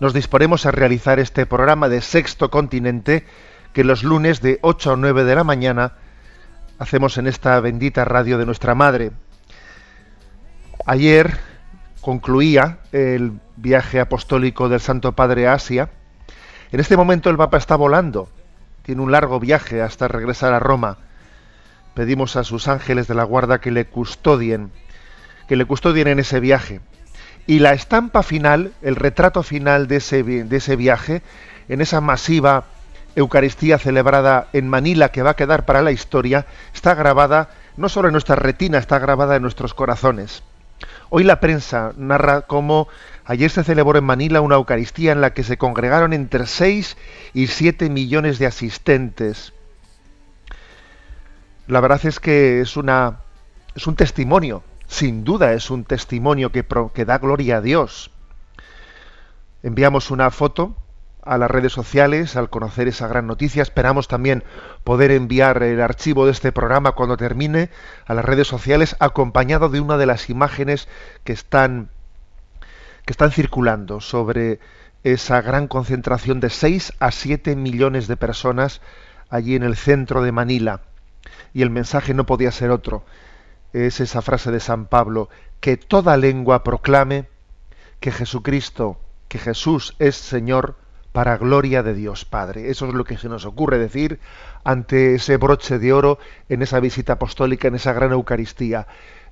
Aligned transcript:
nos 0.00 0.12
disponemos 0.12 0.66
a 0.66 0.70
realizar 0.70 1.20
este 1.20 1.46
programa 1.46 1.88
de 1.88 2.00
Sexto 2.00 2.50
Continente 2.50 3.24
que 3.72 3.84
los 3.84 4.02
lunes 4.02 4.40
de 4.40 4.58
8 4.62 4.92
a 4.92 4.96
9 4.96 5.24
de 5.24 5.34
la 5.34 5.44
mañana 5.44 5.92
hacemos 6.78 7.18
en 7.18 7.26
esta 7.26 7.60
bendita 7.60 8.04
radio 8.04 8.38
de 8.38 8.46
nuestra 8.46 8.74
Madre. 8.74 9.12
Ayer 10.86 11.38
concluía 12.00 12.78
el 12.90 13.38
viaje 13.56 14.00
apostólico 14.00 14.68
del 14.68 14.80
Santo 14.80 15.12
Padre 15.12 15.46
a 15.46 15.52
Asia. 15.52 15.90
En 16.72 16.80
este 16.80 16.96
momento 16.96 17.30
el 17.30 17.36
Papa 17.36 17.58
está 17.58 17.76
volando. 17.76 18.28
Tiene 18.82 19.02
un 19.02 19.12
largo 19.12 19.38
viaje 19.38 19.82
hasta 19.82 20.08
regresar 20.08 20.54
a 20.54 20.58
Roma 20.58 20.98
pedimos 21.94 22.36
a 22.36 22.44
sus 22.44 22.68
ángeles 22.68 23.08
de 23.08 23.14
la 23.14 23.24
guarda 23.24 23.60
que 23.60 23.70
le 23.70 23.86
custodien, 23.86 24.70
que 25.48 25.56
le 25.56 25.64
custodien 25.64 26.08
en 26.08 26.18
ese 26.18 26.40
viaje. 26.40 26.80
Y 27.50 27.58
la 27.58 27.72
estampa 27.72 28.22
final, 28.22 28.72
el 28.80 28.94
retrato 28.94 29.42
final 29.42 29.88
de 29.88 29.96
ese, 29.96 30.22
de 30.22 30.56
ese 30.56 30.76
viaje, 30.76 31.20
en 31.68 31.80
esa 31.80 32.00
masiva 32.00 32.66
Eucaristía 33.16 33.76
celebrada 33.76 34.46
en 34.52 34.68
Manila 34.68 35.08
que 35.08 35.24
va 35.24 35.30
a 35.30 35.34
quedar 35.34 35.64
para 35.64 35.82
la 35.82 35.90
historia, 35.90 36.46
está 36.72 36.94
grabada 36.94 37.50
no 37.76 37.88
solo 37.88 38.06
en 38.06 38.12
nuestra 38.12 38.36
retina, 38.36 38.78
está 38.78 39.00
grabada 39.00 39.34
en 39.34 39.42
nuestros 39.42 39.74
corazones. 39.74 40.44
Hoy 41.08 41.24
la 41.24 41.40
prensa 41.40 41.92
narra 41.96 42.42
cómo 42.42 42.86
ayer 43.24 43.50
se 43.50 43.64
celebró 43.64 43.98
en 43.98 44.04
Manila 44.04 44.42
una 44.42 44.54
Eucaristía 44.54 45.10
en 45.10 45.20
la 45.20 45.34
que 45.34 45.42
se 45.42 45.58
congregaron 45.58 46.12
entre 46.12 46.46
6 46.46 46.96
y 47.34 47.48
7 47.48 47.90
millones 47.90 48.38
de 48.38 48.46
asistentes. 48.46 49.52
La 51.66 51.80
verdad 51.80 52.06
es 52.06 52.20
que 52.20 52.60
es 52.60 52.76
una 52.76 53.16
es 53.74 53.88
un 53.88 53.96
testimonio, 53.96 54.62
sin 54.90 55.22
duda 55.24 55.52
es 55.52 55.70
un 55.70 55.84
testimonio 55.84 56.50
que, 56.50 56.64
pro- 56.64 56.92
que 56.92 57.04
da 57.04 57.18
gloria 57.18 57.58
a 57.58 57.60
Dios. 57.60 58.10
Enviamos 59.62 60.10
una 60.10 60.30
foto 60.32 60.74
a 61.22 61.38
las 61.38 61.50
redes 61.50 61.72
sociales 61.72 62.34
al 62.34 62.50
conocer 62.50 62.88
esa 62.88 63.06
gran 63.06 63.26
noticia. 63.28 63.62
Esperamos 63.62 64.08
también 64.08 64.42
poder 64.82 65.12
enviar 65.12 65.62
el 65.62 65.80
archivo 65.80 66.26
de 66.26 66.32
este 66.32 66.50
programa 66.50 66.92
cuando 66.92 67.16
termine 67.16 67.70
a 68.06 68.14
las 68.14 68.24
redes 68.24 68.48
sociales 68.48 68.96
acompañado 68.98 69.68
de 69.68 69.80
una 69.80 69.96
de 69.96 70.06
las 70.06 70.28
imágenes 70.28 70.88
que 71.24 71.32
están 71.32 71.90
que 73.04 73.12
están 73.12 73.30
circulando 73.30 74.00
sobre 74.00 74.58
esa 75.04 75.40
gran 75.40 75.68
concentración 75.68 76.40
de 76.40 76.50
6 76.50 76.94
a 76.98 77.10
7 77.12 77.54
millones 77.56 78.08
de 78.08 78.16
personas 78.16 78.80
allí 79.30 79.54
en 79.54 79.62
el 79.62 79.76
centro 79.76 80.20
de 80.22 80.32
Manila. 80.32 80.80
Y 81.54 81.62
el 81.62 81.70
mensaje 81.70 82.12
no 82.12 82.26
podía 82.26 82.50
ser 82.50 82.70
otro. 82.70 83.04
Es 83.72 84.00
esa 84.00 84.22
frase 84.22 84.50
de 84.50 84.60
San 84.60 84.86
Pablo, 84.86 85.28
que 85.60 85.76
toda 85.76 86.16
lengua 86.16 86.64
proclame 86.64 87.28
que 88.00 88.10
Jesucristo, 88.10 88.98
que 89.28 89.38
Jesús 89.38 89.94
es 89.98 90.16
Señor 90.16 90.76
para 91.12 91.36
gloria 91.36 91.82
de 91.82 91.94
Dios 91.94 92.24
Padre. 92.24 92.70
Eso 92.70 92.86
es 92.86 92.94
lo 92.94 93.04
que 93.04 93.18
se 93.18 93.28
nos 93.28 93.44
ocurre 93.44 93.78
decir 93.78 94.20
ante 94.64 95.14
ese 95.14 95.36
broche 95.36 95.78
de 95.78 95.92
oro 95.92 96.18
en 96.48 96.62
esa 96.62 96.80
visita 96.80 97.14
apostólica, 97.14 97.68
en 97.68 97.74
esa 97.74 97.92
gran 97.92 98.12
Eucaristía. 98.12 98.86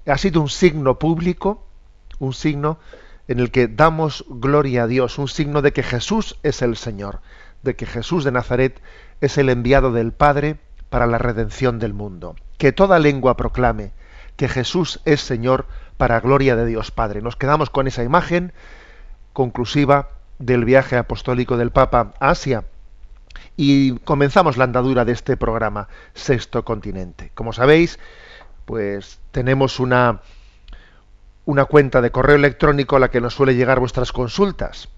Ha 0.07 0.19
sido 0.19 0.41
un 0.41 0.49
signo 0.49 0.99
público, 0.99 1.67
un 2.19 2.33
signo 2.33 2.79
en 3.29 3.41
el 3.41 3.51
que 3.51 3.69
damos 3.69 4.25
gloria 4.29 4.85
a 4.85 4.87
Dios, 4.87 5.19
un 5.19 5.29
signo 5.29 5.63
de 5.63 5.73
que 5.73 5.83
Jesús 5.83 6.39
es 6.43 6.63
el 6.63 6.77
Señor, 6.77 7.21
de 7.63 7.77
que 7.77 7.87
Jesús 7.87 8.25
de 8.25 8.33
Nazaret 8.33 8.81
es 9.21 9.39
el 9.39 9.51
enviado 9.51 9.93
del 9.93 10.13
Padre 10.13 10.59
para 10.89 11.07
la 11.07 11.19
redención 11.19 11.79
del 11.79 11.93
mundo. 11.93 12.37
Que 12.57 12.73
toda 12.73 12.99
lengua 12.99 13.37
proclame 13.37 13.93
que 14.39 14.49
Jesús 14.49 15.01
es 15.05 15.21
Señor 15.21 15.67
para 15.97 16.21
gloria 16.21 16.55
de 16.55 16.65
Dios 16.65 16.93
Padre. 16.93 17.21
Nos 17.21 17.35
quedamos 17.35 17.71
con 17.71 17.89
esa 17.89 18.05
imagen 18.05 18.53
conclusiva 19.33 20.11
del 20.39 20.65
viaje 20.65 20.97
apostólico 20.97 21.57
del 21.57 21.73
Papa 21.73 22.15
a 22.21 22.31
Asia 22.31 22.65
y 23.57 23.99
comenzamos 23.99 24.57
la 24.57 24.65
andadura 24.65 25.05
de 25.05 25.13
este 25.13 25.37
programa 25.37 25.89
Sexto 26.15 26.65
Continente. 26.65 27.33
Como 27.35 27.53
sabéis, 27.53 27.99
pues 28.65 29.19
tenemos 29.33 29.81
una 29.81 30.23
una 31.45 31.65
cuenta 31.65 32.01
de 32.01 32.13
correo 32.13 32.37
electrónico 32.37 32.95
a 32.95 33.01
la 33.01 33.11
que 33.11 33.21
nos 33.21 33.35
suele 33.35 33.57
llegar 33.57 33.81
vuestras 33.81 34.13
consultas. 34.13 34.89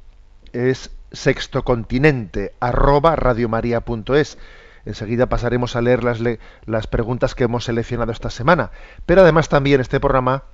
Es 0.53 0.91
sextocontinente 1.13 2.53
arroba 2.61 3.17
radiomaria.es. 3.17 4.37
Enseguida 4.85 5.27
pasaremos 5.29 5.77
a 5.77 5.81
leer 5.81 6.05
las, 6.05 6.21
las 6.65 6.87
preguntas 6.87 7.35
que 7.35 7.45
hemos 7.45 7.65
seleccionado 7.65 8.13
esta 8.13 8.31
semana. 8.31 8.71
Pero 9.07 9.23
además 9.23 9.49
también 9.49 9.81
este 9.81 10.01
programa 10.01 10.45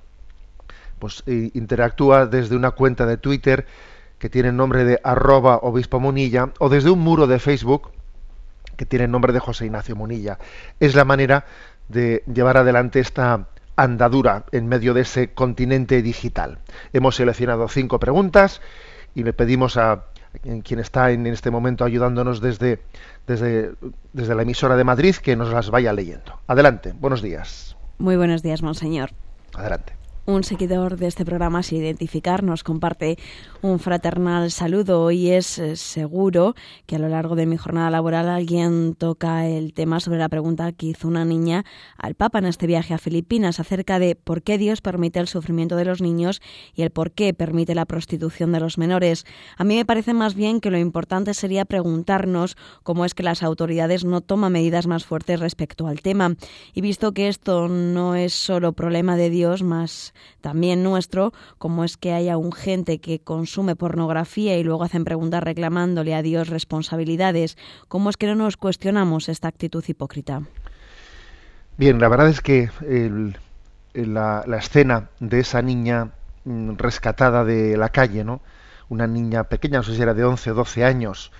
pues, 0.99 1.23
interactúa 1.25 2.25
desde 2.25 2.55
una 2.55 2.71
cuenta 2.71 3.05
de 3.05 3.17
Twitter 3.17 3.65
que 4.19 4.29
tiene 4.29 4.49
el 4.49 4.55
nombre 4.55 4.83
de 4.83 4.99
arroba 5.03 5.57
obispo 5.57 5.99
Munilla 5.99 6.49
o 6.59 6.69
desde 6.69 6.89
un 6.89 6.99
muro 6.99 7.27
de 7.27 7.39
Facebook 7.39 7.91
que 8.75 8.85
tiene 8.85 9.05
el 9.05 9.11
nombre 9.11 9.33
de 9.33 9.39
José 9.39 9.65
Ignacio 9.65 9.95
Munilla. 9.95 10.37
Es 10.79 10.95
la 10.95 11.05
manera 11.05 11.45
de 11.87 12.23
llevar 12.31 12.57
adelante 12.57 12.99
esta 12.99 13.47
andadura 13.75 14.45
en 14.51 14.67
medio 14.67 14.93
de 14.93 15.01
ese 15.01 15.33
continente 15.33 16.01
digital. 16.01 16.59
Hemos 16.93 17.15
seleccionado 17.15 17.67
cinco 17.67 17.99
preguntas 17.99 18.61
y 19.15 19.23
le 19.23 19.33
pedimos 19.33 19.77
a 19.77 20.05
quien 20.63 20.79
está 20.79 21.11
en 21.11 21.27
este 21.27 21.51
momento 21.51 21.85
ayudándonos 21.85 22.41
desde, 22.41 22.79
desde, 23.25 23.73
desde 24.13 24.35
la 24.35 24.43
emisora 24.43 24.75
de 24.75 24.83
Madrid 24.83 25.15
que 25.15 25.35
nos 25.35 25.51
las 25.51 25.69
vaya 25.69 25.93
leyendo. 25.93 26.39
Adelante, 26.47 26.93
buenos 26.99 27.21
días. 27.21 27.75
Muy 27.97 28.15
buenos 28.15 28.43
días, 28.43 28.61
Monseñor. 28.61 29.11
Adelante. 29.53 29.96
Un 30.29 30.43
seguidor 30.43 30.97
de 30.97 31.07
este 31.07 31.23
programa, 31.23 31.63
sin 31.63 31.77
identificar, 31.77 32.43
nos 32.43 32.61
comparte 32.61 33.17
un 33.61 33.79
fraternal 33.79 34.51
saludo 34.51 35.09
y 35.09 35.29
es 35.29 35.57
eh, 35.57 35.77
seguro 35.77 36.53
que 36.85 36.97
a 36.97 36.99
lo 36.99 37.07
largo 37.07 37.37
de 37.37 37.45
mi 37.45 37.55
jornada 37.55 37.89
laboral 37.89 38.27
alguien 38.27 38.93
toca 38.93 39.47
el 39.47 39.73
tema 39.73 40.01
sobre 40.01 40.19
la 40.19 40.27
pregunta 40.27 40.73
que 40.73 40.87
hizo 40.87 41.07
una 41.07 41.23
niña 41.23 41.63
al 41.97 42.15
Papa 42.15 42.39
en 42.39 42.45
este 42.45 42.67
viaje 42.67 42.93
a 42.93 42.97
Filipinas 42.97 43.61
acerca 43.61 43.99
de 43.99 44.17
por 44.17 44.41
qué 44.41 44.57
Dios 44.57 44.81
permite 44.81 45.21
el 45.21 45.29
sufrimiento 45.29 45.77
de 45.77 45.85
los 45.85 46.01
niños 46.01 46.41
y 46.75 46.81
el 46.81 46.91
por 46.91 47.11
qué 47.11 47.33
permite 47.33 47.73
la 47.73 47.85
prostitución 47.85 48.51
de 48.51 48.59
los 48.59 48.77
menores. 48.77 49.25
A 49.55 49.63
mí 49.63 49.77
me 49.77 49.85
parece 49.85 50.13
más 50.13 50.35
bien 50.35 50.59
que 50.59 50.71
lo 50.71 50.77
importante 50.77 51.33
sería 51.35 51.63
preguntarnos 51.63 52.57
cómo 52.83 53.05
es 53.05 53.13
que 53.13 53.23
las 53.23 53.43
autoridades 53.43 54.03
no 54.03 54.19
toman 54.19 54.51
medidas 54.51 54.87
más 54.87 55.05
fuertes 55.05 55.39
respecto 55.39 55.87
al 55.87 56.01
tema. 56.01 56.35
Y 56.73 56.81
visto 56.81 57.13
que 57.13 57.29
esto 57.29 57.69
no 57.69 58.15
es 58.15 58.33
solo 58.33 58.73
problema 58.73 59.15
de 59.15 59.29
Dios, 59.29 59.63
más 59.63 60.13
también 60.41 60.83
nuestro, 60.83 61.33
como 61.57 61.83
es 61.83 61.97
que 61.97 62.13
haya 62.13 62.37
un 62.37 62.51
gente 62.51 62.99
que 62.99 63.19
consume 63.19 63.75
pornografía 63.75 64.57
y 64.57 64.63
luego 64.63 64.83
hacen 64.83 65.03
preguntas 65.05 65.43
reclamándole 65.43 66.15
a 66.15 66.21
Dios 66.21 66.49
responsabilidades, 66.49 67.57
¿cómo 67.87 68.09
es 68.09 68.17
que 68.17 68.27
no 68.27 68.35
nos 68.35 68.57
cuestionamos 68.57 69.29
esta 69.29 69.47
actitud 69.47 69.83
hipócrita? 69.87 70.43
Bien, 71.77 71.99
la 71.99 72.07
verdad 72.09 72.29
es 72.29 72.41
que 72.41 72.69
el- 72.87 73.37
la, 73.93 74.43
la 74.47 74.57
escena 74.57 75.09
de 75.19 75.39
esa 75.39 75.61
niña 75.61 76.11
mm, 76.45 76.75
rescatada 76.77 77.43
de 77.43 77.77
la 77.77 77.89
calle, 77.89 78.23
¿no? 78.23 78.41
Una 78.89 79.07
niña 79.07 79.45
pequeña, 79.45 79.79
no 79.79 79.83
sé 79.83 79.95
si 79.95 80.01
era 80.01 80.13
de 80.13 80.23
11 80.23 80.51
o 80.51 80.53
12 80.53 80.83
años, 80.83 81.31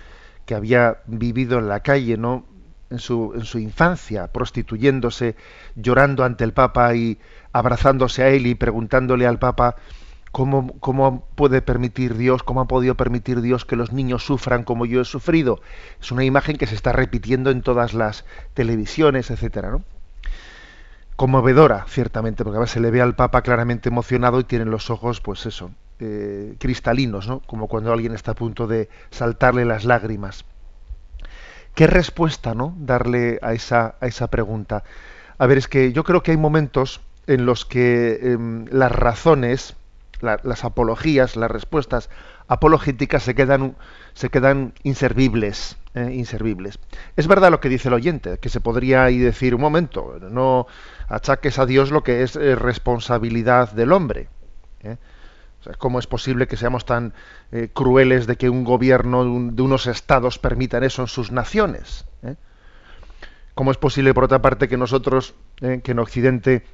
que 0.44 0.54
había 0.54 0.98
vivido 1.06 1.58
en 1.58 1.68
la 1.68 1.80
calle, 1.80 2.16
¿no? 2.16 2.44
En 2.90 2.98
su, 2.98 3.32
en 3.34 3.44
su 3.44 3.58
infancia, 3.58 4.28
prostituyéndose, 4.28 5.36
llorando 5.76 6.24
ante 6.24 6.44
el 6.44 6.54
Papa 6.54 6.94
y 6.94 7.18
abrazándose 7.52 8.22
a 8.22 8.28
él 8.28 8.46
y 8.46 8.54
preguntándole 8.54 9.26
al 9.26 9.38
Papa 9.38 9.76
¿Cómo, 10.32 10.78
¿Cómo, 10.80 11.26
puede 11.34 11.62
permitir 11.62 12.16
Dios, 12.16 12.42
cómo 12.42 12.60
ha 12.60 12.68
podido 12.68 12.96
permitir 12.96 13.40
Dios 13.40 13.64
que 13.64 13.76
los 13.76 13.92
niños 13.92 14.24
sufran 14.24 14.62
como 14.62 14.84
yo 14.84 15.00
he 15.00 15.04
sufrido? 15.04 15.60
Es 16.00 16.12
una 16.12 16.24
imagen 16.24 16.56
que 16.56 16.66
se 16.66 16.74
está 16.74 16.92
repitiendo 16.92 17.50
en 17.50 17.62
todas 17.62 17.94
las 17.94 18.24
televisiones, 18.54 19.30
etcétera, 19.30 19.70
¿no? 19.70 19.82
Conmovedora, 21.16 21.86
ciertamente, 21.88 22.44
porque 22.44 22.58
a 22.58 22.60
veces 22.60 22.74
se 22.74 22.80
le 22.80 22.90
ve 22.90 23.00
al 23.00 23.16
Papa 23.16 23.42
claramente 23.42 23.88
emocionado 23.88 24.38
y 24.38 24.44
tiene 24.44 24.66
los 24.66 24.90
ojos, 24.90 25.20
pues 25.20 25.46
eso, 25.46 25.70
eh, 25.98 26.54
cristalinos, 26.58 27.26
¿no? 27.26 27.40
Como 27.40 27.66
cuando 27.66 27.92
alguien 27.92 28.14
está 28.14 28.32
a 28.32 28.36
punto 28.36 28.66
de 28.66 28.88
saltarle 29.10 29.64
las 29.64 29.84
lágrimas. 29.84 30.44
¿Qué 31.78 31.86
respuesta, 31.86 32.56
no? 32.56 32.74
Darle 32.76 33.38
a 33.40 33.52
esa, 33.52 33.94
a 34.00 34.08
esa 34.08 34.26
pregunta. 34.26 34.82
A 35.38 35.46
ver, 35.46 35.58
es 35.58 35.68
que 35.68 35.92
yo 35.92 36.02
creo 36.02 36.24
que 36.24 36.32
hay 36.32 36.36
momentos 36.36 37.00
en 37.28 37.46
los 37.46 37.64
que 37.64 38.18
em, 38.20 38.64
las 38.72 38.90
razones, 38.90 39.76
las 40.20 40.64
apologías, 40.64 41.36
las 41.36 41.48
respuestas 41.48 42.10
apologéticas 42.48 43.22
se 43.22 43.36
quedan, 43.36 43.76
se 44.12 44.28
quedan 44.28 44.72
inservibles, 44.82 45.76
eh, 45.94 46.10
inservibles. 46.12 46.80
Es 47.16 47.28
verdad 47.28 47.52
lo 47.52 47.60
que 47.60 47.68
dice 47.68 47.86
el 47.86 47.94
oyente, 47.94 48.38
que 48.38 48.48
se 48.48 48.58
podría 48.58 49.04
decir 49.04 49.54
un 49.54 49.60
momento, 49.60 50.18
no 50.32 50.66
achaques 51.06 51.60
a 51.60 51.66
Dios 51.66 51.92
lo 51.92 52.02
que 52.02 52.24
es 52.24 52.34
eh, 52.34 52.56
responsabilidad 52.56 53.70
del 53.70 53.92
hombre. 53.92 54.28
¿Eh? 55.68 55.74
¿Cómo 55.78 55.98
es 55.98 56.06
posible 56.06 56.46
que 56.46 56.56
seamos 56.56 56.84
tan 56.84 57.12
crueles 57.72 58.26
de 58.26 58.36
que 58.36 58.48
un 58.48 58.64
gobierno 58.64 59.24
de 59.52 59.62
unos 59.62 59.86
estados 59.86 60.38
permitan 60.38 60.84
eso 60.84 61.02
en 61.02 61.08
sus 61.08 61.30
naciones? 61.30 62.06
¿Cómo 63.54 63.70
es 63.72 63.76
posible, 63.76 64.14
por 64.14 64.24
otra 64.24 64.40
parte, 64.40 64.68
que 64.68 64.76
nosotros, 64.76 65.34
que 65.56 65.90
en 65.90 65.98
Occidente 65.98 66.64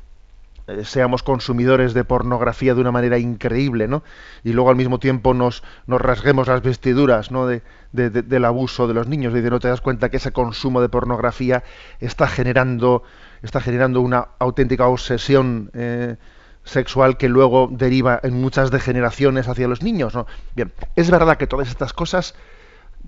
eh, 0.67 0.85
seamos 0.85 1.23
consumidores 1.23 1.93
de 1.93 2.05
pornografía 2.05 2.75
de 2.75 2.81
una 2.81 2.91
manera 2.91 3.19
increíble, 3.19 3.87
¿no? 3.87 4.03
Y 4.45 4.53
luego 4.55 4.71
al 4.71 4.77
mismo 4.77 4.99
tiempo 4.99 5.35
nos, 5.35 5.63
rasguemos 5.87 6.49
las 6.49 6.63
vestiduras, 6.63 7.31
¿no? 7.31 7.47
De, 7.47 7.63
del 7.93 8.45
abuso 8.45 8.89
de 8.89 8.95
los 8.95 9.07
niños. 9.07 9.35
Y 9.35 9.41
de 9.41 9.51
no 9.51 9.61
te 9.61 9.69
das 9.69 9.83
cuenta 9.83 10.09
que 10.09 10.17
ese 10.17 10.33
consumo 10.33 10.81
de 10.81 10.89
pornografía 10.89 11.65
está 12.01 12.27
generando, 12.27 13.03
está 13.43 13.61
generando 13.61 14.01
una 14.01 14.29
auténtica 14.39 14.87
obsesión 14.87 15.71
eh, 15.75 16.17
sexual 16.65 17.17
que 17.17 17.29
luego 17.29 17.69
deriva 17.71 18.19
en 18.23 18.41
muchas 18.41 18.71
degeneraciones 18.71 19.49
hacia 19.49 19.69
los 19.69 19.83
niños, 19.83 20.15
¿no? 20.15 20.27
Bien, 20.55 20.73
es 20.97 21.11
verdad 21.11 21.37
que 21.37 21.47
todas 21.47 21.69
estas 21.69 21.93
cosas 21.93 22.35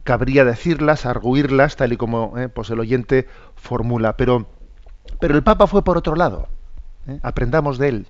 cabría 0.05 0.45
decirlas, 0.45 1.07
arguirlas, 1.07 1.77
tal 1.77 1.93
y 1.93 1.97
como 1.97 2.39
eh, 2.39 2.49
pues 2.49 2.71
el 2.71 2.81
oyente 2.81 3.27
formula, 3.57 4.17
pero, 4.17 4.47
pero 5.21 5.35
el 5.35 5.43
Papa 5.43 5.67
fue 5.67 5.83
por 5.83 5.97
otro 5.97 6.17
lado 6.17 6.49
¿eh? 7.07 7.19
Aprendamos 7.23 7.79
de 7.79 7.89
él. 7.89 8.07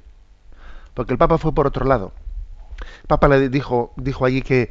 Porque 0.95 1.13
el 1.13 1.19
Papa 1.19 1.39
fue 1.39 1.53
por 1.53 1.67
otro 1.67 1.85
lado. 1.85 2.13
El 3.03 3.07
Papa 3.07 3.29
le 3.29 3.49
dijo, 3.49 3.93
dijo 3.97 4.25
allí 4.25 4.43
que, 4.43 4.71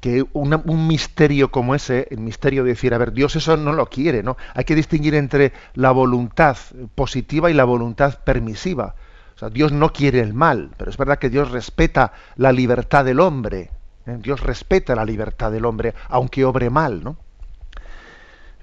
que 0.00 0.24
un 0.32 0.86
misterio 0.86 1.50
como 1.50 1.74
ese, 1.74 2.08
el 2.10 2.18
misterio 2.18 2.64
de 2.64 2.70
decir, 2.70 2.94
a 2.94 2.98
ver, 2.98 3.12
Dios 3.12 3.36
eso 3.36 3.56
no 3.56 3.72
lo 3.72 3.86
quiere, 3.86 4.22
¿no? 4.22 4.36
Hay 4.54 4.64
que 4.64 4.74
distinguir 4.74 5.14
entre 5.14 5.52
la 5.74 5.90
voluntad 5.90 6.56
positiva 6.94 7.50
y 7.50 7.54
la 7.54 7.64
voluntad 7.64 8.20
permisiva. 8.24 8.94
O 9.42 9.44
sea, 9.44 9.50
Dios 9.50 9.72
no 9.72 9.92
quiere 9.92 10.20
el 10.20 10.34
mal, 10.34 10.70
pero 10.76 10.88
es 10.88 10.96
verdad 10.96 11.18
que 11.18 11.28
Dios 11.28 11.50
respeta 11.50 12.12
la 12.36 12.52
libertad 12.52 13.04
del 13.04 13.18
hombre. 13.18 13.70
¿eh? 14.06 14.16
Dios 14.20 14.40
respeta 14.40 14.94
la 14.94 15.04
libertad 15.04 15.50
del 15.50 15.64
hombre, 15.64 15.94
aunque 16.08 16.44
obre 16.44 16.70
mal, 16.70 17.02
¿no? 17.02 17.16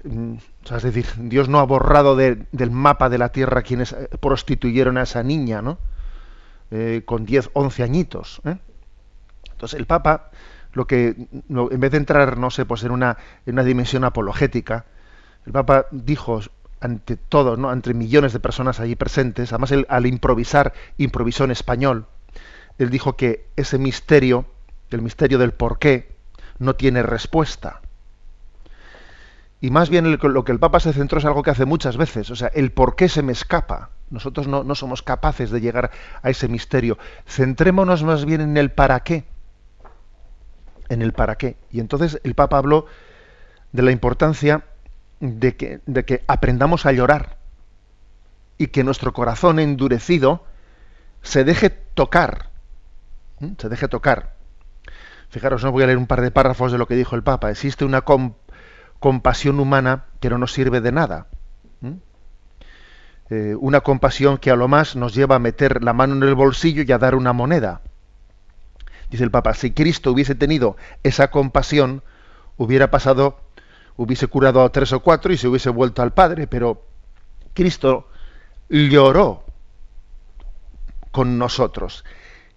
Mm, 0.04 0.36
es 0.74 0.82
decir, 0.82 1.04
Dios 1.18 1.50
no 1.50 1.58
ha 1.58 1.64
borrado 1.64 2.16
del 2.16 2.70
mapa 2.70 3.10
de 3.10 3.18
la 3.18 3.28
tierra 3.28 3.60
quienes 3.60 3.92
eh, 3.92 4.08
prostituyeron 4.20 4.96
a 4.96 5.02
esa 5.02 5.22
niña, 5.22 5.60
¿no? 5.60 5.76
Eh, 6.70 7.02
con 7.04 7.26
10, 7.26 7.50
11 7.52 7.82
añitos. 7.82 8.40
Entonces 9.52 9.78
el 9.78 9.84
Papa, 9.84 10.30
lo 10.72 10.86
que, 10.86 11.14
en 11.50 11.80
vez 11.80 11.90
de 11.90 11.98
entrar, 11.98 12.38
no 12.38 12.50
sé, 12.50 12.64
pues 12.64 12.84
en 12.84 12.92
una, 12.92 13.18
en 13.44 13.52
una 13.52 13.64
dimensión 13.64 14.02
apologética, 14.04 14.86
el 15.44 15.52
Papa 15.52 15.88
dijo 15.90 16.40
ante 16.80 17.16
todos, 17.16 17.58
¿no? 17.58 17.70
ante 17.70 17.94
millones 17.94 18.32
de 18.32 18.40
personas 18.40 18.80
allí 18.80 18.96
presentes, 18.96 19.52
además 19.52 19.72
al 19.88 20.06
improvisar, 20.06 20.72
improvisó 20.96 21.44
en 21.44 21.50
español, 21.50 22.06
él 22.78 22.90
dijo 22.90 23.16
que 23.16 23.46
ese 23.56 23.78
misterio, 23.78 24.46
el 24.90 25.02
misterio 25.02 25.38
del 25.38 25.52
por 25.52 25.78
qué, 25.78 26.14
no 26.58 26.74
tiene 26.74 27.02
respuesta. 27.02 27.80
Y 29.60 29.70
más 29.70 29.90
bien 29.90 30.18
lo 30.18 30.44
que 30.44 30.52
el 30.52 30.58
Papa 30.58 30.80
se 30.80 30.94
centró 30.94 31.18
es 31.18 31.26
algo 31.26 31.42
que 31.42 31.50
hace 31.50 31.66
muchas 31.66 31.98
veces, 31.98 32.30
o 32.30 32.36
sea, 32.36 32.48
el 32.48 32.72
por 32.72 32.96
qué 32.96 33.08
se 33.08 33.22
me 33.22 33.32
escapa. 33.32 33.90
Nosotros 34.08 34.48
no, 34.48 34.64
no 34.64 34.74
somos 34.74 35.02
capaces 35.02 35.50
de 35.50 35.60
llegar 35.60 35.90
a 36.22 36.30
ese 36.30 36.48
misterio. 36.48 36.98
Centrémonos 37.26 38.02
más 38.02 38.24
bien 38.24 38.40
en 38.40 38.56
el 38.56 38.70
para 38.70 39.00
qué. 39.00 39.24
En 40.88 41.02
el 41.02 41.12
para 41.12 41.36
qué. 41.36 41.56
Y 41.70 41.78
entonces 41.78 42.18
el 42.24 42.34
Papa 42.34 42.58
habló 42.58 42.86
de 43.72 43.82
la 43.82 43.92
importancia 43.92 44.64
de 45.20 45.56
que, 45.56 45.80
de 45.86 46.04
que 46.04 46.24
aprendamos 46.26 46.86
a 46.86 46.92
llorar 46.92 47.36
y 48.58 48.68
que 48.68 48.84
nuestro 48.84 49.12
corazón 49.12 49.58
endurecido 49.58 50.44
se 51.22 51.44
deje 51.44 51.70
tocar. 51.70 52.50
Se 53.58 53.68
deje 53.68 53.88
tocar. 53.88 54.34
Fijaros, 55.30 55.62
no 55.62 55.72
voy 55.72 55.84
a 55.84 55.86
leer 55.86 55.98
un 55.98 56.06
par 56.06 56.20
de 56.20 56.30
párrafos 56.30 56.72
de 56.72 56.78
lo 56.78 56.86
que 56.86 56.96
dijo 56.96 57.14
el 57.14 57.22
Papa. 57.22 57.50
Existe 57.50 57.84
una, 57.84 58.02
compasión 58.98 59.60
humana 59.60 60.04
que 60.20 60.28
no 60.28 60.38
nos 60.38 60.52
sirve 60.52 60.80
de 60.80 60.92
nada. 60.92 61.26
Eh, 63.30 63.54
una 63.60 63.80
compasión 63.80 64.38
que 64.38 64.50
a 64.50 64.56
lo 64.56 64.66
más 64.66 64.96
nos 64.96 65.14
lleva 65.14 65.36
a 65.36 65.38
meter 65.38 65.84
la 65.84 65.92
mano 65.92 66.16
en 66.16 66.24
el 66.24 66.34
bolsillo 66.34 66.82
y 66.82 66.90
a 66.90 66.98
dar 66.98 67.14
una 67.14 67.32
moneda. 67.32 67.80
Dice 69.08 69.22
el 69.22 69.30
Papa, 69.30 69.54
si 69.54 69.70
Cristo 69.70 70.10
hubiese 70.10 70.34
tenido 70.34 70.76
esa 71.04 71.30
compasión, 71.30 72.02
hubiera 72.56 72.90
pasado, 72.90 73.40
hubiese 73.96 74.26
curado 74.26 74.62
a 74.62 74.72
tres 74.72 74.92
o 74.92 75.00
cuatro 75.00 75.32
y 75.32 75.36
se 75.36 75.48
hubiese 75.48 75.70
vuelto 75.70 76.02
al 76.02 76.12
Padre, 76.12 76.46
pero 76.46 76.84
Cristo 77.54 78.08
lloró 78.68 79.44
con 81.10 81.38
nosotros 81.38 82.04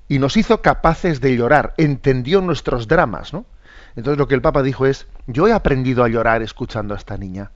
y 0.07 0.19
nos 0.19 0.37
hizo 0.37 0.61
capaces 0.61 1.21
de 1.21 1.35
llorar, 1.35 1.73
entendió 1.77 2.41
nuestros 2.41 2.87
dramas, 2.87 3.33
¿no? 3.33 3.45
Entonces 3.95 4.17
lo 4.17 4.27
que 4.27 4.35
el 4.35 4.41
Papa 4.41 4.63
dijo 4.63 4.85
es, 4.85 5.07
yo 5.27 5.47
he 5.47 5.53
aprendido 5.53 6.03
a 6.03 6.07
llorar 6.07 6.41
escuchando 6.41 6.93
a 6.93 6.97
esta 6.97 7.17
niña. 7.17 7.51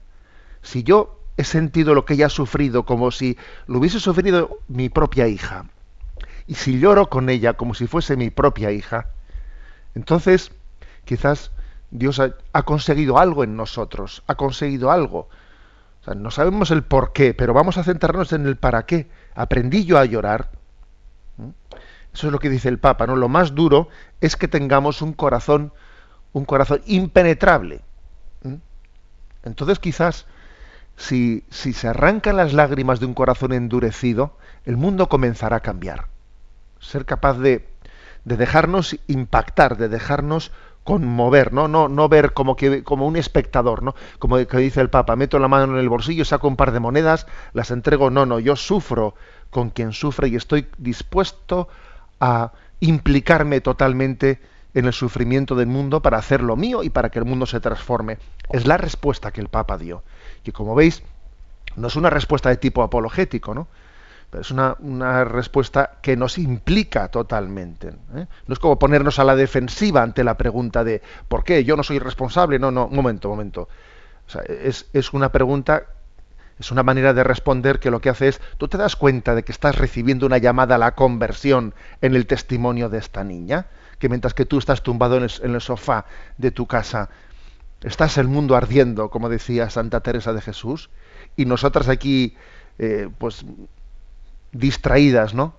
Si 0.62 0.82
yo 0.82 1.20
he 1.36 1.44
sentido 1.44 1.94
lo 1.94 2.04
que 2.04 2.14
ella 2.14 2.26
ha 2.26 2.30
sufrido 2.30 2.84
como 2.84 3.10
si 3.10 3.36
lo 3.66 3.78
hubiese 3.78 4.00
sufrido 4.00 4.58
mi 4.68 4.88
propia 4.88 5.28
hija, 5.28 5.66
y 6.46 6.54
si 6.54 6.78
lloro 6.78 7.08
con 7.08 7.28
ella 7.28 7.54
como 7.54 7.74
si 7.74 7.86
fuese 7.86 8.16
mi 8.16 8.30
propia 8.30 8.70
hija, 8.70 9.08
entonces 9.94 10.52
quizás 11.04 11.50
Dios 11.90 12.20
ha, 12.20 12.62
conseguido 12.62 13.18
algo 13.18 13.44
en 13.44 13.56
nosotros, 13.56 14.22
ha 14.26 14.34
conseguido 14.34 14.90
algo. 14.90 15.28
no 16.16 16.30
sabemos 16.30 16.70
el 16.70 16.82
por 16.82 17.12
qué, 17.12 17.34
pero 17.34 17.54
vamos 17.54 17.78
a 17.78 17.84
centrarnos 17.84 18.32
en 18.32 18.46
el 18.46 18.56
para 18.56 18.84
qué. 18.84 19.08
Aprendí 19.34 19.84
yo 19.84 19.98
a 19.98 20.04
llorar. 20.04 20.50
¿Mm? 21.36 21.50
Eso 22.12 22.26
es 22.26 22.32
lo 22.32 22.38
que 22.38 22.50
dice 22.50 22.68
el 22.68 22.78
Papa, 22.78 23.06
¿no? 23.06 23.16
Lo 23.16 23.28
más 23.28 23.54
duro 23.54 23.88
es 24.20 24.36
que 24.36 24.48
tengamos 24.48 25.02
un 25.02 25.12
corazón 25.12 25.72
un 26.32 26.44
corazón 26.44 26.82
impenetrable. 26.86 27.80
¿Mm? 28.42 28.54
Entonces 29.44 29.78
quizás 29.78 30.26
si, 30.96 31.44
si, 31.50 31.72
se 31.72 31.88
arrancan 31.88 32.36
las 32.36 32.52
lágrimas 32.52 33.00
de 33.00 33.06
un 33.06 33.14
corazón 33.14 33.52
endurecido, 33.52 34.36
el 34.64 34.76
mundo 34.76 35.08
comenzará 35.08 35.56
a 35.56 35.60
cambiar. 35.60 36.06
Ser 36.80 37.04
capaz 37.04 37.34
de, 37.38 37.68
de 38.24 38.36
dejarnos 38.36 38.98
impactar, 39.06 39.76
de 39.76 39.88
dejarnos 39.88 40.52
conmover, 40.88 41.52
¿no? 41.52 41.68
No, 41.68 41.86
no 41.86 42.08
ver 42.08 42.32
como, 42.32 42.56
que, 42.56 42.82
como 42.82 43.06
un 43.06 43.16
espectador, 43.16 43.82
¿no? 43.82 43.94
Como 44.18 44.38
que 44.38 44.56
dice 44.56 44.80
el 44.80 44.88
Papa, 44.88 45.16
meto 45.16 45.38
la 45.38 45.46
mano 45.46 45.74
en 45.74 45.78
el 45.78 45.90
bolsillo, 45.90 46.24
saco 46.24 46.48
un 46.48 46.56
par 46.56 46.72
de 46.72 46.80
monedas, 46.80 47.26
las 47.52 47.70
entrego. 47.70 48.08
No, 48.08 48.24
no, 48.24 48.38
yo 48.38 48.56
sufro 48.56 49.14
con 49.50 49.68
quien 49.68 49.92
sufre 49.92 50.28
y 50.28 50.36
estoy 50.36 50.66
dispuesto 50.78 51.68
a 52.20 52.52
implicarme 52.80 53.60
totalmente 53.60 54.40
en 54.72 54.86
el 54.86 54.94
sufrimiento 54.94 55.54
del 55.56 55.66
mundo 55.66 56.00
para 56.00 56.16
hacer 56.16 56.40
lo 56.42 56.56
mío 56.56 56.82
y 56.82 56.88
para 56.88 57.10
que 57.10 57.18
el 57.18 57.26
mundo 57.26 57.44
se 57.44 57.60
transforme. 57.60 58.16
Es 58.48 58.66
la 58.66 58.78
respuesta 58.78 59.30
que 59.30 59.42
el 59.42 59.48
Papa 59.48 59.76
dio. 59.76 60.02
Y 60.42 60.52
como 60.52 60.74
veis, 60.74 61.02
no 61.76 61.88
es 61.88 61.96
una 61.96 62.08
respuesta 62.08 62.48
de 62.48 62.56
tipo 62.56 62.82
apologético, 62.82 63.52
¿no? 63.54 63.68
Pero 64.30 64.42
es 64.42 64.50
una, 64.50 64.76
una 64.80 65.24
respuesta 65.24 65.98
que 66.02 66.16
nos 66.16 66.38
implica 66.38 67.08
totalmente. 67.08 67.88
¿eh? 67.88 68.26
No 68.46 68.52
es 68.52 68.58
como 68.58 68.78
ponernos 68.78 69.18
a 69.18 69.24
la 69.24 69.36
defensiva 69.36 70.02
ante 70.02 70.22
la 70.22 70.36
pregunta 70.36 70.84
de 70.84 71.00
¿por 71.28 71.44
qué? 71.44 71.64
Yo 71.64 71.76
no 71.76 71.82
soy 71.82 71.98
responsable. 71.98 72.58
No, 72.58 72.70
no, 72.70 72.88
momento, 72.88 73.28
momento. 73.28 73.68
es, 74.46 74.86
es 74.92 75.12
una 75.12 75.30
pregunta 75.32 75.84
es 76.58 76.72
una 76.72 76.82
manera 76.82 77.14
de 77.14 77.22
responder 77.22 77.78
que 77.78 77.88
lo 77.88 78.00
que 78.00 78.10
hace 78.10 78.26
es, 78.26 78.40
tú 78.56 78.66
te 78.66 78.76
das 78.76 78.96
cuenta 78.96 79.36
de 79.36 79.44
que 79.44 79.52
estás 79.52 79.76
recibiendo 79.78 80.26
una 80.26 80.38
llamada 80.38 80.74
a 80.74 80.78
la 80.78 80.96
conversión 80.96 81.72
en 82.00 82.16
el 82.16 82.26
testimonio 82.26 82.88
de 82.88 82.98
esta 82.98 83.22
niña 83.22 83.66
que 83.98 84.08
mientras 84.08 84.34
que 84.34 84.46
tú 84.46 84.58
estás 84.58 84.82
tumbado 84.82 85.16
en 85.16 85.24
el, 85.24 85.60
sofá 85.60 86.06
de 86.36 86.50
tu 86.50 86.66
casa, 86.66 87.10
estás 87.82 88.18
el 88.18 88.28
mundo 88.28 88.56
ardiendo, 88.56 89.10
como 89.10 89.28
decía 89.28 89.70
Santa 89.70 90.00
Teresa 90.00 90.32
de 90.32 90.40
Jesús, 90.40 90.90
y 91.36 91.44
nosotras 91.44 91.88
aquí, 91.88 92.36
eh, 92.78 93.08
pues, 93.18 93.44
distraídas, 94.52 95.34
¿no? 95.34 95.54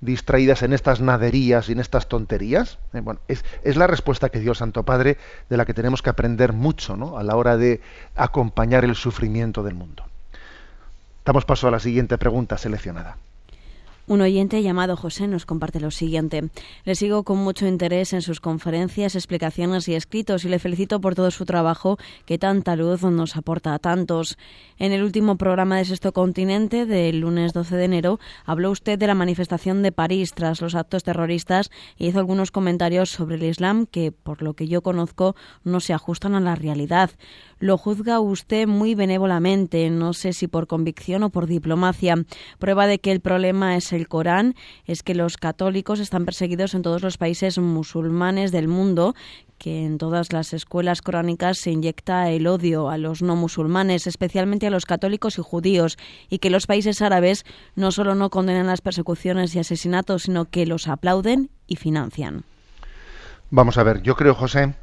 distraídas 0.00 0.62
en 0.62 0.72
estas 0.72 1.00
naderías 1.00 1.68
y 1.68 1.72
en 1.72 1.80
estas 1.80 2.08
tonterías? 2.08 2.78
Eh, 2.94 3.00
bueno, 3.00 3.20
es, 3.28 3.44
es, 3.64 3.76
la 3.76 3.86
respuesta 3.86 4.30
que 4.30 4.40
dio 4.40 4.54
Santo 4.54 4.82
Padre 4.84 5.18
de 5.48 5.56
la 5.56 5.66
que 5.66 5.74
tenemos 5.74 6.02
que 6.02 6.10
aprender 6.10 6.52
mucho 6.52 6.96
¿no? 6.96 7.18
a 7.18 7.22
la 7.22 7.36
hora 7.36 7.56
de 7.56 7.80
acompañar 8.16 8.84
el 8.84 8.94
sufrimiento 8.94 9.62
del 9.62 9.74
mundo. 9.74 10.04
Damos 11.24 11.44
paso 11.44 11.68
a 11.68 11.70
la 11.70 11.80
siguiente 11.80 12.16
pregunta 12.18 12.56
seleccionada. 12.56 13.18
Un 14.06 14.22
oyente 14.22 14.62
llamado 14.62 14.96
José 14.96 15.28
nos 15.28 15.46
comparte 15.46 15.78
lo 15.78 15.90
siguiente. 15.90 16.50
Le 16.84 16.94
sigo 16.94 17.22
con 17.22 17.38
mucho 17.38 17.66
interés 17.66 18.12
en 18.12 18.22
sus 18.22 18.40
conferencias, 18.40 19.14
explicaciones 19.14 19.86
y 19.88 19.94
escritos 19.94 20.44
y 20.44 20.48
le 20.48 20.58
felicito 20.58 21.00
por 21.00 21.14
todo 21.14 21.30
su 21.30 21.44
trabajo 21.44 21.98
que 22.26 22.38
tanta 22.38 22.74
luz 22.74 23.02
nos 23.02 23.36
aporta 23.36 23.72
a 23.72 23.78
tantos. 23.78 24.36
En 24.78 24.92
el 24.92 25.04
último 25.04 25.36
programa 25.36 25.76
de 25.76 25.84
Sexto 25.84 26.12
Continente 26.12 26.86
del 26.86 27.20
lunes 27.20 27.52
12 27.52 27.76
de 27.76 27.84
enero 27.84 28.20
habló 28.44 28.70
usted 28.70 28.98
de 28.98 29.06
la 29.06 29.14
manifestación 29.14 29.82
de 29.82 29.92
París 29.92 30.32
tras 30.34 30.60
los 30.60 30.74
actos 30.74 31.04
terroristas 31.04 31.70
y 31.96 32.08
hizo 32.08 32.18
algunos 32.18 32.50
comentarios 32.50 33.10
sobre 33.10 33.36
el 33.36 33.44
Islam 33.44 33.86
que, 33.86 34.10
por 34.10 34.42
lo 34.42 34.54
que 34.54 34.66
yo 34.66 34.82
conozco, 34.82 35.36
no 35.62 35.80
se 35.80 35.92
ajustan 35.92 36.34
a 36.34 36.40
la 36.40 36.56
realidad. 36.56 37.10
Lo 37.60 37.76
juzga 37.76 38.20
usted 38.20 38.66
muy 38.66 38.94
benévolamente, 38.94 39.90
no 39.90 40.14
sé 40.14 40.32
si 40.32 40.48
por 40.48 40.66
convicción 40.66 41.22
o 41.22 41.28
por 41.28 41.46
diplomacia. 41.46 42.16
Prueba 42.58 42.86
de 42.86 42.98
que 42.98 43.12
el 43.12 43.20
problema 43.20 43.76
es 43.76 43.92
el 43.92 44.08
Corán 44.08 44.54
es 44.86 45.02
que 45.02 45.14
los 45.14 45.36
católicos 45.36 46.00
están 46.00 46.24
perseguidos 46.24 46.74
en 46.74 46.80
todos 46.80 47.02
los 47.02 47.18
países 47.18 47.58
musulmanes 47.58 48.50
del 48.50 48.66
mundo, 48.66 49.14
que 49.58 49.84
en 49.84 49.98
todas 49.98 50.32
las 50.32 50.54
escuelas 50.54 51.02
coránicas 51.02 51.58
se 51.58 51.70
inyecta 51.70 52.30
el 52.30 52.46
odio 52.46 52.88
a 52.88 52.96
los 52.96 53.20
no 53.20 53.36
musulmanes, 53.36 54.06
especialmente 54.06 54.66
a 54.66 54.70
los 54.70 54.86
católicos 54.86 55.38
y 55.38 55.42
judíos, 55.42 55.98
y 56.30 56.38
que 56.38 56.48
los 56.48 56.66
países 56.66 57.02
árabes 57.02 57.44
no 57.76 57.92
solo 57.92 58.14
no 58.14 58.30
condenan 58.30 58.68
las 58.68 58.80
persecuciones 58.80 59.54
y 59.54 59.58
asesinatos, 59.58 60.22
sino 60.22 60.46
que 60.46 60.64
los 60.64 60.88
aplauden 60.88 61.50
y 61.66 61.76
financian. 61.76 62.44
Vamos 63.50 63.76
a 63.76 63.82
ver, 63.82 64.00
yo 64.00 64.16
creo, 64.16 64.34
José, 64.34 64.74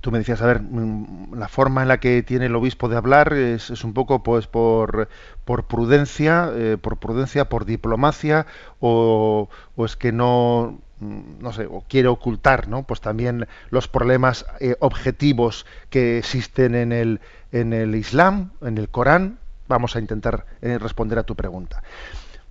tú 0.00 0.10
me 0.10 0.18
decías, 0.18 0.40
a 0.42 0.46
ver, 0.46 0.62
mm, 0.62 1.34
la 1.34 1.48
forma 1.48 1.82
en 1.82 1.88
la 1.88 2.00
que 2.00 2.22
tiene 2.22 2.46
el 2.46 2.56
obispo 2.56 2.88
de 2.88 2.96
hablar 2.96 3.32
es, 3.32 3.70
un 3.84 3.92
poco 3.92 4.22
pues 4.22 4.46
por, 4.46 5.08
por 5.44 5.66
prudencia, 5.66 6.50
eh, 6.54 6.78
por 6.80 6.98
prudencia, 6.98 7.48
por 7.48 7.64
diplomacia, 7.64 8.46
o, 8.80 9.48
es 9.78 9.96
que 9.96 10.12
no, 10.12 10.80
mm, 11.00 11.40
no 11.40 11.52
sé, 11.52 11.66
o 11.66 11.84
quiere 11.88 12.08
ocultar, 12.08 12.68
¿no? 12.68 12.84
Pues 12.84 13.00
también 13.00 13.46
los 13.70 13.88
problemas 13.88 14.46
eh, 14.60 14.76
objetivos 14.80 15.66
que 15.90 16.18
existen 16.18 16.74
en 16.74 16.92
el, 16.92 17.20
en 17.52 17.72
el 17.72 17.94
Islam, 17.94 18.52
en 18.62 18.78
el 18.78 18.88
Corán. 18.88 19.38
Vamos 19.68 19.96
a 19.96 20.00
intentar 20.00 20.46
eh, 20.62 20.78
responder 20.78 21.18
a 21.18 21.24
tu 21.24 21.36
pregunta. 21.36 21.82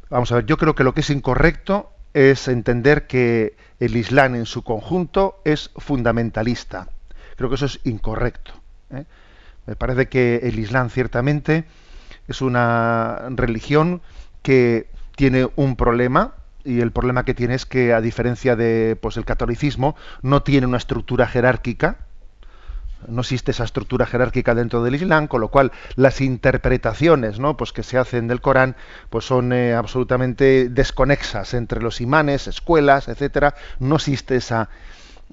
Vamos 0.10 0.32
a 0.32 0.36
ver, 0.36 0.46
yo 0.46 0.58
creo 0.58 0.76
que 0.76 0.84
lo 0.84 0.94
que 0.94 1.02
es 1.02 1.10
incorrecto 1.10 1.92
es 2.14 2.48
entender 2.48 3.08
que 3.08 3.56
el 3.80 3.96
Islam 3.96 4.36
en 4.36 4.46
su 4.46 4.64
conjunto 4.64 5.42
es 5.46 5.70
fundamentalista 5.76 6.88
Creo 7.40 7.48
que 7.48 7.56
eso 7.56 7.68
es 7.68 7.80
incorrecto. 7.86 8.52
¿eh? 8.92 9.06
Me 9.66 9.78
parece 9.78 10.10
que 10.10 10.42
el 10.44 10.60
Islam 10.60 10.90
ciertamente 10.90 11.64
es 12.28 12.42
una 12.42 13.30
religión 13.30 14.02
que 14.42 14.90
tiene 15.16 15.48
un 15.56 15.78
problema 15.78 16.34
y 16.66 16.82
el 16.82 16.92
problema 16.92 17.24
que 17.24 17.34
tiene 17.34 17.56
es 17.56 17.66
que 17.66 17.94
a 17.94 18.02
diferencia 18.02 18.58
de 18.58 18.98
pues 19.02 19.16
el 19.16 19.24
catolicismo 19.24 19.96
no 20.22 20.44
tiene 20.44 20.68
una 20.68 20.76
estructura 20.76 21.28
jerárquica 21.28 22.00
no 23.08 23.22
existe 23.22 23.52
esa 23.52 23.64
estructura 23.64 24.06
jerárquica 24.06 24.54
dentro 24.54 24.84
del 24.84 24.96
Islam, 24.96 25.28
con 25.28 25.40
lo 25.40 25.48
cual 25.48 25.72
las 25.96 26.20
interpretaciones 26.20 27.40
¿no? 27.40 27.56
pues 27.56 27.72
que 27.72 27.84
se 27.84 27.98
hacen 27.98 28.28
del 28.28 28.42
Corán 28.42 28.76
pues 29.10 29.24
son 29.24 29.54
eh, 29.54 29.74
absolutamente 29.74 30.68
desconexas 30.70 31.54
entre 31.54 31.82
los 31.82 32.02
imanes, 32.02 32.48
escuelas, 32.48 33.08
etcétera. 33.08 33.56
No 33.80 33.96
existe 33.96 34.36
esa, 34.36 34.70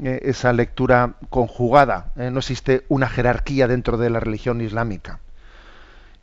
eh, 0.03 0.21
esa 0.25 0.53
lectura 0.53 1.15
conjugada. 1.31 2.13
Eh, 2.17 2.31
no 2.31 2.41
existe 2.41 2.85
una 2.89 3.09
jerarquía 3.09 3.67
dentro 3.67 3.97
de 3.97 4.11
la 4.11 4.21
religión 4.21 4.61
islámica. 4.61 5.21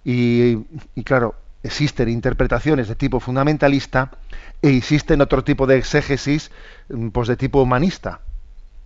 Y, 0.06 0.58
claro, 1.04 1.36
existen 1.64 2.10
interpretaciones 2.10 2.88
de 2.88 2.96
tipo 2.96 3.20
fundamentalista 3.20 4.12
e 4.62 4.78
existen 4.78 5.22
otro 5.22 5.44
tipo 5.44 5.66
de 5.66 5.78
exégesis 5.78 6.52
mm, 6.90 7.10
pues 7.10 7.28
de 7.28 7.36
tipo 7.36 7.64
humanista. 7.64 8.20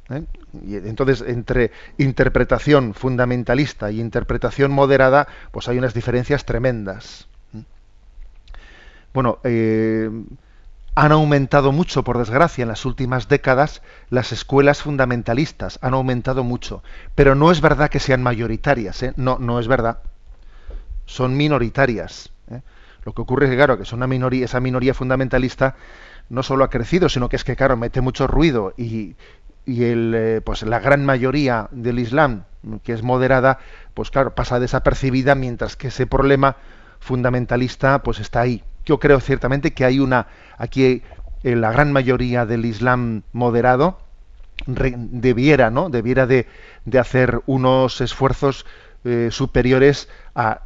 ¿eh? 0.09 0.23
Y 0.65 0.75
entonces, 0.75 1.21
entre 1.27 1.71
interpretación 1.97 2.93
fundamentalista 2.93 3.91
y 3.91 3.99
interpretación 3.99 4.71
moderada, 4.71 5.27
pues 5.51 5.67
hay 5.67 5.77
unas 5.77 5.93
diferencias 5.93 6.45
tremendas. 6.45 7.27
Bueno, 9.13 9.39
han 10.97 11.11
aumentado 11.11 11.71
mucho, 11.71 12.03
por 12.03 12.17
desgracia, 12.17 12.63
en 12.63 12.69
las 12.69 12.83
últimas 12.83 13.27
décadas 13.27 13.83
las 14.09 14.31
escuelas 14.31 14.81
fundamentalistas, 14.81 15.77
han 15.83 15.93
aumentado 15.93 16.43
mucho, 16.43 16.81
pero 17.13 17.35
no 17.35 17.51
es 17.51 17.61
verdad 17.61 17.91
que 17.91 17.99
sean 17.99 18.23
mayoritarias, 18.23 19.03
¿eh? 19.03 19.13
no, 19.15 19.37
no 19.37 19.59
es 19.59 19.67
verdad, 19.67 19.99
son 21.05 21.37
minoritarias. 21.37 22.31
¿eh? 22.49 22.61
Lo 23.05 23.13
que 23.13 23.21
ocurre 23.21 23.45
es 23.45 23.51
que, 23.51 23.57
claro, 23.57 23.77
que 23.77 23.93
una 23.93 24.07
minoría, 24.07 24.45
esa 24.45 24.59
minoría 24.59 24.95
fundamentalista 24.95 25.75
no 26.29 26.41
solo 26.41 26.63
ha 26.63 26.71
crecido, 26.71 27.09
sino 27.09 27.29
que 27.29 27.35
es 27.35 27.43
que, 27.43 27.55
claro, 27.55 27.77
mete 27.77 28.01
mucho 28.01 28.25
ruido 28.25 28.73
y, 28.75 29.15
y 29.67 29.83
el, 29.83 30.15
eh, 30.15 30.41
pues 30.43 30.63
la 30.63 30.79
gran 30.79 31.05
mayoría 31.05 31.67
del 31.69 31.99
Islam, 31.99 32.45
que 32.81 32.93
es 32.93 33.03
moderada, 33.03 33.59
pues 33.93 34.09
claro, 34.09 34.33
pasa 34.33 34.59
desapercibida, 34.59 35.35
mientras 35.35 35.75
que 35.75 35.89
ese 35.89 36.07
problema 36.07 36.55
fundamentalista 36.99 38.01
pues 38.01 38.19
está 38.19 38.41
ahí 38.41 38.63
yo 38.87 38.99
creo 38.99 39.19
ciertamente 39.19 39.73
que 39.73 39.83
hay 39.83 39.99
una 39.99 40.27
aquí 40.57 41.03
eh, 41.43 41.55
la 41.55 41.71
gran 41.71 41.91
mayoría 41.91 42.45
del 42.45 42.65
Islam 42.65 43.23
moderado 43.33 43.99
debiera, 44.65 45.69
¿no? 45.69 45.89
Debiera 45.89 46.25
de, 46.25 46.47
hacer 46.99 47.41
unos 47.45 48.01
esfuerzos 48.01 48.65
eh, 49.03 49.27
superiores 49.29 50.09
a, 50.33 50.61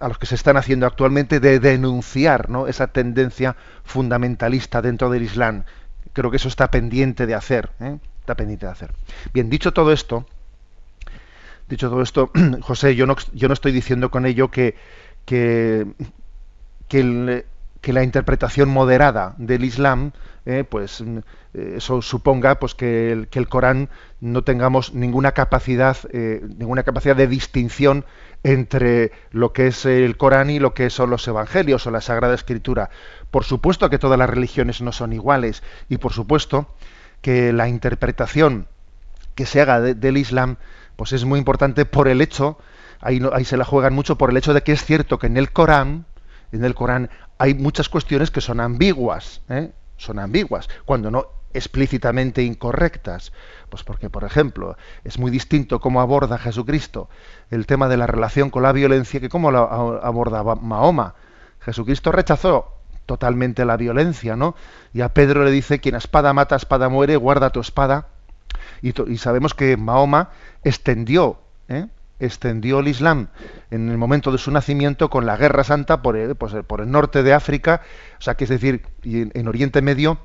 los 0.00 0.18
que 0.18 0.26
se 0.26 0.34
están 0.34 0.56
haciendo 0.56 0.86
actualmente 0.86 1.38
de 1.38 1.60
denunciar 1.60 2.48
¿no? 2.48 2.66
esa 2.66 2.86
tendencia 2.86 3.56
fundamentalista 3.84 4.80
dentro 4.80 5.10
del 5.10 5.22
Islam. 5.22 5.64
Creo 6.14 6.30
que 6.30 6.38
eso 6.38 6.48
está 6.48 6.70
pendiente 6.70 7.26
de 7.26 7.34
hacer. 7.34 7.70
¿eh? 7.80 7.98
Está 8.20 8.34
pendiente 8.34 8.64
de 8.64 8.72
hacer. 8.72 8.92
Bien, 9.34 9.50
dicho 9.50 9.72
todo 9.72 9.92
esto, 9.92 10.26
dicho 11.68 11.90
todo 11.90 12.00
esto, 12.00 12.30
José, 12.62 12.96
yo 12.96 13.06
no, 13.06 13.16
yo 13.34 13.48
no 13.48 13.54
estoy 13.54 13.72
diciendo 13.72 14.10
con 14.10 14.24
ello 14.24 14.50
que, 14.50 14.76
que 15.26 15.86
que, 16.88 17.44
la 17.92 18.02
interpretación 18.02 18.70
moderada 18.70 19.34
del 19.36 19.64
Islam, 19.64 20.12
eh, 20.46 20.64
pues 20.68 21.00
mm, 21.00 21.18
eso 21.54 22.02
suponga 22.02 22.58
pues 22.58 22.74
que 22.74 23.12
el, 23.12 23.28
que 23.28 23.38
el, 23.38 23.48
Corán 23.48 23.88
no 24.20 24.42
tengamos 24.42 24.94
ninguna 24.94 25.32
capacidad, 25.32 25.96
eh, 26.10 26.40
ninguna 26.58 26.82
capacidad 26.82 27.16
de 27.16 27.26
distinción 27.26 28.04
entre 28.42 29.12
lo 29.30 29.52
que 29.52 29.68
es 29.68 29.86
el 29.86 30.16
Corán 30.16 30.50
y 30.50 30.58
lo 30.58 30.74
que 30.74 30.90
son 30.90 31.10
los 31.10 31.26
Evangelios 31.28 31.86
o 31.86 31.90
la 31.90 32.00
Sagrada 32.00 32.34
Escritura. 32.34 32.90
Por 33.30 33.44
supuesto 33.44 33.88
que 33.90 33.98
todas 33.98 34.18
las 34.18 34.30
religiones 34.30 34.82
no 34.82 34.92
son 34.92 35.12
iguales 35.12 35.62
y 35.88 35.98
por 35.98 36.12
supuesto 36.12 36.68
que 37.20 37.52
la 37.52 37.68
interpretación 37.68 38.66
que 39.34 39.46
se 39.46 39.60
haga 39.60 39.80
del 39.80 40.16
Islam 40.16 40.56
pues 40.96 41.12
es 41.12 41.24
muy 41.24 41.38
importante 41.38 41.86
por 41.86 42.08
el 42.08 42.20
hecho, 42.20 42.58
ahí, 43.00 43.20
ahí 43.32 43.44
se 43.44 43.56
la 43.56 43.64
juegan 43.64 43.94
mucho 43.94 44.16
por 44.18 44.30
el 44.30 44.36
hecho 44.36 44.54
de 44.54 44.62
que 44.62 44.72
es 44.72 44.84
cierto 44.84 45.18
que 45.18 45.26
en 45.26 45.36
el 45.36 45.50
Corán 45.50 46.04
en 46.56 46.64
el 46.64 46.74
Corán 46.74 47.10
hay 47.38 47.54
muchas 47.54 47.88
cuestiones 47.88 48.30
que 48.30 48.40
son 48.40 48.60
ambiguas, 48.60 49.42
¿eh? 49.48 49.72
son 49.96 50.18
ambiguas, 50.18 50.68
cuando 50.84 51.10
no 51.10 51.26
explícitamente 51.52 52.42
incorrectas. 52.42 53.32
Pues 53.70 53.84
porque, 53.84 54.10
por 54.10 54.24
ejemplo, 54.24 54.76
es 55.04 55.18
muy 55.18 55.30
distinto 55.30 55.80
cómo 55.80 56.00
aborda 56.00 56.38
Jesucristo 56.38 57.08
el 57.50 57.66
tema 57.66 57.88
de 57.88 57.96
la 57.96 58.06
relación 58.06 58.50
con 58.50 58.62
la 58.62 58.72
violencia 58.72 59.20
que 59.20 59.28
cómo 59.28 59.50
lo 59.50 59.58
abordaba 60.04 60.56
Mahoma. 60.56 61.14
Jesucristo 61.60 62.12
rechazó 62.12 62.72
totalmente 63.06 63.64
la 63.64 63.76
violencia, 63.76 64.36
¿no? 64.36 64.54
Y 64.92 65.00
a 65.00 65.14
Pedro 65.14 65.44
le 65.44 65.50
dice, 65.50 65.80
quien 65.80 65.94
a 65.94 65.98
espada 65.98 66.32
mata, 66.32 66.56
espada 66.56 66.88
muere, 66.88 67.16
guarda 67.16 67.50
tu 67.50 67.60
espada. 67.60 68.08
Y, 68.82 68.94
y 69.10 69.18
sabemos 69.18 69.54
que 69.54 69.76
Mahoma 69.76 70.30
extendió 70.62 71.38
¿eh? 71.68 71.86
Extendió 72.20 72.80
el 72.80 72.88
Islam 72.88 73.28
en 73.70 73.88
el 73.88 73.98
momento 73.98 74.30
de 74.32 74.38
su 74.38 74.50
nacimiento 74.50 75.10
con 75.10 75.26
la 75.26 75.36
Guerra 75.36 75.64
Santa 75.64 76.02
por 76.02 76.16
el, 76.16 76.34
pues, 76.36 76.54
por 76.66 76.80
el 76.80 76.90
norte 76.90 77.22
de 77.22 77.32
África, 77.32 77.82
o 78.18 78.22
sea 78.22 78.34
que 78.34 78.44
es 78.44 78.50
decir, 78.50 78.82
en, 79.04 79.48
Oriente 79.48 79.82
Medio 79.82 80.18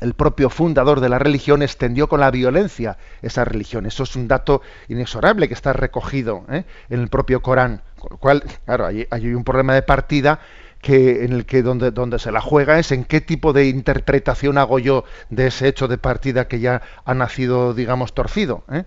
el 0.00 0.14
propio 0.14 0.48
fundador 0.48 1.00
de 1.00 1.10
la 1.10 1.18
religión 1.18 1.62
extendió 1.62 2.08
con 2.08 2.20
la 2.20 2.30
violencia 2.30 2.96
esa 3.20 3.44
religión. 3.44 3.84
Eso 3.84 4.04
es 4.04 4.16
un 4.16 4.28
dato 4.28 4.62
inexorable 4.88 5.46
que 5.46 5.52
está 5.52 5.74
recogido 5.74 6.46
¿eh? 6.50 6.64
en 6.88 7.00
el 7.00 7.08
propio 7.08 7.42
Corán. 7.42 7.82
Con 7.98 8.12
lo 8.12 8.16
cual, 8.16 8.42
claro, 8.64 8.86
hay, 8.86 9.06
hay, 9.10 9.34
un 9.34 9.44
problema 9.44 9.74
de 9.74 9.82
partida 9.82 10.40
que 10.80 11.24
en 11.24 11.32
el 11.32 11.44
que 11.44 11.62
donde, 11.62 11.90
donde 11.90 12.18
se 12.18 12.32
la 12.32 12.40
juega 12.40 12.78
es 12.78 12.92
en 12.92 13.04
qué 13.04 13.20
tipo 13.20 13.52
de 13.52 13.68
interpretación 13.68 14.56
hago 14.56 14.78
yo 14.78 15.04
de 15.28 15.48
ese 15.48 15.68
hecho 15.68 15.86
de 15.86 15.98
partida 15.98 16.48
que 16.48 16.60
ya 16.60 16.80
ha 17.04 17.12
nacido, 17.12 17.74
digamos, 17.74 18.14
torcido. 18.14 18.64
¿eh? 18.72 18.84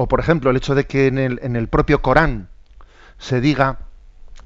O, 0.00 0.06
por 0.06 0.20
ejemplo, 0.20 0.50
el 0.50 0.56
hecho 0.56 0.76
de 0.76 0.86
que 0.86 1.08
en 1.08 1.18
el, 1.18 1.40
en 1.42 1.56
el 1.56 1.66
propio 1.66 2.00
Corán 2.02 2.48
se 3.18 3.40
diga 3.40 3.80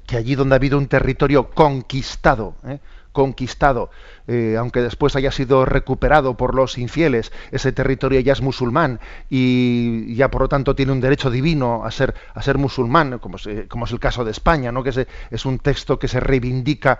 que 0.07 0.17
allí 0.17 0.33
donde 0.33 0.55
ha 0.55 0.57
habido 0.57 0.79
un 0.79 0.87
territorio 0.87 1.51
conquistado, 1.51 2.55
¿eh? 2.65 2.79
conquistado, 3.11 3.91
eh, 4.27 4.55
aunque 4.57 4.81
después 4.81 5.15
haya 5.15 5.31
sido 5.31 5.63
recuperado 5.65 6.35
por 6.37 6.55
los 6.55 6.79
infieles, 6.79 7.31
ese 7.51 7.71
territorio 7.71 8.19
ya 8.21 8.33
es 8.33 8.41
musulmán 8.41 8.99
y 9.29 10.15
ya 10.15 10.31
por 10.31 10.41
lo 10.41 10.49
tanto 10.49 10.75
tiene 10.75 10.91
un 10.91 11.01
derecho 11.01 11.29
divino 11.29 11.85
a 11.85 11.91
ser, 11.91 12.15
a 12.33 12.41
ser 12.41 12.57
musulmán, 12.57 13.19
como, 13.19 13.37
como 13.69 13.85
es 13.85 13.91
el 13.91 13.99
caso 13.99 14.25
de 14.25 14.31
España, 14.31 14.71
¿no? 14.71 14.81
que 14.81 14.89
es, 14.89 15.07
es 15.29 15.45
un 15.45 15.59
texto 15.59 15.99
que 15.99 16.07
se 16.07 16.19
reivindica 16.19 16.99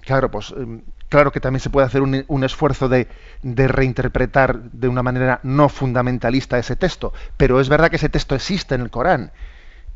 claro, 0.00 0.30
pues 0.30 0.54
em, 0.56 0.82
claro 1.08 1.32
que 1.32 1.40
también 1.40 1.60
se 1.60 1.70
puede 1.70 1.86
hacer 1.86 2.02
un, 2.02 2.44
esfuerzo 2.44 2.88
de, 2.88 3.08
de, 3.42 3.68
reinterpretar 3.68 4.62
de 4.62 4.88
una 4.88 5.02
manera 5.02 5.40
no 5.42 5.68
fundamentalista 5.68 6.58
ese 6.58 6.76
texto, 6.76 7.12
pero 7.36 7.60
es 7.60 7.68
verdad 7.68 7.90
que 7.90 7.96
ese 7.96 8.08
texto 8.08 8.34
existe 8.34 8.74
en 8.74 8.80
el 8.80 8.90
Corán 8.90 9.32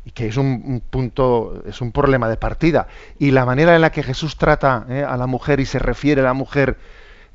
y 0.05 0.11
que 0.11 0.27
es 0.27 0.37
un, 0.37 0.81
punto, 0.87 1.63
es 1.65 1.81
un 1.81 1.91
problema 1.91 2.29
de 2.29 2.37
partida. 2.37 2.87
Y 3.17 3.31
la 3.31 3.45
manera 3.45 3.75
en 3.75 3.81
la 3.81 3.91
que 3.91 4.03
Jesús 4.03 4.37
trata 4.37 4.85
eh, 4.87 5.03
a 5.03 5.17
la 5.17 5.25
mujer 5.25 5.59
y 5.59 5.65
se 5.65 5.79
refiere 5.79 6.21
a 6.21 6.25
la 6.25 6.33
mujer 6.33 6.77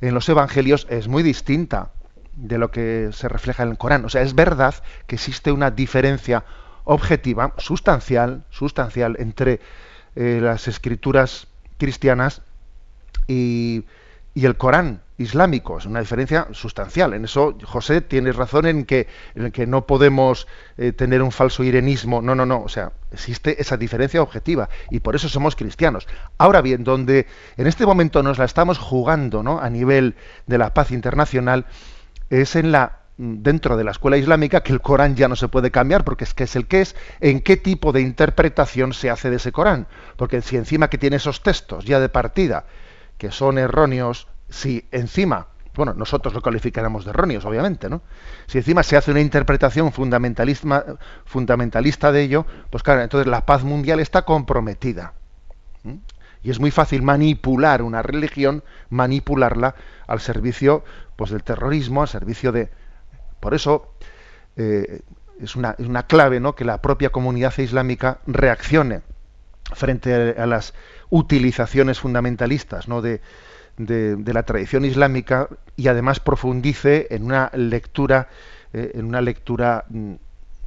en 0.01 0.15
los 0.15 0.29
evangelios 0.29 0.87
es 0.89 1.09
muy 1.09 1.25
distinta 1.25 1.91
de 2.37 2.59
lo 2.59 2.71
que 2.71 3.11
se 3.13 3.29
refleja 3.29 3.65
en 3.65 3.71
el 3.71 3.77
Corán. 3.77 4.05
O 4.05 4.09
sea, 4.09 4.23
es 4.23 4.37
verdad 4.37 4.75
que 5.09 5.17
existe 5.17 5.51
una 5.51 5.73
diferencia 5.73 6.45
objetiva, 6.85 7.55
sustancial, 7.59 8.45
sustancial 8.51 9.17
entre 9.19 9.61
eh, 10.15 10.39
las 10.41 10.69
escrituras 10.69 11.49
cristianas 11.81 12.43
y, 13.27 13.85
y 14.35 14.47
el 14.47 14.57
Corán 14.57 15.01
islámico. 15.21 15.79
Es 15.79 15.87
una 15.87 16.01
diferencia 16.01 16.49
sustancial. 16.53 17.13
En 17.15 17.25
eso, 17.25 17.57
José, 17.65 18.01
tienes 18.01 18.37
razón 18.37 18.67
en 18.67 18.85
que, 18.85 19.07
en 19.35 19.51
que 19.51 19.67
no 19.67 19.87
podemos 19.87 20.47
eh, 20.79 20.93
tener 20.93 21.23
un 21.23 21.33
falso 21.33 21.63
irenismo. 21.63 22.23
No, 22.23 22.35
no, 22.35 22.47
no. 22.47 22.63
O 22.63 22.69
sea, 22.69 22.93
existe 23.13 23.61
esa 23.61 23.77
diferencia 23.77 24.23
objetiva 24.23 24.69
y 24.91 25.01
por 25.01 25.17
eso 25.17 25.29
somos 25.29 25.57
cristianos. 25.57 26.07
Ahora 26.39 26.63
bien, 26.63 26.85
donde 26.85 27.27
en 27.57 27.67
este 27.67 27.85
momento 27.85 28.23
nos 28.23 28.39
la 28.39 28.45
estamos 28.47 28.79
jugando 28.79 29.43
¿no? 29.43 29.61
a 29.61 29.69
nivel 29.69 30.15
de 30.47 30.59
la 30.59 30.73
paz 30.73 30.91
internacional 30.91 31.67
es 32.31 32.57
en 32.57 32.73
la 32.73 33.00
dentro 33.23 33.77
de 33.77 33.85
la 33.85 33.91
escuela 33.91 34.17
islámica 34.17 34.63
que 34.63 34.73
el 34.73 34.81
Corán 34.81 35.15
ya 35.15 35.29
no 35.29 35.37
se 35.37 35.49
puede 35.49 35.71
cambiar 35.71 36.05
porque 36.05 36.25
es 36.25 36.33
que 36.33 36.45
es 36.45 36.57
el 36.57 36.67
que 36.67 36.81
es, 36.81 36.97
en 37.21 37.41
qué 37.41 37.59
tipo 37.59 37.93
de 37.93 38.01
interpretación 38.01 38.95
se 38.95 39.11
hace 39.11 39.29
de 39.29 39.37
ese 39.37 39.53
Corán. 39.53 39.87
Porque 40.17 40.41
si 40.41 40.57
encima 40.57 40.89
que 40.89 40.97
tiene 40.97 41.17
esos 41.17 41.43
textos 41.43 41.85
ya 41.85 42.01
de 42.01 42.09
partida 42.09 42.65
que 43.19 43.31
son 43.31 43.59
erróneos, 43.59 44.27
si 44.49 44.89
encima, 44.91 45.49
bueno, 45.75 45.93
nosotros 45.93 46.33
lo 46.33 46.41
calificaremos 46.41 47.05
de 47.05 47.11
erróneos, 47.11 47.45
obviamente, 47.45 47.91
¿no? 47.91 48.01
Si 48.47 48.57
encima 48.57 48.83
se 48.83 48.97
hace 48.97 49.11
una 49.11 49.21
interpretación 49.21 49.93
fundamentalista, 49.93 50.97
fundamentalista 51.27 52.13
de 52.13 52.23
ello, 52.23 52.47
pues 52.71 52.83
claro, 52.83 53.03
entonces 53.03 53.27
la 53.27 53.45
paz 53.45 53.65
mundial 53.65 54.01
está 54.01 54.23
comprometida. 54.23 55.13
Y 56.43 56.51
es 56.51 56.59
muy 56.59 56.71
fácil 56.71 57.03
manipular 57.03 57.83
una 57.83 58.01
religión, 58.01 58.65
manipularla 58.89 59.75
al 60.07 60.21
servicio 60.21 60.83
pues, 61.17 61.31
del 61.31 61.43
terrorismo, 61.43 62.01
al 62.01 62.09
servicio 62.09 62.51
de... 62.51 62.71
Por 63.41 63.55
eso 63.55 63.93
eh, 64.57 65.01
es, 65.41 65.57
una, 65.57 65.75
es 65.79 65.87
una 65.87 66.05
clave 66.05 66.41
¿no? 66.41 66.55
que 66.55 66.65
la 66.65 66.81
propia 66.81 67.11
comunidad 67.11 67.57
islámica 67.59 68.19
reaccione 68.27 69.03
frente 69.75 70.35
a 70.39 70.47
las 70.47 70.75
utilizaciones 71.11 72.01
fundamentalistas 72.01 72.89
¿no? 72.89 73.03
de, 73.03 73.21
de, 73.87 74.33
la 74.33 74.43
tradición 74.43 74.85
islámica 74.85 75.49
y 75.77 75.89
además 75.89 76.21
profundice 76.21 77.07
en 77.11 77.25
una 77.25 77.51
lectura 77.55 78.29
eh, 78.73 78.93
en 78.95 79.07
una 79.07 79.21
lectura 79.21 79.85
mm, 79.89 80.13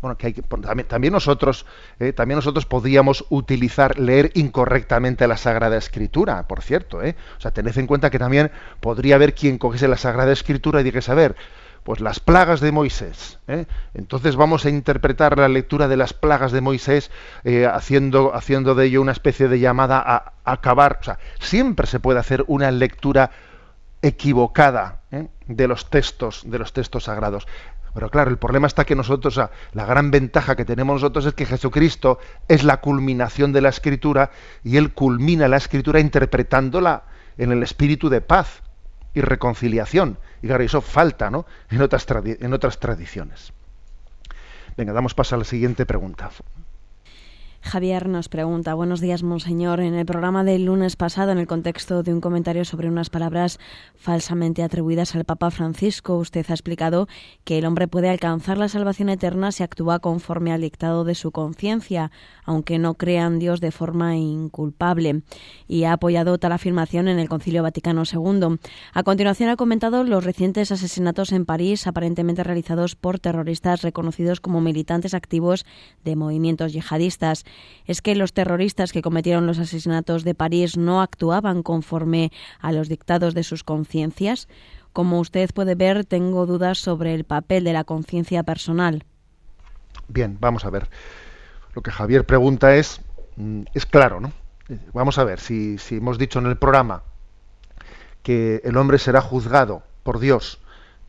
bueno 0.02 0.18
que 0.18 0.28
hay 0.28 0.34
también, 0.34 0.88
también, 0.88 1.14
nosotros 1.14 1.66
eh, 2.00 2.12
también 2.12 2.38
nosotros 2.38 2.66
podríamos 2.66 3.26
utilizar 3.30 4.00
leer 4.00 4.32
incorrectamente 4.34 5.28
la 5.28 5.38
Sagrada 5.38 5.78
Escritura 5.78 6.48
por 6.48 6.62
cierto 6.62 7.04
¿eh? 7.04 7.16
o 7.38 7.42
sea 7.42 7.52
tened 7.52 7.78
en 7.78 7.88
cuenta 7.88 8.10
que 8.10 8.20
también 8.20 8.52
podría 8.80 9.16
haber 9.16 9.36
quien 9.36 9.58
cogiese 9.58 9.88
la 9.88 9.98
Sagrada 9.98 10.32
Escritura 10.32 10.82
y 10.82 10.84
dijese 10.84 11.12
a 11.12 11.16
ver 11.16 11.36
pues 11.84 12.00
las 12.00 12.20
plagas 12.20 12.62
de 12.62 12.72
Moisés. 12.72 13.40
¿eh? 13.48 13.66
Entonces 13.94 14.36
vamos 14.36 14.66
a 14.66 14.70
interpretar 14.70 15.38
la 15.38 15.48
lectura 15.48 15.88
de 15.88 15.98
las 15.98 16.14
plagas 16.14 16.52
de 16.52 16.62
Moisés 16.62 17.12
eh, 17.44 17.66
haciendo, 17.66 18.34
haciendo 18.34 18.74
de 18.76 18.86
ello 18.86 19.02
una 19.02 19.12
especie 19.12 19.48
de 19.48 19.60
llamada 19.60 20.02
a, 20.06 20.34
acabar. 20.46 21.00
O 21.02 21.04
sea, 21.04 21.20
siempre 21.40 21.88
se 21.88 22.00
puede 22.00 22.20
hacer 22.20 22.44
una 22.48 22.72
lectura 22.72 23.32
equivocada 24.02 25.02
¿eh? 25.12 25.28
de 25.48 25.68
los 25.68 25.90
textos, 25.90 26.44
de 26.46 26.60
los 26.60 26.74
textos 26.74 27.06
sagrados. 27.06 27.48
Pero 27.94 28.10
claro, 28.10 28.32
el 28.32 28.38
problema 28.38 28.66
está 28.66 28.86
que 28.86 28.96
nosotros, 28.96 29.40
la 29.74 29.86
gran 29.86 30.10
ventaja 30.10 30.56
que 30.56 30.66
tenemos 30.66 30.96
nosotros 30.96 31.28
es 31.28 31.34
que 31.34 31.46
Jesucristo 31.46 32.18
es 32.48 32.64
la 32.64 32.78
culminación 32.78 33.54
de 33.54 33.62
la 33.62 33.70
escritura 33.70 34.32
y 34.64 34.78
Él 34.78 34.94
culmina 34.94 35.48
la 35.48 35.58
escritura 35.58 36.00
interpretándola 36.00 37.04
en 37.38 37.52
el 37.52 37.62
espíritu 37.62 38.10
de 38.10 38.22
paz 38.22 38.64
y 39.14 39.22
reconciliación. 39.22 40.18
Y 40.42 40.48
claro, 40.48 40.64
eso 40.64 40.82
falta 40.82 41.30
¿no? 41.30 41.46
en, 41.70 41.82
otras 41.82 42.06
en 42.26 42.54
otras 42.54 42.80
tradiciones. 42.80 43.54
Venga, 44.76 44.94
damos 44.94 45.14
paso 45.14 45.36
a 45.36 45.38
la 45.38 45.46
siguiente 45.46 45.86
pregunta. 45.86 46.32
Javier 47.64 48.10
nos 48.10 48.28
pregunta, 48.28 48.74
buenos 48.74 49.00
días, 49.00 49.24
monseñor. 49.24 49.80
En 49.80 49.96
el 49.96 50.06
programa 50.06 50.44
del 50.44 50.66
lunes 50.66 50.98
pasado, 50.98 51.32
en 51.32 51.38
el 51.38 51.48
contexto 51.48 52.04
de 52.04 52.14
un 52.14 52.20
comentario 52.20 52.66
sobre 52.66 52.90
unas 52.90 53.10
palabras 53.10 53.58
falsamente 53.96 54.64
atribuidas 54.64 55.16
al 55.16 55.24
Papa 55.24 55.50
Francisco, 55.50 56.18
usted 56.18 56.46
ha 56.50 56.54
explicado 56.54 57.08
que 57.46 57.58
el 57.58 57.66
hombre 57.66 57.88
puede 57.88 58.10
alcanzar 58.10 58.58
la 58.58 58.68
salvación 58.68 59.08
eterna 59.08 59.54
si 59.54 59.64
actúa 59.64 60.00
conforme 60.00 60.52
al 60.52 60.60
dictado 60.60 61.06
de 61.06 61.16
su 61.16 61.32
conciencia, 61.32 62.12
aunque 62.44 62.80
no 62.80 62.96
crea 62.96 63.26
en 63.26 63.40
Dios 63.40 63.62
de 63.62 63.72
forma 63.72 64.18
inculpable. 64.18 65.24
Y 65.66 65.86
ha 65.86 65.94
apoyado 65.94 66.38
tal 66.38 66.52
afirmación 66.52 67.08
en 67.08 67.18
el 67.18 67.30
Concilio 67.30 67.64
Vaticano 67.64 68.04
II. 68.04 68.60
A 68.94 69.04
continuación 69.04 69.50
ha 69.50 69.56
comentado 69.56 70.04
los 70.04 70.26
recientes 70.26 70.72
asesinatos 70.74 71.32
en 71.32 71.46
París, 71.46 71.88
aparentemente 71.88 72.44
realizados 72.44 72.96
por 72.96 73.20
terroristas 73.20 73.82
reconocidos 73.84 74.42
como 74.42 74.60
militantes 74.60 75.14
activos 75.14 75.66
de 76.04 76.18
movimientos 76.18 76.74
yihadistas 76.74 77.46
es 77.86 78.02
que 78.02 78.16
los 78.16 78.34
terroristas 78.34 78.92
que 78.92 79.02
cometieron 79.02 79.48
los 79.48 79.60
asesinatos 79.60 80.24
de 80.24 80.36
París 80.36 80.78
no 80.78 81.02
actuaban 81.02 81.64
conforme 81.64 82.32
a 82.60 82.72
los 82.72 82.90
dictados 82.90 83.34
de 83.34 83.44
sus 83.44 83.64
conciencias. 83.64 84.48
Como 84.94 85.20
usted 85.20 85.50
puede 85.54 85.76
ver, 85.76 86.06
tengo 86.06 86.46
dudas 86.46 86.78
sobre 86.78 87.14
el 87.14 87.24
papel 87.24 87.64
de 87.64 87.74
la 87.74 87.84
conciencia 87.84 88.44
personal. 88.44 89.04
Bien, 90.08 90.38
vamos 90.40 90.66
a 90.66 90.70
ver. 90.70 90.90
Lo 91.74 91.82
que 91.82 91.92
Javier 91.92 92.26
pregunta 92.26 92.76
es, 92.76 93.02
mm, 93.36 93.64
es 93.74 93.86
claro, 93.86 94.20
¿no? 94.20 94.32
Vamos 94.94 95.18
a 95.18 95.24
ver, 95.24 95.40
si, 95.40 95.78
si 95.78 95.98
hemos 95.98 96.18
dicho 96.18 96.40
en 96.40 96.46
el 96.46 96.58
programa 96.58 97.04
que 98.22 98.62
el 98.64 98.78
hombre 98.78 98.98
será 98.98 99.20
juzgado 99.20 99.84
por 100.04 100.20
Dios 100.20 100.60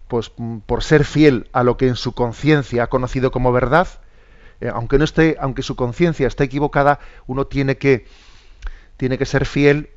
pues 0.09 0.33
mm, 0.37 0.59
por 0.59 0.83
ser 0.83 1.05
fiel 1.05 1.49
a 1.53 1.63
lo 1.63 1.77
que 1.77 1.89
en 1.89 1.97
su 1.97 2.13
conciencia 2.13 2.85
ha 2.85 2.87
conocido 2.89 3.31
como 3.31 3.53
verdad, 3.53 3.89
eh, 4.61 4.71
aunque 4.73 4.99
no 4.99 5.05
esté, 5.05 5.37
aunque 5.41 5.63
su 5.63 5.77
conciencia 5.77 6.27
esté 6.27 6.45
equivocada, 6.45 7.01
uno 7.27 7.47
tiene 7.47 7.77
que, 7.77 8.07
tiene 8.97 9.19
que 9.19 9.27
ser 9.27 9.47
fiel 9.47 9.91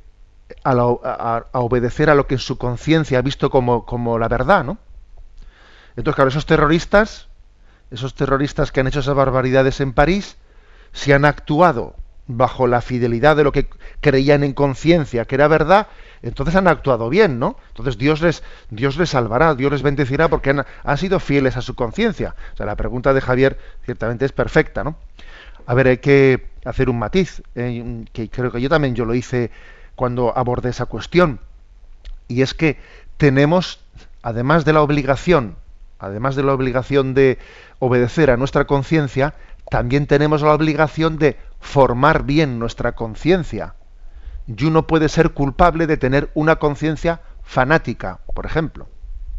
a, 0.64 1.44
obedecer 1.52 2.10
a 2.10 2.14
lo 2.14 2.26
que 2.26 2.34
en 2.34 2.40
su 2.40 2.58
conciencia 2.58 3.18
ha 3.18 3.22
visto 3.22 3.50
como, 3.50 3.84
como 3.84 4.18
la 4.18 4.28
verdad, 4.28 4.64
¿no? 4.64 4.78
Entonces, 5.96 6.14
claro, 6.14 6.28
esos 6.28 6.46
terroristas, 6.46 7.28
esos 7.90 8.14
terroristas 8.14 8.72
que 8.72 8.80
han 8.80 8.86
hecho 8.86 9.00
esas 9.00 9.14
barbaridades 9.14 9.80
en 9.80 9.92
París, 9.92 10.36
si 10.92 11.12
han 11.12 11.24
actuado 11.24 11.94
bajo 12.26 12.66
la 12.66 12.80
fidelidad 12.80 13.36
de 13.36 13.44
lo 13.44 13.52
que 13.52 13.68
creían 14.00 14.44
en 14.44 14.52
conciencia 14.52 15.24
que 15.24 15.34
era 15.34 15.48
verdad, 15.48 15.88
entonces 16.22 16.54
han 16.56 16.68
actuado 16.68 17.08
bien, 17.08 17.38
¿no? 17.38 17.56
Entonces 17.68 17.98
Dios 17.98 18.20
les, 18.20 18.42
Dios 18.70 18.96
les 18.96 19.10
salvará, 19.10 19.54
Dios 19.54 19.72
les 19.72 19.82
bendecirá 19.82 20.28
porque 20.28 20.50
han, 20.50 20.98
sido 20.98 21.20
fieles 21.20 21.56
a 21.56 21.62
su 21.62 21.74
conciencia. 21.74 22.34
O 22.54 22.56
sea, 22.56 22.66
la 22.66 22.76
pregunta 22.76 23.14
de 23.14 23.20
Javier 23.20 23.58
ciertamente 23.84 24.24
es 24.24 24.32
perfecta, 24.32 24.84
¿no? 24.84 24.96
A 25.66 25.74
ver, 25.74 25.88
hay 25.88 25.98
que 25.98 26.46
hacer 26.64 26.88
un 26.88 26.98
matiz, 26.98 27.42
eh, 27.54 28.04
que 28.12 28.28
creo 28.30 28.50
que 28.50 28.60
yo 28.60 28.68
también 28.68 28.94
yo 28.94 29.04
lo 29.04 29.14
hice 29.14 29.50
cuando 29.94 30.36
abordé 30.36 30.70
esa 30.70 30.86
cuestión, 30.86 31.40
y 32.26 32.42
es 32.42 32.54
que 32.54 32.78
tenemos, 33.16 33.80
además 34.22 34.64
de 34.64 34.72
la 34.72 34.82
obligación, 34.82 35.56
además 35.98 36.36
de 36.36 36.42
la 36.42 36.52
obligación 36.52 37.14
de 37.14 37.38
obedecer 37.80 38.30
a 38.30 38.36
nuestra 38.36 38.66
conciencia, 38.66 39.34
también 39.70 40.06
tenemos 40.06 40.42
la 40.42 40.54
obligación 40.54 41.18
de 41.18 41.36
formar 41.60 42.22
bien 42.22 42.58
nuestra 42.58 42.92
conciencia 42.92 43.74
y 44.48 44.64
uno 44.64 44.86
puede 44.86 45.08
ser 45.08 45.30
culpable 45.30 45.86
de 45.86 45.98
tener 45.98 46.30
una 46.34 46.56
conciencia 46.56 47.20
fanática, 47.42 48.20
por 48.34 48.46
ejemplo. 48.46 48.88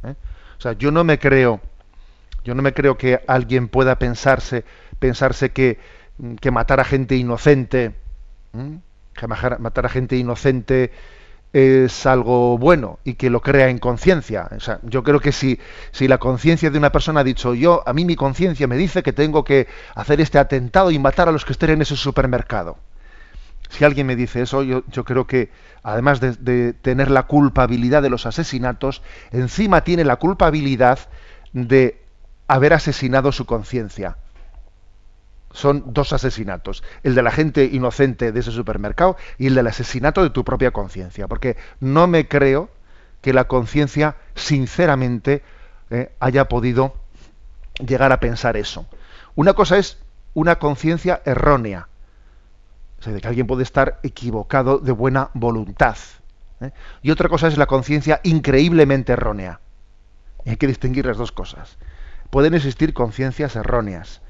¿eh? 0.03 0.13
O 0.57 0.61
sea, 0.61 0.73
yo 0.73 0.91
no 0.91 1.03
me 1.03 1.17
creo, 1.17 1.59
yo 2.43 2.53
no 2.53 2.61
me 2.61 2.73
creo 2.73 2.97
que 2.97 3.19
alguien 3.27 3.69
pueda 3.69 3.97
pensarse, 3.97 4.65
pensarse 4.99 5.51
que, 5.51 5.79
que 6.39 6.51
matar 6.51 6.79
a 6.79 6.83
gente 6.83 7.15
inocente, 7.15 7.95
que 9.13 9.27
matar 9.27 9.85
a 9.85 9.89
gente 9.89 10.15
inocente 10.15 10.91
es 11.51 12.05
algo 12.05 12.59
bueno 12.59 12.99
y 13.03 13.15
que 13.15 13.31
lo 13.31 13.41
crea 13.41 13.69
en 13.69 13.79
conciencia. 13.79 14.47
O 14.55 14.59
sea, 14.59 14.79
yo 14.83 15.01
creo 15.01 15.19
que 15.19 15.31
si, 15.31 15.59
si 15.91 16.07
la 16.07 16.19
conciencia 16.19 16.69
de 16.69 16.77
una 16.77 16.91
persona 16.91 17.21
ha 17.21 17.23
dicho, 17.23 17.55
yo, 17.55 17.81
a 17.87 17.93
mí 17.93 18.05
mi 18.05 18.15
conciencia 18.15 18.67
me 18.67 18.77
dice 18.77 19.01
que 19.01 19.13
tengo 19.13 19.43
que 19.43 19.67
hacer 19.95 20.21
este 20.21 20.37
atentado 20.37 20.91
y 20.91 20.99
matar 20.99 21.29
a 21.29 21.31
los 21.31 21.45
que 21.45 21.53
estén 21.53 21.71
en 21.71 21.81
ese 21.81 21.95
supermercado 21.95 22.77
Si 23.69 23.85
alguien 23.85 24.07
me 24.07 24.15
dice 24.15 24.41
eso, 24.41 24.63
yo, 24.63 24.83
creo 24.83 25.27
que 25.27 25.51
además 25.83 26.19
de, 26.19 26.33
de, 26.33 26.73
tener 26.73 27.09
la 27.11 27.23
culpabilidad 27.23 28.01
de 28.01 28.09
los 28.09 28.25
asesinatos, 28.25 29.01
encima 29.31 29.83
tiene 29.83 30.03
la 30.03 30.17
culpabilidad 30.17 30.99
de 31.53 32.03
haber 32.47 32.73
asesinado 32.73 33.31
su 33.31 33.45
conciencia. 33.45 34.17
Son 35.51 35.83
dos 35.93 36.13
asesinatos, 36.13 36.83
el 37.03 37.15
de 37.15 37.23
la 37.23 37.31
gente 37.31 37.65
inocente 37.65 38.31
de 38.31 38.39
ese 38.39 38.51
supermercado 38.51 39.17
y 39.37 39.47
el 39.47 39.55
del 39.55 39.67
asesinato 39.67 40.23
de 40.23 40.29
tu 40.29 40.43
propia 40.43 40.71
conciencia, 40.71 41.27
porque 41.27 41.57
no 41.79 42.07
me 42.07 42.27
creo 42.27 42.69
que 43.21 43.33
la 43.33 43.47
conciencia 43.47 44.15
sinceramente 44.35 45.43
eh, 45.89 46.11
haya 46.19 46.47
podido 46.47 46.93
llegar 47.85 48.11
a 48.11 48.19
pensar 48.19 48.57
eso. 48.57 48.85
Una 49.35 49.53
cosa 49.53 49.77
es 49.77 49.99
una 50.33 50.57
conciencia 50.57 51.21
errónea, 51.25 51.87
o 52.99 53.03
sea, 53.03 53.13
de 53.13 53.21
que 53.21 53.27
alguien 53.27 53.47
puede 53.47 53.63
estar 53.63 53.99
equivocado 54.03 54.79
de 54.79 54.91
buena 54.91 55.29
voluntad. 55.33 55.97
¿eh? 56.61 56.71
Y 57.01 57.11
otra 57.11 57.29
cosa 57.29 57.47
es 57.47 57.57
la 57.57 57.65
conciencia 57.65 58.19
increíblemente 58.23 59.13
errónea. 59.13 59.59
Y 60.45 60.51
hay 60.51 60.57
que 60.57 60.67
distinguir 60.67 61.05
las 61.05 61.17
dos 61.17 61.31
cosas. 61.31 61.77
Pueden 62.29 62.53
existir 62.53 62.93
conciencias 62.93 63.55
erróneas, 63.55 64.21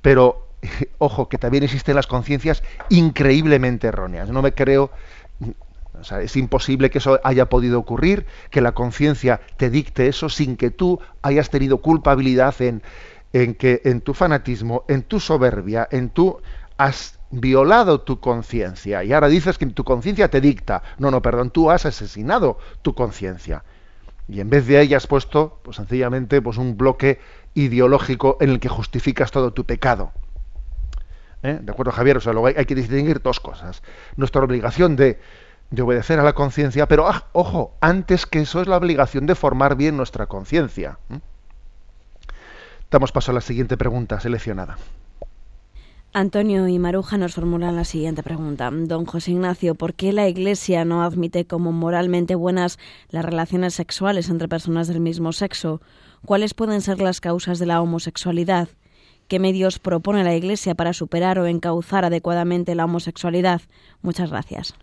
pero 0.00 0.48
ojo, 0.98 1.28
que 1.28 1.38
también 1.38 1.64
existen 1.64 1.96
las 1.96 2.06
conciencias 2.06 2.62
increíblemente 2.88 3.88
erróneas. 3.88 4.30
No 4.30 4.42
me 4.42 4.52
creo, 4.52 4.90
o 5.98 6.04
sea, 6.04 6.20
es 6.20 6.36
imposible 6.36 6.90
que 6.90 6.98
eso 6.98 7.20
haya 7.24 7.48
podido 7.48 7.78
ocurrir, 7.78 8.26
que 8.50 8.60
la 8.60 8.72
conciencia 8.72 9.40
te 9.56 9.68
dicte 9.68 10.06
eso 10.06 10.28
sin 10.28 10.56
que 10.56 10.70
tú 10.70 11.00
hayas 11.22 11.50
tenido 11.50 11.78
culpabilidad 11.78 12.60
en, 12.62 12.82
en 13.32 13.54
que 13.54 13.82
en 13.84 14.00
tu 14.00 14.14
fanatismo, 14.14 14.84
en 14.88 15.02
tu 15.02 15.18
soberbia, 15.18 15.88
en 15.90 16.10
tu 16.10 16.40
has 16.78 17.18
violado 17.32 18.02
tu 18.02 18.20
conciencia 18.20 19.02
y 19.02 19.12
ahora 19.12 19.28
dices 19.28 19.58
que 19.58 19.66
tu 19.66 19.82
conciencia 19.82 20.28
te 20.28 20.40
dicta. 20.40 20.82
No, 20.98 21.10
no, 21.10 21.22
perdón, 21.22 21.50
tú 21.50 21.70
has 21.70 21.86
asesinado 21.86 22.58
tu 22.82 22.94
conciencia. 22.94 23.64
Y 24.28 24.40
en 24.40 24.50
vez 24.50 24.66
de 24.66 24.80
ella 24.80 24.98
has 24.98 25.06
puesto, 25.06 25.58
pues 25.62 25.76
sencillamente, 25.78 26.40
pues 26.40 26.58
un 26.58 26.76
bloque 26.76 27.18
ideológico 27.54 28.36
en 28.40 28.50
el 28.50 28.60
que 28.60 28.68
justificas 28.68 29.30
todo 29.30 29.52
tu 29.52 29.64
pecado. 29.64 30.12
¿Eh? 31.42 31.58
¿De 31.60 31.72
acuerdo, 31.72 31.90
Javier? 31.90 32.18
O 32.18 32.20
sea, 32.20 32.32
luego 32.32 32.46
hay, 32.46 32.64
que 32.66 32.74
distinguir 32.74 33.20
dos 33.20 33.40
cosas. 33.40 33.82
Nuestra 34.16 34.42
obligación 34.42 34.94
de, 34.94 35.18
de 35.70 35.82
obedecer 35.82 36.20
a 36.20 36.22
la 36.22 36.34
conciencia, 36.34 36.86
pero 36.86 37.08
ah, 37.08 37.28
ojo, 37.32 37.74
antes 37.80 38.26
que 38.26 38.40
eso 38.40 38.60
es 38.60 38.68
la 38.68 38.76
obligación 38.76 39.26
de 39.26 39.34
formar 39.34 39.74
bien 39.74 39.96
nuestra 39.96 40.26
conciencia. 40.26 40.98
¿eh? 41.10 41.18
Damos 42.90 43.10
paso 43.10 43.32
a 43.32 43.34
la 43.34 43.40
siguiente 43.40 43.76
pregunta 43.76 44.20
seleccionada. 44.20 44.76
Antonio 46.14 46.68
y 46.68 46.78
Maruja 46.78 47.16
nos 47.16 47.34
formulan 47.34 47.74
la 47.74 47.84
siguiente 47.84 48.22
pregunta. 48.22 48.70
Don 48.70 49.06
José 49.06 49.30
Ignacio, 49.30 49.74
¿por 49.74 49.94
qué 49.94 50.12
la 50.12 50.28
Iglesia 50.28 50.84
no 50.84 51.02
admite 51.02 51.46
como 51.46 51.72
moralmente 51.72 52.34
buenas 52.34 52.78
las 53.08 53.24
relaciones 53.24 53.72
sexuales 53.72 54.28
entre 54.28 54.46
personas 54.46 54.88
del 54.88 55.00
mismo 55.00 55.32
sexo? 55.32 55.80
¿Cuáles 56.26 56.52
pueden 56.52 56.82
ser 56.82 57.00
las 57.00 57.22
causas 57.22 57.58
de 57.58 57.64
la 57.64 57.80
homosexualidad? 57.80 58.68
¿Qué 59.26 59.38
medios 59.38 59.78
propone 59.78 60.22
la 60.22 60.34
Iglesia 60.34 60.74
para 60.74 60.92
superar 60.92 61.38
o 61.38 61.46
encauzar 61.46 62.04
adecuadamente 62.04 62.74
la 62.74 62.84
homosexualidad? 62.84 63.62
Muchas 64.02 64.30
gracias. 64.30 64.74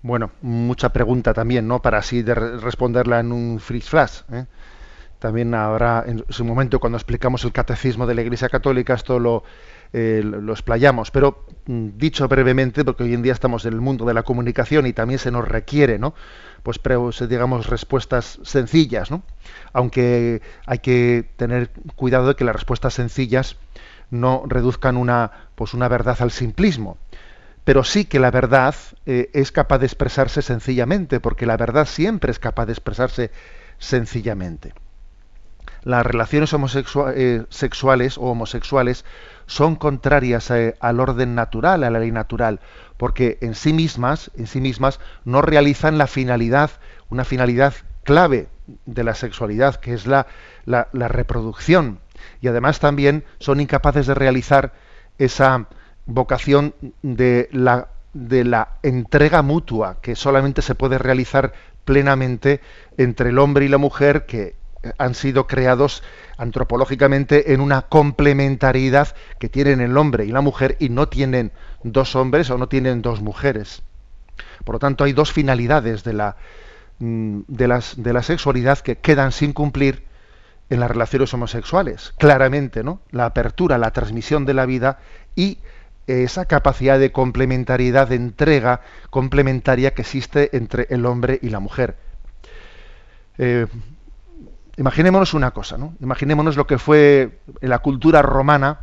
Bueno, 0.00 0.30
mucha 0.40 0.90
pregunta 0.90 1.34
también, 1.34 1.68
¿no? 1.68 1.82
Para 1.82 1.98
así 1.98 2.22
de 2.22 2.34
responderla 2.34 3.20
en 3.20 3.32
un 3.32 3.60
flash. 3.60 4.22
¿eh? 4.32 4.46
También 5.18 5.54
habrá 5.54 6.02
en 6.06 6.24
su 6.30 6.46
momento 6.46 6.80
cuando 6.80 6.96
explicamos 6.96 7.44
el 7.44 7.52
catecismo 7.52 8.06
de 8.06 8.14
la 8.14 8.22
Iglesia 8.22 8.48
Católica 8.48 8.94
esto 8.94 9.20
lo 9.20 9.44
eh, 9.92 10.22
lo 10.24 10.52
explayamos, 10.52 11.10
pero 11.10 11.44
mm, 11.66 11.90
dicho 11.96 12.26
brevemente, 12.26 12.84
porque 12.84 13.04
hoy 13.04 13.14
en 13.14 13.22
día 13.22 13.32
estamos 13.32 13.66
en 13.66 13.74
el 13.74 13.80
mundo 13.80 14.06
de 14.06 14.14
la 14.14 14.22
comunicación 14.22 14.86
y 14.86 14.92
también 14.92 15.18
se 15.18 15.30
nos 15.30 15.46
requiere, 15.46 15.98
¿no? 15.98 16.14
Pues, 16.62 16.80
digamos, 17.28 17.66
respuestas 17.66 18.38
sencillas, 18.42 19.10
¿no? 19.10 19.22
Aunque 19.72 20.40
hay 20.66 20.78
que 20.78 21.28
tener 21.36 21.70
cuidado 21.96 22.28
de 22.28 22.36
que 22.36 22.44
las 22.44 22.54
respuestas 22.54 22.94
sencillas 22.94 23.56
no 24.10 24.44
reduzcan 24.46 24.96
una, 24.96 25.48
pues 25.54 25.74
una 25.74 25.88
verdad 25.88 26.16
al 26.20 26.30
simplismo. 26.30 26.98
Pero 27.64 27.84
sí 27.84 28.04
que 28.04 28.18
la 28.18 28.30
verdad 28.30 28.74
eh, 29.06 29.30
es 29.34 29.52
capaz 29.52 29.78
de 29.78 29.86
expresarse 29.86 30.42
sencillamente, 30.42 31.20
porque 31.20 31.46
la 31.46 31.56
verdad 31.56 31.86
siempre 31.86 32.30
es 32.30 32.38
capaz 32.38 32.66
de 32.66 32.72
expresarse 32.72 33.30
sencillamente. 33.78 34.72
Las 35.84 36.06
relaciones 36.06 36.52
homosexuales 36.52 37.16
eh, 37.16 37.44
sexuales 37.48 38.16
o 38.16 38.22
homosexuales 38.22 39.04
son 39.46 39.74
contrarias 39.76 40.50
eh, 40.50 40.76
al 40.80 41.00
orden 41.00 41.34
natural, 41.34 41.82
a 41.82 41.90
la 41.90 41.98
ley 41.98 42.12
natural, 42.12 42.60
porque 42.96 43.38
en 43.40 43.54
sí 43.54 43.72
mismas, 43.72 44.30
en 44.36 44.46
sí 44.46 44.60
mismas, 44.60 45.00
no 45.24 45.42
realizan 45.42 45.98
la 45.98 46.06
finalidad, 46.06 46.70
una 47.10 47.24
finalidad 47.24 47.74
clave 48.04 48.48
de 48.86 49.04
la 49.04 49.14
sexualidad, 49.14 49.76
que 49.76 49.92
es 49.92 50.06
la, 50.06 50.26
la, 50.66 50.88
la 50.92 51.08
reproducción. 51.08 51.98
Y 52.40 52.48
además 52.48 52.78
también 52.78 53.24
son 53.38 53.60
incapaces 53.60 54.06
de 54.06 54.14
realizar 54.14 54.72
esa 55.18 55.66
vocación 56.06 56.74
de 57.02 57.48
la, 57.52 57.88
de 58.12 58.44
la 58.44 58.76
entrega 58.82 59.42
mutua, 59.42 59.98
que 60.00 60.14
solamente 60.14 60.62
se 60.62 60.76
puede 60.76 60.98
realizar 60.98 61.52
plenamente 61.84 62.60
entre 62.96 63.30
el 63.30 63.38
hombre 63.38 63.64
y 63.64 63.68
la 63.68 63.78
mujer, 63.78 64.26
que 64.26 64.54
han 64.98 65.14
sido 65.14 65.46
creados 65.46 66.02
antropológicamente 66.36 67.52
en 67.52 67.60
una 67.60 67.82
complementariedad 67.82 69.14
que 69.38 69.48
tienen 69.48 69.80
el 69.80 69.96
hombre 69.96 70.24
y 70.24 70.32
la 70.32 70.40
mujer 70.40 70.76
y 70.80 70.88
no 70.88 71.08
tienen 71.08 71.52
dos 71.82 72.16
hombres 72.16 72.50
o 72.50 72.58
no 72.58 72.68
tienen 72.68 73.02
dos 73.02 73.20
mujeres. 73.20 73.82
Por 74.64 74.76
lo 74.76 74.78
tanto, 74.78 75.04
hay 75.04 75.12
dos 75.12 75.32
finalidades 75.32 76.04
de 76.04 76.12
la, 76.12 76.36
mm, 76.98 77.40
de 77.48 77.68
las, 77.68 78.02
de 78.02 78.12
la 78.12 78.22
sexualidad 78.22 78.78
que 78.78 78.98
quedan 78.98 79.32
sin 79.32 79.52
cumplir 79.52 80.04
en 80.70 80.80
las 80.80 80.90
relaciones 80.90 81.32
homosexuales. 81.34 82.14
Claramente, 82.18 82.82
¿no? 82.82 83.00
La 83.10 83.26
apertura, 83.26 83.78
la 83.78 83.90
transmisión 83.90 84.46
de 84.46 84.54
la 84.54 84.66
vida 84.66 84.98
y 85.36 85.58
esa 86.06 86.46
capacidad 86.46 86.98
de 86.98 87.12
complementariedad, 87.12 88.08
de 88.08 88.16
entrega 88.16 88.80
complementaria 89.10 89.94
que 89.94 90.02
existe 90.02 90.56
entre 90.56 90.86
el 90.90 91.06
hombre 91.06 91.38
y 91.42 91.50
la 91.50 91.60
mujer. 91.60 91.96
Eh, 93.38 93.66
imaginémonos 94.82 95.32
una 95.32 95.52
cosa, 95.52 95.78
¿no? 95.78 95.94
Imaginémonos 96.00 96.56
lo 96.56 96.66
que 96.66 96.76
fue 96.76 97.38
en 97.60 97.70
la 97.70 97.78
cultura 97.78 98.20
romana, 98.20 98.80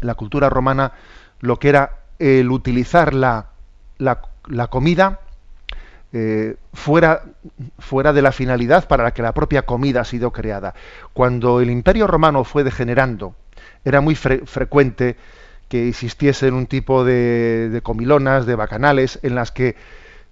la 0.00 0.14
cultura 0.14 0.48
romana, 0.48 0.92
lo 1.40 1.58
que 1.58 1.68
era 1.68 1.98
el 2.18 2.50
utilizar 2.50 3.12
la, 3.12 3.48
la, 3.98 4.66
comida 4.68 5.20
eh, 6.14 6.56
fuera, 6.72 7.24
fuera 7.78 8.14
de 8.14 8.22
la 8.22 8.32
finalidad 8.32 8.88
para 8.88 9.04
la 9.04 9.12
que 9.12 9.20
la 9.20 9.34
propia 9.34 9.66
comida 9.66 10.00
ha 10.00 10.04
sido 10.04 10.32
creada. 10.32 10.74
Cuando 11.12 11.60
el 11.60 11.70
imperio 11.70 12.06
romano 12.06 12.44
fue 12.44 12.64
degenerando, 12.64 13.34
era 13.84 14.00
muy 14.00 14.14
fre 14.14 14.46
frecuente 14.46 15.16
que 15.68 15.90
existiesen 15.90 16.54
un 16.54 16.66
tipo 16.66 17.04
de, 17.04 17.68
de 17.68 17.82
comilonas, 17.82 18.46
de 18.46 18.54
bacanales, 18.54 19.18
en 19.22 19.34
las 19.34 19.52
que 19.52 19.76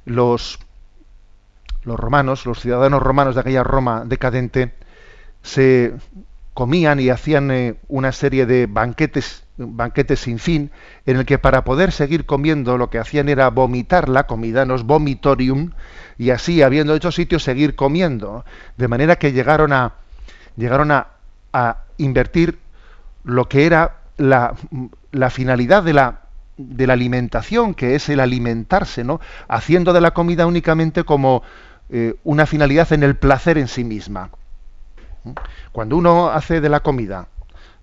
los, 0.06 0.58
los 1.84 2.00
romanos, 2.00 2.46
los 2.46 2.60
ciudadanos 2.60 3.02
romanos 3.02 3.34
de 3.34 3.42
aquella 3.42 3.62
Roma 3.62 4.04
decadente, 4.06 4.72
se 5.42 5.94
comían 6.54 7.00
y 7.00 7.10
hacían 7.10 7.50
eh, 7.50 7.74
una 7.88 8.12
serie 8.12 8.46
de 8.46 8.66
banquetes, 8.66 9.44
banquetes 9.56 10.20
sin 10.20 10.38
fin, 10.38 10.70
en 11.06 11.16
el 11.16 11.24
que 11.24 11.38
para 11.38 11.64
poder 11.64 11.92
seguir 11.92 12.26
comiendo 12.26 12.76
lo 12.78 12.90
que 12.90 12.98
hacían 12.98 13.28
era 13.28 13.48
vomitar 13.50 14.08
la 14.08 14.26
comida, 14.26 14.64
nos 14.64 14.84
vomitorium, 14.84 15.72
y 16.18 16.30
así, 16.30 16.62
habiendo 16.62 16.94
hecho 16.94 17.10
sitio, 17.10 17.38
seguir 17.38 17.74
comiendo. 17.74 18.44
De 18.76 18.88
manera 18.88 19.16
que 19.16 19.32
llegaron 19.32 19.72
a, 19.72 19.94
llegaron 20.56 20.90
a, 20.90 21.08
a 21.52 21.78
invertir 21.98 22.58
lo 23.24 23.48
que 23.48 23.66
era 23.66 23.96
la, 24.16 24.54
la 25.10 25.30
finalidad 25.30 25.82
de 25.82 25.92
la, 25.92 26.20
de 26.56 26.86
la 26.86 26.92
alimentación, 26.92 27.74
que 27.74 27.94
es 27.94 28.08
el 28.08 28.20
alimentarse, 28.20 29.04
¿no? 29.04 29.20
haciendo 29.48 29.92
de 29.92 30.00
la 30.00 30.12
comida 30.12 30.46
únicamente 30.46 31.04
como 31.04 31.42
eh, 31.90 32.14
una 32.24 32.46
finalidad 32.46 32.92
en 32.92 33.02
el 33.02 33.16
placer 33.16 33.58
en 33.58 33.68
sí 33.68 33.84
misma. 33.84 34.30
Cuando 35.72 35.96
uno 35.96 36.30
hace 36.30 36.60
de 36.60 36.68
la 36.68 36.80
comida, 36.80 37.28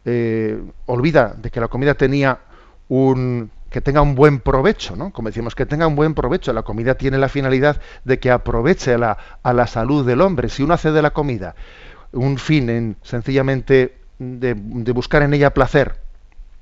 eh, 0.06 0.62
olvida 0.86 1.36
de 1.38 1.52
que 1.52 1.60
la 1.60 1.68
comida 1.68 1.94
tenía 1.94 2.40
un 2.88 3.52
que 3.70 3.82
tenga 3.82 4.02
un 4.02 4.16
buen 4.16 4.40
provecho, 4.40 4.96
¿no? 4.96 5.12
Como 5.12 5.30
decimos, 5.30 5.54
que 5.54 5.66
tenga 5.66 5.86
un 5.86 5.96
buen 5.96 6.16
provecho. 6.16 6.52
La 6.54 6.64
comida 6.64 6.96
tiene 6.96 7.18
la 7.18 7.30
finalidad 7.30 7.80
de 8.04 8.20
que 8.20 8.32
aproveche 8.32 8.96
a 8.96 8.98
la, 8.98 9.18
a 9.44 9.54
la 9.54 9.68
salud 9.68 10.06
del 10.06 10.22
hombre. 10.22 10.50
Si 10.50 10.64
uno 10.64 10.74
hace 10.74 10.92
de 10.92 11.02
la 11.02 11.12
comida 11.12 11.56
un 12.12 12.38
fin 12.38 12.70
en 12.70 12.98
sencillamente 13.04 13.98
de, 14.18 14.54
buscar 14.94 15.22
en 15.22 15.34
ella 15.34 15.54
placer, 15.54 16.00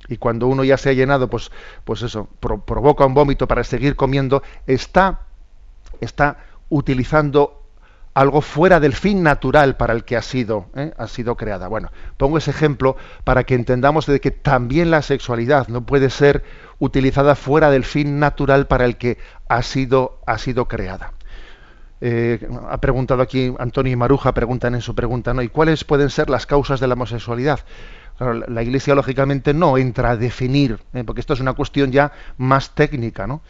y 0.09 0.17
cuando 0.17 0.47
uno 0.47 0.63
ya 0.63 0.77
se 0.77 0.89
ha 0.89 0.93
llenado, 0.93 1.29
pues, 1.29 1.51
pues 1.83 2.01
eso, 2.01 2.27
pro, 2.39 2.59
provoca 2.59 3.05
un 3.05 3.13
vómito 3.13 3.47
para 3.47 3.63
seguir 3.63 3.95
comiendo, 3.95 4.43
está, 4.67 5.21
está 6.01 6.37
utilizando 6.69 7.63
algo 8.17 8.41
fuera 8.41 8.79
del 8.79 8.93
fin 8.93 9.21
natural 9.21 9.77
para 9.77 9.93
el 9.93 10.03
que 10.03 10.17
ha 10.17 10.23
sido, 10.23 10.71
¿eh? 10.75 10.91
ha 10.97 11.07
sido 11.07 11.37
creada. 11.37 11.67
Bueno, 11.67 11.91
pongo 12.17 12.39
ese 12.39 12.49
ejemplo 12.49 12.97
para 13.23 13.43
que 13.43 13.53
entendamos 13.53 14.07
de 14.07 14.19
que 14.19 14.31
también 14.31 14.89
la 14.89 15.03
sexualidad 15.03 15.67
no 15.67 15.85
puede 15.85 16.09
ser 16.09 16.43
utilizada 16.79 17.35
fuera 17.35 17.69
del 17.69 17.83
fin 17.83 18.19
natural 18.19 18.65
para 18.65 18.85
el 18.85 18.97
que 18.97 19.19
ha 19.47 19.61
sido, 19.61 20.19
ha 20.25 20.39
sido 20.39 20.67
creada. 20.67 21.13
Eh, 22.01 22.39
ha 22.67 22.81
preguntado 22.81 23.21
aquí 23.21 23.53
Antonio 23.59 23.93
y 23.93 23.95
Maruja, 23.95 24.33
preguntan 24.33 24.73
en 24.73 24.81
su 24.81 24.95
pregunta, 24.95 25.35
¿no? 25.35 25.43
¿Y 25.43 25.49
cuáles 25.49 25.83
pueden 25.83 26.09
ser 26.09 26.27
las 26.31 26.47
causas 26.47 26.79
de 26.79 26.87
la 26.87 26.95
homosexualidad? 26.95 27.59
la 28.19 28.63
Iglesia 28.63 28.95
lógicamente 28.95 29.53
no 29.53 29.77
entra 29.77 30.09
a 30.09 30.17
definir, 30.17 30.79
¿eh? 30.95 31.03
porque 31.03 31.21
esto 31.21 31.35
es 31.35 31.39
una 31.39 31.53
cuestión 31.53 31.91
ya 31.91 32.13
más 32.39 32.73
técnica, 32.73 33.27
¿no? 33.27 33.43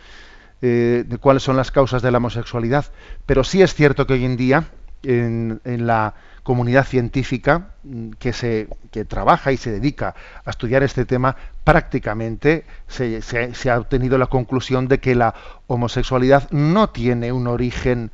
Eh, 0.64 1.04
de 1.06 1.20
cuáles 1.20 1.44
son 1.44 1.56
las 1.56 1.70
causas 1.70 2.02
de 2.02 2.10
la 2.10 2.18
homosexualidad. 2.18 2.86
Pero 3.28 3.44
sí 3.44 3.62
es 3.62 3.76
cierto 3.76 4.08
que 4.08 4.14
hoy 4.14 4.26
en 4.26 4.38
día, 4.38 4.70
en, 5.04 5.60
la 5.64 6.16
comunidad 6.42 6.84
científica 6.84 7.76
mm, 7.84 8.12
que, 8.18 8.34
se, 8.34 8.68
que 8.90 9.06
trabaja 9.06 9.52
y 9.52 9.58
se 9.58 9.72
dedica 9.72 10.16
a 10.44 10.50
estudiar 10.50 10.82
este 10.82 11.06
tema, 11.06 11.36
prácticamente 11.64 12.66
se, 12.88 13.22
se, 13.22 13.70
ha 13.70 13.80
obtenido 13.80 14.18
la 14.18 14.28
conclusión 14.28 14.88
de 14.88 15.00
que 15.00 15.14
la 15.14 15.36
homosexualidad 15.68 16.50
no 16.50 16.90
tiene 16.90 17.32
un 17.32 17.46
origen, 17.46 18.10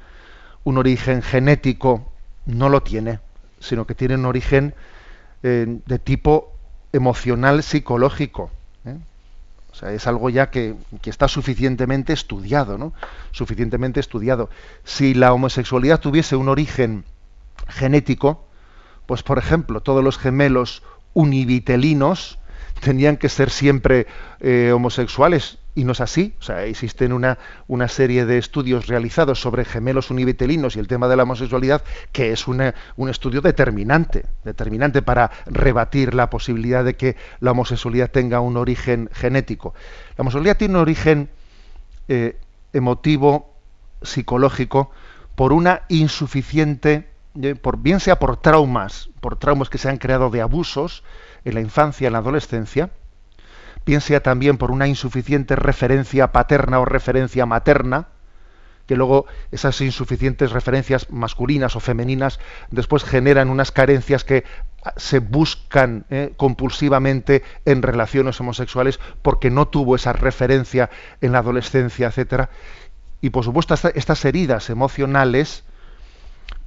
un 0.65 0.77
origen 0.77 1.21
genético, 1.21 2.11
no 2.45 2.67
lo 2.67 2.83
tiene, 2.83 3.19
sino 3.61 3.87
que 3.87 3.95
tiene 3.95 4.15
un 4.15 4.25
origen 4.25 4.73
eh, 5.43 5.79
de 5.85 5.99
tipo 5.99 6.51
emocional 6.91 7.63
psicológico. 7.63 8.51
O 9.73 9.75
sea, 9.75 9.91
es 9.91 10.05
algo 10.05 10.29
ya 10.29 10.51
que, 10.51 10.75
está 11.03 11.27
suficientemente 11.27 12.13
estudiado, 12.13 12.77
¿no? 12.77 12.93
Suficientemente 13.31 13.99
estudiado. 13.99 14.51
Si 14.83 15.15
la 15.15 15.33
homosexualidad 15.33 15.99
tuviese 15.99 16.35
un 16.35 16.47
origen 16.47 17.05
genético, 17.67 18.45
pues 19.07 19.23
por 19.23 19.39
ejemplo, 19.39 19.81
todos 19.81 20.03
los 20.03 20.19
gemelos 20.19 20.83
univitelinos 21.15 22.37
tenían 22.81 23.17
que 23.17 23.29
ser 23.29 23.49
siempre 23.49 24.05
eh, 24.41 24.71
homosexuales 24.75 25.57
y 25.75 25.83
no 25.83 25.93
es 25.93 26.01
así. 26.01 26.33
O 26.39 26.43
sea, 26.43 26.65
existen 26.65 27.13
una, 27.13 27.37
una 27.67 27.87
serie 27.87 28.25
de 28.25 28.37
estudios 28.37 28.87
realizados 28.87 29.41
sobre 29.41 29.65
gemelos 29.65 30.11
univitelinos 30.11 30.75
y 30.75 30.79
el 30.79 30.87
tema 30.87 31.07
de 31.07 31.15
la 31.15 31.23
homosexualidad 31.23 31.83
que 32.11 32.31
es 32.31 32.47
un 32.47 32.61
estudio 33.09 33.41
determinante, 33.41 34.25
determinante 34.43 35.01
para 35.01 35.31
rebatir 35.45 36.13
la 36.13 36.29
posibilidad 36.29 36.83
de 36.83 36.95
que 36.95 37.15
la 37.39 37.51
homosexualidad 37.51 38.11
tenga 38.11 38.39
un 38.39 38.57
origen 38.57 39.09
genético. 39.13 39.73
La 40.17 40.21
homosexualidad 40.21 40.57
tiene 40.57 40.75
un 40.75 40.81
origen 40.81 41.29
eh, 42.07 42.37
emotivo, 42.73 43.53
psicológico, 44.01 44.91
por 45.35 45.53
una 45.53 45.83
insuficiente, 45.87 47.07
eh, 47.41 47.55
por, 47.55 47.77
bien 47.77 47.99
sea 47.99 48.19
por 48.19 48.37
traumas, 48.37 49.09
por 49.21 49.37
traumas 49.37 49.69
que 49.69 49.77
se 49.77 49.89
han 49.89 49.97
creado 49.97 50.29
de 50.29 50.41
abusos 50.41 51.03
en 51.45 51.55
la 51.55 51.61
infancia, 51.61 52.07
en 52.07 52.13
la 52.13 52.19
adolescencia, 52.19 52.91
piense 53.83 54.19
también 54.19 54.57
por 54.57 54.71
una 54.71 54.87
insuficiente 54.87 55.55
referencia 55.55 56.31
paterna 56.31 56.79
o 56.79 56.85
referencia 56.85 57.45
materna, 57.45 58.07
que 58.85 58.95
luego 58.95 59.25
esas 59.51 59.79
insuficientes 59.81 60.51
referencias 60.51 61.09
masculinas 61.09 61.75
o 61.75 61.79
femeninas 61.79 62.39
después 62.69 63.03
generan 63.03 63.49
unas 63.49 63.71
carencias 63.71 64.23
que 64.23 64.43
se 64.97 65.19
buscan 65.19 66.05
eh, 66.09 66.33
compulsivamente 66.35 67.43
en 67.65 67.81
relaciones 67.81 68.39
homosexuales 68.41 68.99
porque 69.21 69.49
no 69.49 69.67
tuvo 69.69 69.95
esa 69.95 70.11
referencia 70.11 70.89
en 71.21 71.31
la 71.31 71.39
adolescencia, 71.39 72.07
etcétera. 72.07 72.49
Y 73.21 73.29
por 73.29 73.45
supuesto 73.45 73.73
estas 73.73 74.25
heridas 74.25 74.69
emocionales 74.69 75.63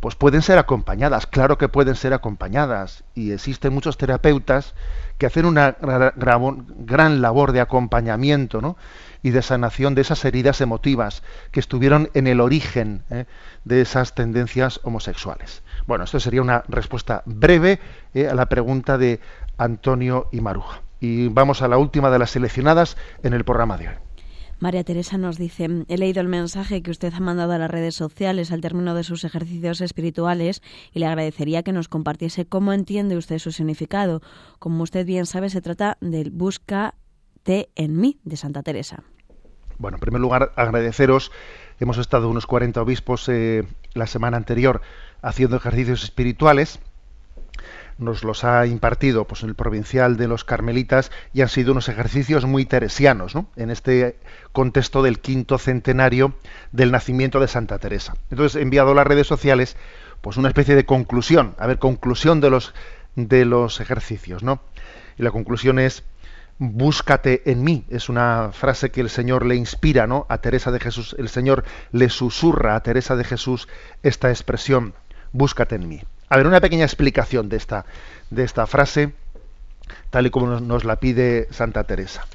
pues 0.00 0.14
pueden 0.14 0.42
ser 0.42 0.59
acompañadas, 0.59 1.26
claro 1.26 1.59
que 1.59 1.68
pueden 1.68 1.94
ser 1.94 2.12
acompañadas. 2.12 3.04
Y 3.14 3.32
existen 3.32 3.72
muchos 3.72 3.96
terapeutas 3.96 4.74
que 5.18 5.26
hacen 5.26 5.46
una 5.46 5.76
gran 5.80 7.22
labor 7.22 7.52
de 7.52 7.61
acompañamiento 7.61 8.76
y 9.22 9.30
de 9.30 9.42
sanación 9.42 9.94
de 9.94 10.02
esas 10.02 10.24
heridas 10.24 10.61
emotivas 10.61 11.22
que 11.50 11.61
estuvieron 11.61 12.11
en 12.14 12.26
el 12.26 12.40
origen 12.40 13.02
¿eh? 13.11 13.24
de 13.64 13.80
esas 13.80 14.14
tendencias 14.14 14.80
homosexuales. 14.85 15.62
Bueno, 15.87 16.04
esto 16.04 16.20
sería 16.20 16.42
una 16.42 16.62
respuesta 16.68 17.22
breve 17.26 17.80
¿eh? 18.14 18.28
a 18.28 18.35
la 18.35 18.46
pregunta 18.46 18.98
de 18.98 19.20
Antonio 19.59 20.28
y 20.30 20.40
Maruja. 20.40 20.82
Y 21.00 21.28
vamos 21.28 21.62
a 21.62 21.68
la 21.68 21.78
última 21.78 22.11
de 22.11 22.18
las 22.18 22.30
seleccionadas 22.30 22.96
en 23.22 23.35
el 23.35 23.44
programa 23.44 23.76
de 23.76 23.88
hoy. 23.88 24.06
María 24.59 24.85
Teresa 24.85 25.19
nos 25.19 25.37
dice, 25.37 25.69
he 25.87 25.99
leído 25.99 26.23
el 26.23 26.29
mensaje 26.29 26.83
que 26.83 26.90
usted 26.90 27.12
ha 27.12 27.21
mandado 27.21 27.53
a 27.53 27.59
las 27.59 27.71
redes 27.71 27.95
sociales 27.95 28.51
al 28.51 28.62
término 28.62 28.95
de 28.95 29.05
sus 29.05 29.25
ejercicios 29.25 29.83
espirituales 29.83 30.62
y 30.92 31.01
le 31.01 31.07
agradecería 31.07 31.62
que 31.62 31.73
nos 31.73 31.88
compartiese 31.88 32.47
cómo 32.47 32.73
entiende 32.73 33.19
usted 33.19 33.38
su 33.38 33.53
significado. 33.53 34.23
Como 34.59 34.83
usted 34.83 35.05
bien 35.05 35.27
sabe, 35.27 35.51
se 35.51 35.61
trata 35.61 35.99
del 36.01 36.31
Búscate 36.31 37.69
en 37.75 38.01
mí 38.01 38.19
de 38.25 38.38
Santa 38.38 38.62
Teresa. 38.62 39.03
Bueno, 39.79 39.97
en 39.97 40.01
primer 40.01 40.23
lugar, 40.23 40.53
agradeceros. 40.57 41.33
Hemos 41.79 41.99
estado 41.99 42.31
unos 42.31 42.47
40 42.47 42.81
obispos 42.81 43.29
eh, 43.29 43.64
la 43.92 44.07
semana 44.07 44.38
anterior 44.38 44.81
haciendo 45.21 45.57
ejercicios 45.57 46.03
espirituales 46.03 46.81
nos 47.98 48.24
los 48.24 48.44
ha 48.44 48.66
impartido 48.66 49.26
pues, 49.26 49.42
el 49.42 49.54
provincial 49.54 50.16
de 50.16 50.28
los 50.28 50.44
carmelitas 50.44 51.11
y 51.32 51.42
han 51.42 51.48
sido 51.48 51.72
unos 51.72 51.88
ejercicios 51.88 52.44
muy 52.44 52.66
teresianos 52.66 53.35
¿no? 53.35 53.48
en 53.56 53.70
este 53.70 54.18
contexto 54.52 55.02
del 55.02 55.20
quinto 55.20 55.59
centenario 55.59 56.35
del 56.72 56.92
nacimiento 56.92 57.40
de 57.40 57.48
Santa 57.48 57.78
Teresa. 57.78 58.14
Entonces 58.30 58.56
he 58.56 58.62
enviado 58.62 58.90
a 58.90 58.94
las 58.94 59.06
redes 59.06 59.26
sociales 59.26 59.76
pues 60.20 60.37
una 60.37 60.48
especie 60.48 60.74
de 60.74 60.85
conclusión, 60.85 61.54
a 61.59 61.66
ver, 61.66 61.78
conclusión 61.78 62.40
de 62.40 62.50
los, 62.50 62.74
de 63.14 63.44
los 63.44 63.80
ejercicios, 63.80 64.42
¿no? 64.42 64.61
Y 65.18 65.22
la 65.22 65.30
conclusión 65.30 65.78
es 65.78 66.04
búscate 66.59 67.42
en 67.50 67.62
mí. 67.62 67.85
Es 67.90 68.09
una 68.09 68.50
frase 68.52 68.90
que 68.90 69.00
el 69.00 69.11
Señor 69.11 69.44
le 69.44 69.56
inspira, 69.56 70.06
¿no? 70.06 70.26
A 70.28 70.38
Teresa 70.38 70.72
de 70.72 70.80
Jesús. 70.80 71.14
El 71.18 71.28
Señor 71.28 71.64
le 71.92 72.09
susurra 72.09 72.76
a 72.76 72.82
Teresa 72.82 73.16
de 73.16 73.24
Jesús 73.24 73.68
esta 74.02 74.30
expresión, 74.30 74.94
búscate 75.32 75.76
en 75.76 75.88
mí. 75.88 76.02
A 76.28 76.36
ver, 76.36 76.46
una 76.46 76.60
pequeña 76.60 76.84
explicación 76.84 77.48
de 77.48 77.56
esta, 77.56 77.84
de 78.30 78.44
esta 78.44 78.66
frase, 78.66 79.12
tal 80.10 80.26
y 80.26 80.30
como 80.30 80.60
nos, 80.60 80.84
la 80.84 80.96
pide 80.96 81.48
Santa 81.50 81.84
Teresa. 81.84 82.26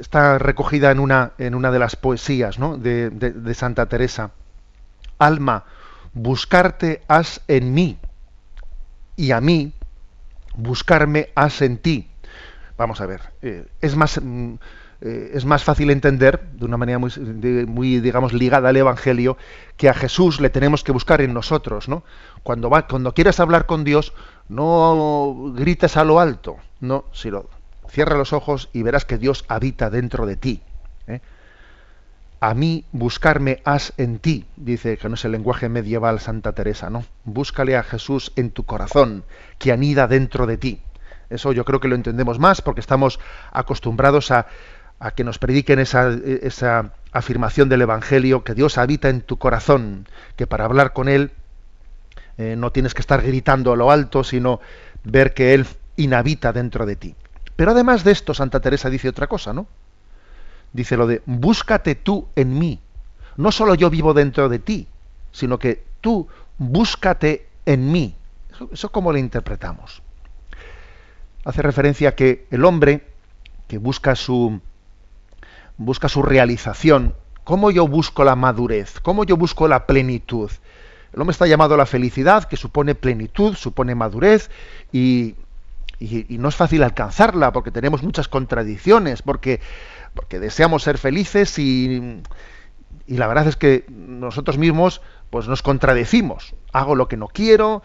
Está 0.00 0.38
recogida 0.38 0.90
en 0.90 1.00
una, 1.00 1.32
en 1.38 1.54
una 1.54 1.70
de 1.70 1.78
las 1.78 1.96
poesías 1.96 2.56
de, 2.78 3.10
de 3.10 3.54
Santa 3.54 3.86
Teresa. 3.86 4.30
Alma, 5.18 5.64
buscarte 6.12 7.02
has 7.08 7.40
en 7.48 7.74
mí, 7.74 7.98
y 9.18 9.32
a 9.32 9.40
mí 9.40 9.72
buscarme 10.54 11.28
has 11.34 11.60
en 11.60 11.76
ti. 11.76 12.08
Vamos 12.78 13.00
a 13.00 13.06
ver, 13.06 13.20
eh, 13.42 13.66
es 13.80 13.96
más 13.96 14.20
mm, 14.22 14.54
eh, 15.00 15.30
es 15.34 15.44
más 15.44 15.62
fácil 15.62 15.90
entender, 15.90 16.40
de 16.52 16.64
una 16.64 16.76
manera 16.76 16.98
muy, 16.98 17.12
muy, 17.66 18.00
digamos, 18.00 18.32
ligada 18.32 18.68
al 18.70 18.76
Evangelio, 18.76 19.36
que 19.76 19.88
a 19.88 19.94
Jesús 19.94 20.40
le 20.40 20.50
tenemos 20.50 20.82
que 20.82 20.92
buscar 20.92 21.20
en 21.20 21.32
nosotros, 21.32 21.88
¿no? 21.88 22.02
Cuando, 22.42 22.68
va, 22.68 22.86
cuando 22.88 23.14
quieras 23.14 23.38
hablar 23.38 23.66
con 23.66 23.84
Dios, 23.84 24.12
no 24.48 25.52
grites 25.54 25.96
a 25.96 26.04
lo 26.04 26.18
alto, 26.18 26.56
no, 26.80 27.04
sino 27.12 27.46
cierra 27.88 28.16
los 28.16 28.32
ojos 28.32 28.68
y 28.72 28.82
verás 28.82 29.04
que 29.04 29.18
Dios 29.18 29.44
habita 29.48 29.88
dentro 29.90 30.26
de 30.26 30.36
ti. 30.36 30.62
¿eh? 31.06 31.20
A 32.40 32.54
mí 32.54 32.84
buscarme 32.92 33.62
has 33.64 33.92
en 33.96 34.18
ti, 34.18 34.46
dice 34.56 34.96
que 34.96 35.08
no 35.08 35.14
es 35.14 35.24
el 35.24 35.32
lenguaje 35.32 35.68
medieval 35.68 36.20
Santa 36.20 36.52
Teresa, 36.52 36.90
¿no? 36.90 37.04
Búscale 37.24 37.76
a 37.76 37.82
Jesús 37.82 38.32
en 38.36 38.50
tu 38.50 38.64
corazón, 38.64 39.24
que 39.58 39.72
anida 39.72 40.06
dentro 40.06 40.46
de 40.46 40.56
ti. 40.56 40.80
Eso 41.30 41.52
yo 41.52 41.64
creo 41.64 41.80
que 41.80 41.88
lo 41.88 41.94
entendemos 41.94 42.38
más 42.38 42.62
porque 42.62 42.80
estamos 42.80 43.20
acostumbrados 43.52 44.30
a, 44.30 44.46
a 45.00 45.12
que 45.12 45.24
nos 45.24 45.38
prediquen 45.38 45.78
esa, 45.78 46.10
esa 46.10 46.92
afirmación 47.12 47.68
del 47.68 47.82
Evangelio, 47.82 48.44
que 48.44 48.54
Dios 48.54 48.78
habita 48.78 49.08
en 49.08 49.20
tu 49.20 49.38
corazón, 49.38 50.08
que 50.36 50.46
para 50.46 50.64
hablar 50.64 50.92
con 50.92 51.08
Él 51.08 51.32
eh, 52.36 52.56
no 52.56 52.72
tienes 52.72 52.94
que 52.94 53.00
estar 53.00 53.22
gritando 53.22 53.72
a 53.72 53.76
lo 53.76 53.90
alto, 53.90 54.24
sino 54.24 54.60
ver 55.04 55.34
que 55.34 55.54
Él 55.54 55.66
inhabita 55.96 56.52
dentro 56.52 56.86
de 56.86 56.96
ti. 56.96 57.14
Pero 57.56 57.72
además 57.72 58.04
de 58.04 58.12
esto, 58.12 58.34
Santa 58.34 58.60
Teresa 58.60 58.90
dice 58.90 59.08
otra 59.08 59.26
cosa, 59.26 59.52
¿no? 59.52 59.66
Dice 60.72 60.96
lo 60.96 61.06
de, 61.06 61.22
búscate 61.26 61.94
tú 61.94 62.28
en 62.36 62.58
mí. 62.58 62.80
No 63.36 63.52
solo 63.52 63.74
yo 63.74 63.90
vivo 63.90 64.14
dentro 64.14 64.48
de 64.48 64.58
ti, 64.58 64.86
sino 65.32 65.58
que 65.58 65.82
tú 66.00 66.28
búscate 66.58 67.48
en 67.66 67.90
mí. 67.90 68.14
Eso, 68.52 68.68
eso 68.72 68.90
cómo 68.90 69.12
lo 69.12 69.18
interpretamos. 69.18 70.02
Hace 71.44 71.62
referencia 71.62 72.10
a 72.10 72.14
que 72.14 72.46
el 72.50 72.64
hombre 72.64 73.06
que 73.66 73.78
busca 73.78 74.14
su, 74.14 74.60
busca 75.78 76.08
su 76.08 76.22
realización. 76.22 77.14
¿Cómo 77.44 77.70
yo 77.70 77.88
busco 77.88 78.24
la 78.24 78.36
madurez? 78.36 79.00
¿Cómo 79.00 79.24
yo 79.24 79.36
busco 79.36 79.68
la 79.68 79.86
plenitud? 79.86 80.50
El 81.14 81.20
hombre 81.20 81.32
está 81.32 81.46
llamado 81.46 81.74
a 81.74 81.78
la 81.78 81.86
felicidad, 81.86 82.44
que 82.44 82.58
supone 82.58 82.94
plenitud, 82.94 83.54
supone 83.54 83.94
madurez, 83.94 84.50
y, 84.92 85.34
no 86.28 86.48
es 86.50 86.54
fácil 86.56 86.82
alcanzarla, 86.82 87.52
porque 87.52 87.70
tenemos 87.70 88.02
muchas 88.02 88.28
contradicciones, 88.28 89.22
porque, 89.22 89.60
porque 90.14 90.38
deseamos 90.38 90.82
ser 90.82 90.98
felices 90.98 91.58
y, 91.58 92.22
y 93.06 93.16
la 93.16 93.26
verdad 93.26 93.48
es 93.48 93.56
que 93.56 93.86
nosotros 93.88 94.58
mismos 94.58 95.00
pues 95.30 95.48
nos 95.48 95.62
contradecimos. 95.62 96.54
Hago 96.72 96.94
lo 96.94 97.08
que 97.08 97.16
no 97.16 97.28
quiero 97.28 97.82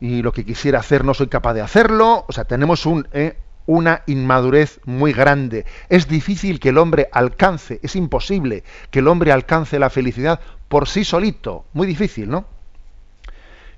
y 0.00 0.22
lo 0.22 0.32
que 0.32 0.44
quisiera 0.44 0.80
hacer 0.80 1.04
no 1.04 1.14
soy 1.14 1.28
capaz 1.28 1.54
de 1.54 1.62
hacerlo. 1.62 2.24
O 2.28 2.32
sea, 2.32 2.44
tenemos 2.44 2.86
un, 2.86 3.08
eh, 3.12 3.38
una 3.70 4.02
inmadurez 4.06 4.80
muy 4.84 5.12
grande. 5.12 5.64
Es 5.88 6.08
difícil 6.08 6.58
que 6.58 6.70
el 6.70 6.78
hombre 6.78 7.08
alcance, 7.12 7.78
es 7.84 7.94
imposible 7.94 8.64
que 8.90 8.98
el 8.98 9.06
hombre 9.06 9.30
alcance 9.30 9.78
la 9.78 9.90
felicidad 9.90 10.40
por 10.68 10.88
sí 10.88 11.04
solito. 11.04 11.66
Muy 11.72 11.86
difícil, 11.86 12.28
¿no? 12.28 12.46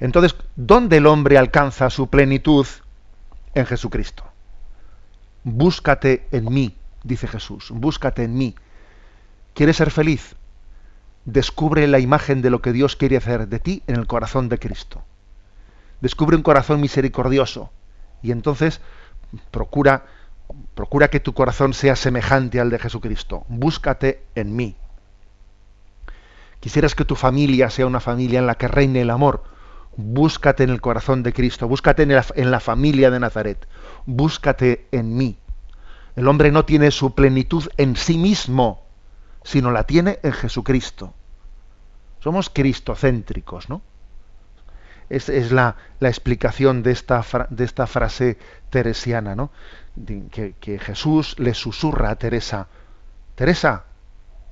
Entonces, 0.00 0.34
¿dónde 0.56 0.96
el 0.96 1.06
hombre 1.06 1.36
alcanza 1.36 1.90
su 1.90 2.08
plenitud? 2.08 2.66
En 3.54 3.66
Jesucristo. 3.66 4.24
Búscate 5.44 6.26
en 6.32 6.50
mí, 6.50 6.74
dice 7.04 7.28
Jesús, 7.28 7.70
búscate 7.70 8.24
en 8.24 8.34
mí. 8.34 8.54
¿Quieres 9.52 9.76
ser 9.76 9.90
feliz? 9.90 10.36
Descubre 11.26 11.86
la 11.86 11.98
imagen 11.98 12.40
de 12.40 12.48
lo 12.48 12.62
que 12.62 12.72
Dios 12.72 12.96
quiere 12.96 13.18
hacer 13.18 13.46
de 13.46 13.58
ti 13.58 13.82
en 13.86 13.96
el 13.96 14.06
corazón 14.06 14.48
de 14.48 14.58
Cristo. 14.58 15.04
Descubre 16.00 16.34
un 16.34 16.42
corazón 16.42 16.80
misericordioso 16.80 17.70
y 18.22 18.30
entonces 18.30 18.80
procura 19.50 20.04
procura 20.74 21.08
que 21.08 21.20
tu 21.20 21.32
corazón 21.34 21.74
sea 21.74 21.96
semejante 21.96 22.60
al 22.60 22.70
de 22.70 22.78
Jesucristo. 22.78 23.44
Búscate 23.48 24.24
en 24.34 24.54
mí. 24.54 24.76
Quisieras 26.60 26.94
que 26.94 27.04
tu 27.04 27.16
familia 27.16 27.70
sea 27.70 27.86
una 27.86 28.00
familia 28.00 28.38
en 28.38 28.46
la 28.46 28.56
que 28.56 28.68
reine 28.68 29.00
el 29.00 29.10
amor. 29.10 29.44
Búscate 29.96 30.64
en 30.64 30.70
el 30.70 30.80
corazón 30.80 31.22
de 31.22 31.32
Cristo, 31.32 31.68
búscate 31.68 32.04
en 32.04 32.14
la, 32.14 32.24
en 32.34 32.50
la 32.50 32.60
familia 32.60 33.10
de 33.10 33.20
Nazaret, 33.20 33.68
búscate 34.06 34.86
en 34.90 35.16
mí. 35.16 35.36
El 36.16 36.28
hombre 36.28 36.50
no 36.50 36.64
tiene 36.64 36.90
su 36.90 37.14
plenitud 37.14 37.68
en 37.76 37.96
sí 37.96 38.16
mismo, 38.16 38.86
sino 39.44 39.70
la 39.70 39.84
tiene 39.84 40.18
en 40.22 40.32
Jesucristo. 40.32 41.12
Somos 42.20 42.48
cristocéntricos, 42.48 43.68
¿no? 43.68 43.82
Es, 45.12 45.28
es 45.28 45.52
la, 45.52 45.76
la, 46.00 46.08
explicación 46.08 46.82
de 46.82 46.90
esta, 46.90 47.22
de 47.50 47.64
esta 47.64 47.86
frase 47.86 48.38
teresiana, 48.70 49.34
¿no? 49.34 49.50
Que, 50.30 50.78
Jesús 50.78 51.38
le 51.38 51.52
susurra 51.52 52.08
a 52.08 52.16
Teresa, 52.16 52.68
Teresa, 53.34 53.84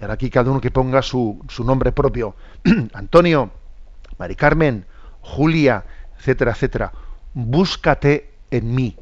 ahora 0.03 0.13
aquí 0.13 0.29
cada 0.29 0.51
uno 0.51 0.61
que 0.61 0.71
ponga 0.71 1.01
su, 1.01 1.43
su 1.49 1.65
nombre 1.65 1.93
propio, 1.93 2.37
Antonio, 2.93 3.51
Mari 4.19 4.37
Carmen, 4.37 4.85
Julia, 5.23 5.83
etcétera, 6.19 6.53
etcétera, 6.53 6.93
búscate 7.33 8.31
en 8.51 8.75
mí. 8.75 8.97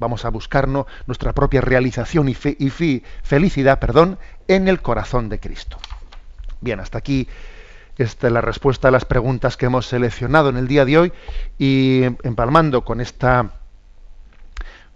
Vamos 0.00 0.24
a 0.24 0.30
buscarnos 0.30 0.86
nuestra 1.06 1.32
propia 1.34 1.60
realización 1.60 2.28
y, 2.28 2.34
fe, 2.34 2.56
y 2.58 2.70
fe, 2.70 3.04
felicidad, 3.22 3.78
perdón, 3.78 4.18
en 4.48 4.66
el 4.66 4.82
corazón 4.82 5.28
de 5.28 5.38
Cristo. 5.38 5.78
Bien, 6.60 6.80
hasta 6.80 6.98
aquí 6.98 7.28
esta 7.96 8.26
es 8.26 8.32
la 8.32 8.40
respuesta 8.40 8.88
a 8.88 8.90
las 8.90 9.04
preguntas 9.04 9.56
que 9.56 9.66
hemos 9.66 9.86
seleccionado 9.86 10.48
en 10.48 10.56
el 10.56 10.68
día 10.68 10.84
de 10.84 10.98
hoy 10.98 11.12
y 11.58 12.02
empalmando 12.22 12.84
con 12.84 13.00
esta 13.00 13.52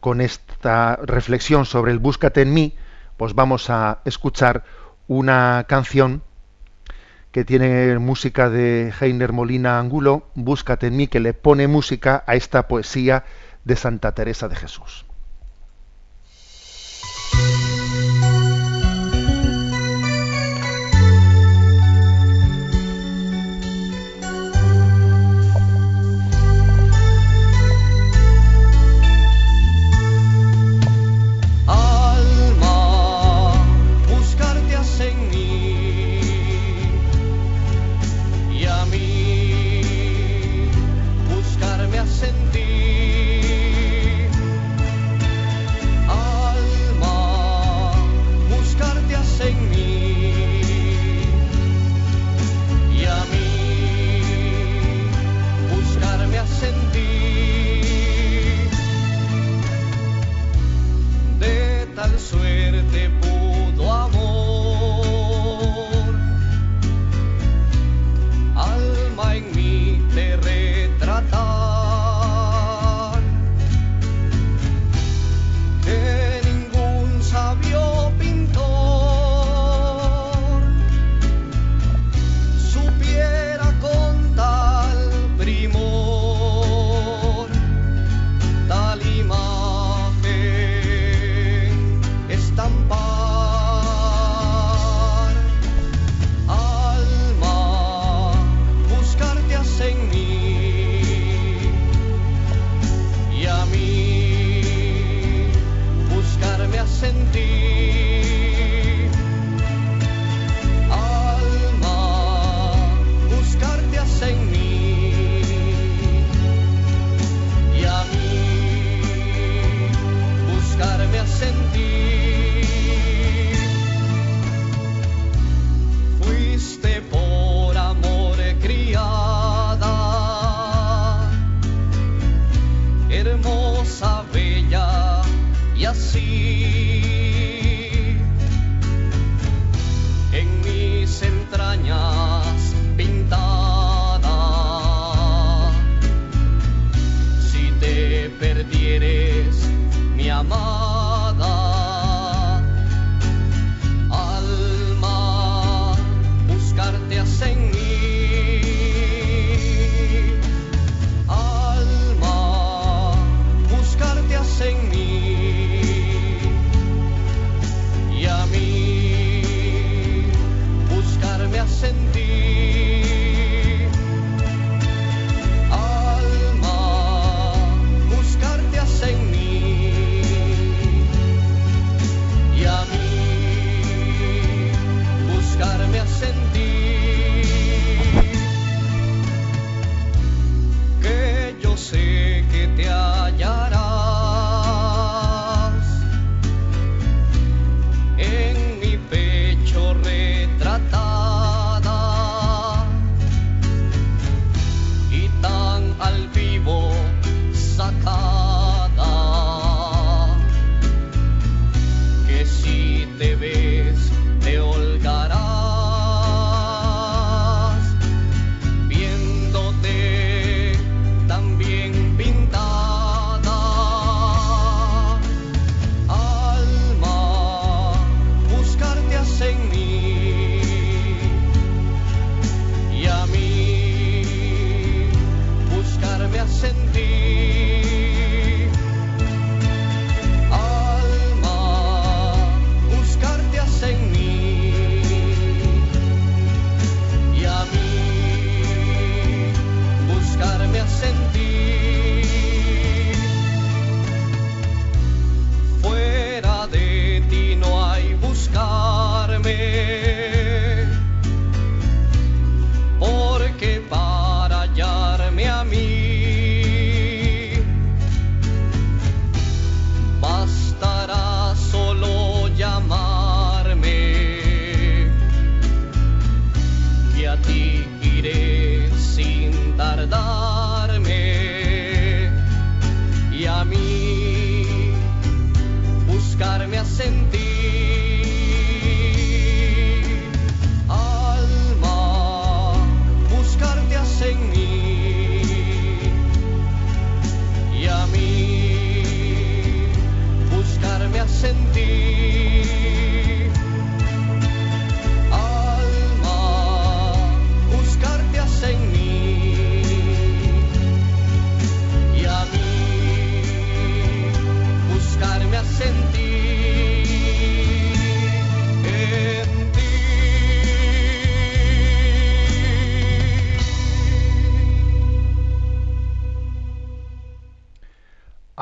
con 0.01 0.21
esta 0.21 0.97
reflexión 1.03 1.65
sobre 1.67 1.91
el 1.93 1.99
búscate 1.99 2.43
en 2.43 2.55
mí, 2.55 2.75
pues 3.17 3.35
vamos 3.35 3.69
a 3.69 3.99
escuchar 4.05 4.65
una 5.09 5.65
canción 5.69 6.23
que 7.33 7.45
tiene 7.45 7.99
música 7.99 8.49
de 8.49 8.93
Heiner 9.01 9.33
Molina 9.33 9.79
Angulo, 9.79 10.29
Búscate 10.35 10.87
en 10.87 10.97
mí, 10.97 11.09
que 11.09 11.21
le 11.21 11.35
pone 11.35 11.67
música 11.67 12.25
a 12.27 12.37
esta 12.37 12.69
poesía 12.69 13.25
de 13.65 13.77
Santa 13.77 14.13
Teresa 14.13 14.49
de 14.49 14.57
Jesús. 14.57 15.08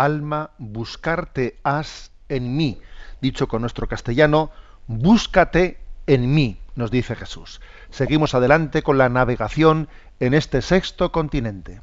Alma, 0.06 0.52
buscarte 0.56 1.58
has 1.62 2.10
en 2.30 2.56
mí. 2.56 2.80
Dicho 3.20 3.46
con 3.48 3.60
nuestro 3.60 3.86
castellano, 3.86 4.50
búscate 4.86 5.78
en 6.06 6.32
mí, 6.34 6.58
nos 6.74 6.90
dice 6.90 7.14
Jesús. 7.14 7.60
Seguimos 7.90 8.34
adelante 8.34 8.82
con 8.82 8.96
la 8.96 9.10
navegación 9.10 9.88
en 10.20 10.32
este 10.32 10.62
sexto 10.62 11.12
continente. 11.12 11.82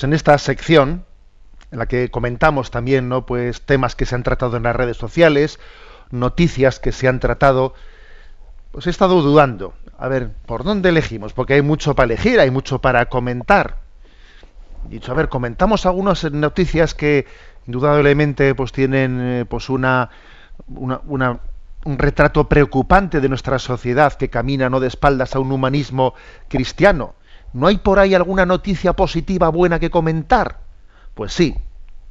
Pues 0.00 0.08
en 0.08 0.14
esta 0.14 0.38
sección, 0.38 1.04
en 1.70 1.78
la 1.78 1.84
que 1.84 2.10
comentamos 2.10 2.70
también 2.70 3.10
¿no? 3.10 3.26
pues 3.26 3.60
temas 3.60 3.94
que 3.94 4.06
se 4.06 4.14
han 4.14 4.22
tratado 4.22 4.56
en 4.56 4.62
las 4.62 4.74
redes 4.74 4.96
sociales, 4.96 5.60
noticias 6.10 6.80
que 6.80 6.90
se 6.90 7.06
han 7.06 7.20
tratado, 7.20 7.74
pues 8.70 8.86
he 8.86 8.90
estado 8.90 9.20
dudando. 9.20 9.74
A 9.98 10.08
ver, 10.08 10.32
¿por 10.46 10.64
dónde 10.64 10.88
elegimos? 10.88 11.34
Porque 11.34 11.52
hay 11.52 11.60
mucho 11.60 11.94
para 11.94 12.06
elegir, 12.06 12.40
hay 12.40 12.50
mucho 12.50 12.78
para 12.78 13.10
comentar. 13.10 13.76
Dicho, 14.88 15.12
a 15.12 15.14
ver, 15.14 15.28
comentamos 15.28 15.84
algunas 15.84 16.24
noticias 16.32 16.94
que 16.94 17.26
indudablemente 17.66 18.54
pues 18.54 18.72
tienen 18.72 19.20
eh, 19.20 19.44
pues 19.46 19.68
una, 19.68 20.08
una, 20.66 21.40
un 21.84 21.98
retrato 21.98 22.48
preocupante 22.48 23.20
de 23.20 23.28
nuestra 23.28 23.58
sociedad 23.58 24.14
que 24.14 24.30
camina 24.30 24.70
no 24.70 24.80
de 24.80 24.88
espaldas 24.88 25.34
a 25.34 25.40
un 25.40 25.52
humanismo 25.52 26.14
cristiano, 26.48 27.16
¿No 27.52 27.66
hay 27.66 27.78
por 27.78 27.98
ahí 27.98 28.14
alguna 28.14 28.46
noticia 28.46 28.92
positiva 28.92 29.48
buena 29.48 29.78
que 29.78 29.90
comentar? 29.90 30.58
Pues 31.14 31.32
sí, 31.32 31.54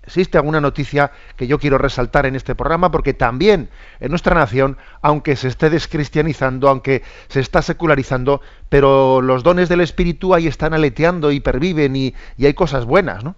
existe 0.04 0.38
alguna 0.38 0.60
noticia 0.60 1.12
que 1.36 1.48
yo 1.48 1.60
quiero 1.60 1.78
resaltar 1.78 2.26
en 2.26 2.36
este 2.36 2.56
programa 2.56 2.92
porque 2.92 3.14
también 3.14 3.70
en 4.00 4.10
nuestra 4.10 4.36
nación, 4.36 4.78
aunque 5.02 5.36
se 5.36 5.48
esté 5.48 5.70
descristianizando, 5.70 6.68
aunque 6.68 7.04
se 7.30 7.40
está 7.40 7.62
secularizando, 7.62 8.42
pero 8.70 9.22
los 9.22 9.44
dones 9.44 9.70
del 9.70 9.82
Espíritu 9.82 10.34
ahí 10.34 10.48
están 10.48 10.74
aleteando 10.74 11.32
y 11.32 11.40
perviven 11.40 11.96
y, 11.96 12.16
hay 12.40 12.54
cosas 12.54 12.86
buenas, 12.86 13.24
¿no? 13.24 13.36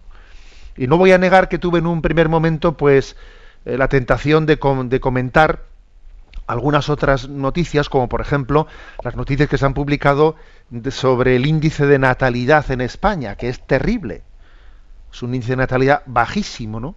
Y 0.78 0.88
no 0.88 0.97
voy 0.97 1.12
a 1.12 1.18
negar 1.18 1.49
que 1.49 1.60
tuve 1.60 1.80
en 1.80 1.88
un 1.88 2.02
primer 2.02 2.30
momento, 2.30 2.78
pues, 2.78 3.18
eh, 3.66 3.78
la 3.78 3.89
tentación 3.89 4.45
de, 4.45 4.58
de 4.86 4.99
comentar 5.02 5.64
algunas 6.47 6.89
otras 6.89 7.30
noticias, 7.30 7.89
como 7.89 8.10
por 8.10 8.22
ejemplo 8.22 8.68
las 9.04 9.16
noticias 9.16 9.47
que 9.47 9.58
se 9.58 9.66
han 9.66 9.74
publicado 9.74 10.36
sobre 10.91 11.36
el 11.36 11.45
índice 11.45 11.86
de 11.86 11.99
natalidad 11.99 12.69
en 12.72 12.82
España, 12.82 13.36
que 13.36 13.49
es 13.49 13.59
terrible. 13.65 14.24
Es 15.11 15.22
un 15.22 15.34
índice 15.34 15.53
de 15.53 15.57
natalidad 15.57 16.03
bajísimo, 16.05 16.80
¿no? 16.80 16.95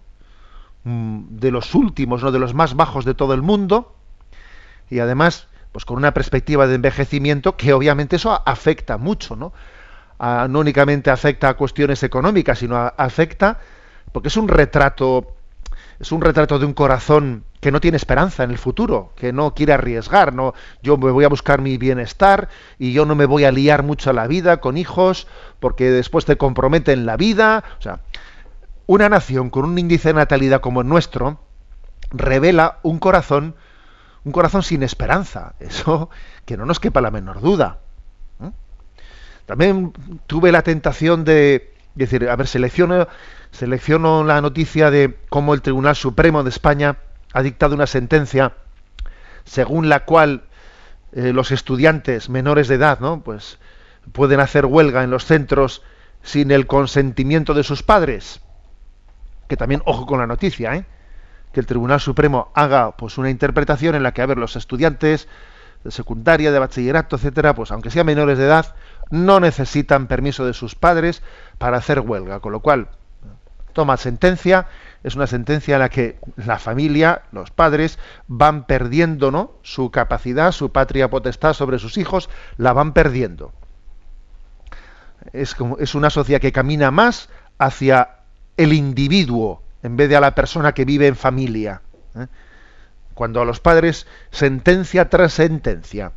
Mm, 0.83 1.37
de 1.37 1.51
los 1.51 1.75
últimos, 1.75 2.23
¿no? 2.23 2.31
De 2.31 2.39
los 2.39 2.53
más 2.53 2.75
bajos 2.75 3.05
de 3.05 3.13
todo 3.13 3.33
el 3.33 3.41
mundo. 3.41 3.95
Y 4.89 4.99
además, 4.99 5.47
pues 5.71 5.83
con 5.83 5.97
una 5.97 6.13
perspectiva 6.13 6.67
de 6.67 6.75
envejecimiento 6.75 7.57
que 7.57 7.73
obviamente 7.73 8.15
eso 8.15 8.41
afecta 8.45 8.97
mucho, 8.97 9.35
¿no? 9.35 9.51
no 10.17 10.59
únicamente 10.59 11.11
afecta 11.11 11.49
a 11.49 11.55
cuestiones 11.55 12.01
económicas, 12.03 12.59
sino 12.59 12.77
afecta 12.77 13.59
porque 14.13 14.29
es 14.29 14.37
un 14.37 14.47
retrato 14.47 15.34
es 15.99 16.11
un 16.11 16.21
retrato 16.21 16.59
de 16.59 16.65
un 16.65 16.73
corazón 16.73 17.43
que 17.61 17.71
no 17.71 17.81
tiene 17.81 17.97
esperanza 17.97 18.43
en 18.43 18.51
el 18.51 18.57
futuro, 18.57 19.11
que 19.15 19.33
no 19.33 19.53
quiere 19.53 19.73
arriesgar, 19.73 20.33
no, 20.33 20.53
yo 20.83 20.97
me 20.97 21.11
voy 21.11 21.25
a 21.25 21.29
buscar 21.29 21.61
mi 21.61 21.77
bienestar 21.77 22.49
y 22.77 22.93
yo 22.93 23.05
no 23.05 23.15
me 23.15 23.25
voy 23.25 23.43
a 23.43 23.51
liar 23.51 23.83
mucho 23.83 24.09
a 24.09 24.13
la 24.13 24.27
vida 24.27 24.57
con 24.57 24.77
hijos 24.77 25.27
porque 25.59 25.89
después 25.89 26.25
te 26.25 26.37
comprometen 26.37 27.05
la 27.05 27.17
vida, 27.17 27.63
o 27.79 27.81
sea, 27.81 27.99
una 28.87 29.09
nación 29.09 29.49
con 29.49 29.65
un 29.65 29.77
índice 29.77 30.09
de 30.09 30.15
natalidad 30.15 30.61
como 30.61 30.81
el 30.81 30.87
nuestro 30.87 31.39
revela 32.11 32.79
un 32.83 32.99
corazón 32.99 33.55
un 34.25 34.31
corazón 34.31 34.63
sin 34.63 34.83
esperanza, 34.83 35.53
eso 35.59 36.09
que 36.45 36.57
no 36.57 36.65
nos 36.65 36.79
quepa 36.79 36.99
la 36.99 37.11
menor 37.11 37.39
duda. 37.39 37.79
También 39.45 39.93
tuve 40.25 40.51
la 40.51 40.63
tentación 40.63 41.23
de 41.23 41.74
decir, 41.95 42.29
a 42.29 42.35
ver, 42.35 42.47
selecciono 42.47 43.07
selecciono 43.51 44.23
la 44.23 44.41
noticia 44.41 44.91
de 44.91 45.17
cómo 45.29 45.53
el 45.53 45.61
Tribunal 45.61 45.95
Supremo 45.95 46.43
de 46.43 46.49
España 46.49 46.97
ha 47.33 47.41
dictado 47.41 47.73
una 47.73 47.87
sentencia 47.87 48.53
según 49.45 49.87
la 49.87 50.05
cual 50.05 50.43
eh, 51.13 51.31
los 51.31 51.51
estudiantes 51.51 52.29
menores 52.29 52.67
de 52.67 52.75
edad, 52.75 52.99
¿no? 52.99 53.21
Pues 53.21 53.57
pueden 54.11 54.39
hacer 54.39 54.65
huelga 54.65 55.03
en 55.03 55.09
los 55.09 55.25
centros 55.25 55.81
sin 56.21 56.51
el 56.51 56.67
consentimiento 56.67 57.53
de 57.53 57.63
sus 57.63 57.83
padres. 57.83 58.41
Que 59.47 59.55
también 59.55 59.81
ojo 59.85 60.05
con 60.05 60.19
la 60.19 60.27
noticia, 60.27 60.75
¿eh? 60.75 60.85
que 61.53 61.61
el 61.61 61.65
Tribunal 61.65 62.01
Supremo 62.01 62.51
haga 62.53 62.97
pues 62.97 63.17
una 63.17 63.29
interpretación 63.29 63.95
en 63.95 64.03
la 64.03 64.13
que 64.13 64.21
a 64.21 64.25
ver 64.25 64.37
los 64.37 64.57
estudiantes 64.57 65.29
de 65.85 65.91
secundaria, 65.91 66.51
de 66.51 66.59
bachillerato, 66.59 67.15
etcétera, 67.15 67.55
pues 67.55 67.71
aunque 67.71 67.91
sean 67.91 68.07
menores 68.07 68.37
de 68.37 68.45
edad, 68.45 68.75
no 69.09 69.39
necesitan 69.39 70.07
permiso 70.07 70.45
de 70.45 70.53
sus 70.53 70.75
padres 70.75 71.21
para 71.57 71.77
hacer 71.77 71.99
huelga, 71.99 72.39
con 72.39 72.51
lo 72.51 72.59
cual 72.59 72.89
toma 73.75 73.97
sentencia, 73.97 74.67
es 75.03 75.15
una 75.15 75.27
sentencia 75.27 75.75
en 75.75 75.81
la 75.81 75.89
que 75.89 76.17
la 76.37 76.57
familia, 76.57 77.23
los 77.31 77.51
padres, 77.51 77.99
van 78.27 78.65
perdiendo 78.65 79.31
¿no? 79.31 79.51
su 79.61 79.91
capacidad, 79.91 80.51
su 80.51 80.71
patria 80.71 81.09
potestad 81.09 81.53
sobre 81.53 81.77
sus 81.77 81.97
hijos, 81.97 82.29
la 82.57 82.73
van 82.73 82.93
perdiendo. 82.93 83.53
Es, 85.33 85.53
como, 85.53 85.77
es 85.77 85.93
una 85.93 86.09
sociedad 86.09 86.39
que 86.39 86.51
camina 86.53 86.89
más 86.89 87.29
hacia 87.57 88.19
el 88.57 88.73
individuo 88.73 89.61
en 89.83 89.97
vez 89.97 90.09
de 90.09 90.15
a 90.15 90.21
la 90.21 90.33
persona 90.35 90.73
que 90.73 90.85
vive 90.85 91.07
en 91.07 91.15
familia. 91.15 91.81
¿eh? 92.15 92.27
Cuando 93.13 93.41
a 93.41 93.45
los 93.45 93.59
padres 93.59 94.07
sentencia 94.31 95.09
tras 95.09 95.33
sentencia 95.33 96.13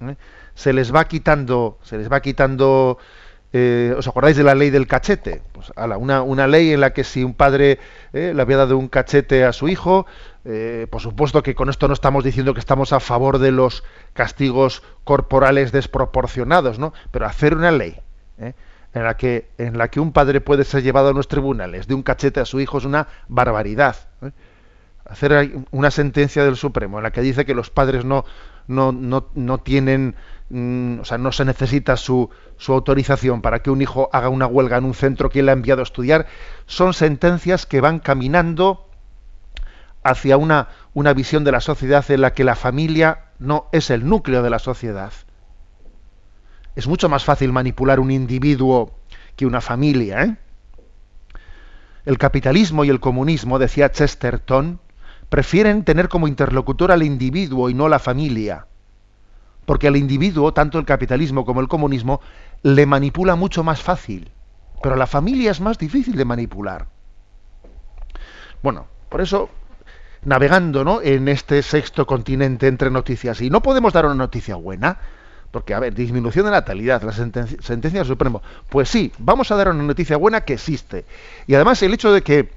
¿eh? 0.00 0.16
Se 0.60 0.74
les 0.74 0.94
va 0.94 1.08
quitando, 1.08 1.78
se 1.82 1.96
les 1.96 2.12
va 2.12 2.20
quitando 2.20 2.98
eh, 3.52 3.94
¿Os 3.96 4.06
acordáis 4.06 4.36
de 4.36 4.44
la 4.44 4.54
ley 4.54 4.68
del 4.68 4.86
cachete? 4.86 5.42
Pues, 5.52 5.72
una, 5.98 6.22
una, 6.22 6.46
ley 6.46 6.72
en 6.72 6.80
la 6.80 6.92
que 6.92 7.02
si 7.02 7.24
un 7.24 7.34
padre 7.34 7.80
eh, 8.12 8.32
le 8.34 8.42
había 8.42 8.58
dado 8.58 8.76
un 8.76 8.88
cachete 8.88 9.44
a 9.44 9.52
su 9.52 9.68
hijo, 9.68 10.06
eh, 10.44 10.86
por 10.90 11.00
supuesto 11.00 11.42
que 11.42 11.54
con 11.54 11.68
esto 11.70 11.88
no 11.88 11.94
estamos 11.94 12.22
diciendo 12.22 12.52
que 12.52 12.60
estamos 12.60 12.92
a 12.92 13.00
favor 13.00 13.38
de 13.38 13.50
los 13.52 13.82
castigos 14.12 14.82
corporales 15.02 15.72
desproporcionados, 15.72 16.78
¿no? 16.78 16.92
Pero 17.10 17.26
hacer 17.26 17.56
una 17.56 17.72
ley 17.72 17.96
en 18.38 19.04
la 19.04 19.16
que 19.16 19.48
en 19.58 19.78
la 19.78 19.88
que 19.88 19.98
un 19.98 20.12
padre 20.12 20.40
puede 20.40 20.64
ser 20.64 20.82
llevado 20.82 21.08
a 21.08 21.12
los 21.12 21.26
tribunales 21.26 21.88
de 21.88 21.94
un 21.94 22.02
cachete 22.02 22.40
a 22.40 22.44
su 22.44 22.60
hijo 22.60 22.78
es 22.78 22.84
una 22.84 23.08
barbaridad. 23.28 23.96
Hacer 25.06 25.64
una 25.72 25.90
sentencia 25.90 26.44
del 26.44 26.56
Supremo 26.56 26.98
en 26.98 27.02
la 27.02 27.10
que 27.10 27.22
dice 27.22 27.44
que 27.44 27.54
los 27.54 27.70
padres 27.70 28.04
no 28.04 28.24
no, 28.70 28.92
no, 28.92 29.26
no 29.34 29.58
tienen 29.58 30.14
o 30.52 31.04
sea, 31.04 31.16
no 31.16 31.30
se 31.30 31.44
necesita 31.44 31.96
su, 31.96 32.28
su, 32.56 32.72
autorización 32.72 33.40
para 33.40 33.62
que 33.62 33.70
un 33.70 33.82
hijo 33.82 34.10
haga 34.12 34.28
una 34.28 34.48
huelga 34.48 34.78
en 34.78 34.84
un 34.84 34.94
centro 34.94 35.30
que 35.30 35.40
él 35.40 35.48
ha 35.48 35.52
enviado 35.52 35.80
a 35.80 35.84
estudiar, 35.84 36.26
son 36.66 36.92
sentencias 36.92 37.66
que 37.66 37.80
van 37.80 38.00
caminando 38.00 38.88
hacia 40.02 40.36
una, 40.36 40.68
una 40.92 41.12
visión 41.12 41.44
de 41.44 41.52
la 41.52 41.60
sociedad 41.60 42.04
en 42.10 42.22
la 42.22 42.34
que 42.34 42.42
la 42.42 42.56
familia 42.56 43.26
no 43.38 43.68
es 43.70 43.90
el 43.90 44.08
núcleo 44.08 44.42
de 44.42 44.50
la 44.50 44.58
sociedad. 44.58 45.12
Es 46.74 46.88
mucho 46.88 47.08
más 47.08 47.24
fácil 47.24 47.52
manipular 47.52 48.00
un 48.00 48.10
individuo 48.10 48.98
que 49.36 49.46
una 49.46 49.60
familia. 49.60 50.24
¿eh? 50.24 50.36
El 52.06 52.18
capitalismo 52.18 52.84
y 52.84 52.88
el 52.88 52.98
comunismo, 52.98 53.60
decía 53.60 53.92
Chesterton, 53.92 54.80
prefieren 55.28 55.84
tener 55.84 56.08
como 56.08 56.26
interlocutor 56.26 56.90
al 56.90 57.04
individuo 57.04 57.70
y 57.70 57.74
no 57.74 57.88
la 57.88 58.00
familia 58.00 58.66
porque 59.70 59.86
al 59.86 59.94
individuo, 59.94 60.52
tanto 60.52 60.80
el 60.80 60.84
capitalismo 60.84 61.44
como 61.44 61.60
el 61.60 61.68
comunismo, 61.68 62.20
le 62.64 62.86
manipula 62.86 63.36
mucho 63.36 63.62
más 63.62 63.80
fácil, 63.80 64.32
pero 64.82 64.96
la 64.96 65.06
familia 65.06 65.52
es 65.52 65.60
más 65.60 65.78
difícil 65.78 66.16
de 66.16 66.24
manipular. 66.24 66.88
Bueno, 68.64 68.88
por 69.08 69.20
eso 69.20 69.48
navegando 70.24 70.82
¿no? 70.82 71.00
en 71.00 71.28
este 71.28 71.62
sexto 71.62 72.04
continente 72.04 72.66
entre 72.66 72.90
noticias. 72.90 73.40
Y 73.42 73.48
no 73.48 73.62
podemos 73.62 73.92
dar 73.92 74.06
una 74.06 74.16
noticia 74.16 74.56
buena, 74.56 74.98
porque, 75.52 75.72
a 75.72 75.78
ver, 75.78 75.94
disminución 75.94 76.46
de 76.46 76.50
natalidad, 76.50 77.04
la 77.04 77.12
sentencia, 77.12 77.56
sentencia 77.62 78.00
del 78.00 78.08
Supremo. 78.08 78.42
Pues 78.70 78.88
sí, 78.88 79.12
vamos 79.18 79.52
a 79.52 79.54
dar 79.54 79.68
una 79.68 79.84
noticia 79.84 80.16
buena 80.16 80.40
que 80.40 80.54
existe. 80.54 81.04
Y 81.46 81.54
además 81.54 81.80
el 81.84 81.94
hecho 81.94 82.12
de 82.12 82.22
que, 82.22 82.50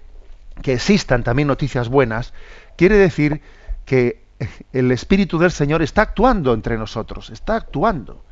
que 0.64 0.74
existan 0.74 1.24
también 1.24 1.48
noticias 1.48 1.90
buenas 1.90 2.34
quiere 2.76 2.98
decir 2.98 3.44
que 3.86 4.23
el 4.72 4.92
Espíritu 4.92 5.38
del 5.38 5.52
Señor 5.52 5.82
está 5.82 6.04
actuando 6.04 6.54
entre 6.54 6.78
nosotros, 6.78 7.30
está 7.30 7.56
actuando. 7.56 8.24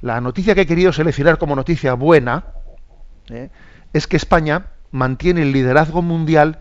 La 0.00 0.20
noticia 0.20 0.54
que 0.54 0.62
he 0.62 0.66
querido 0.66 0.92
seleccionar 0.92 1.38
como 1.38 1.56
noticia 1.56 1.94
buena 1.94 2.44
¿eh? 3.28 3.50
es 3.92 4.06
que 4.06 4.16
España 4.16 4.66
mantiene 4.90 5.42
el 5.42 5.52
liderazgo 5.52 6.02
mundial 6.02 6.60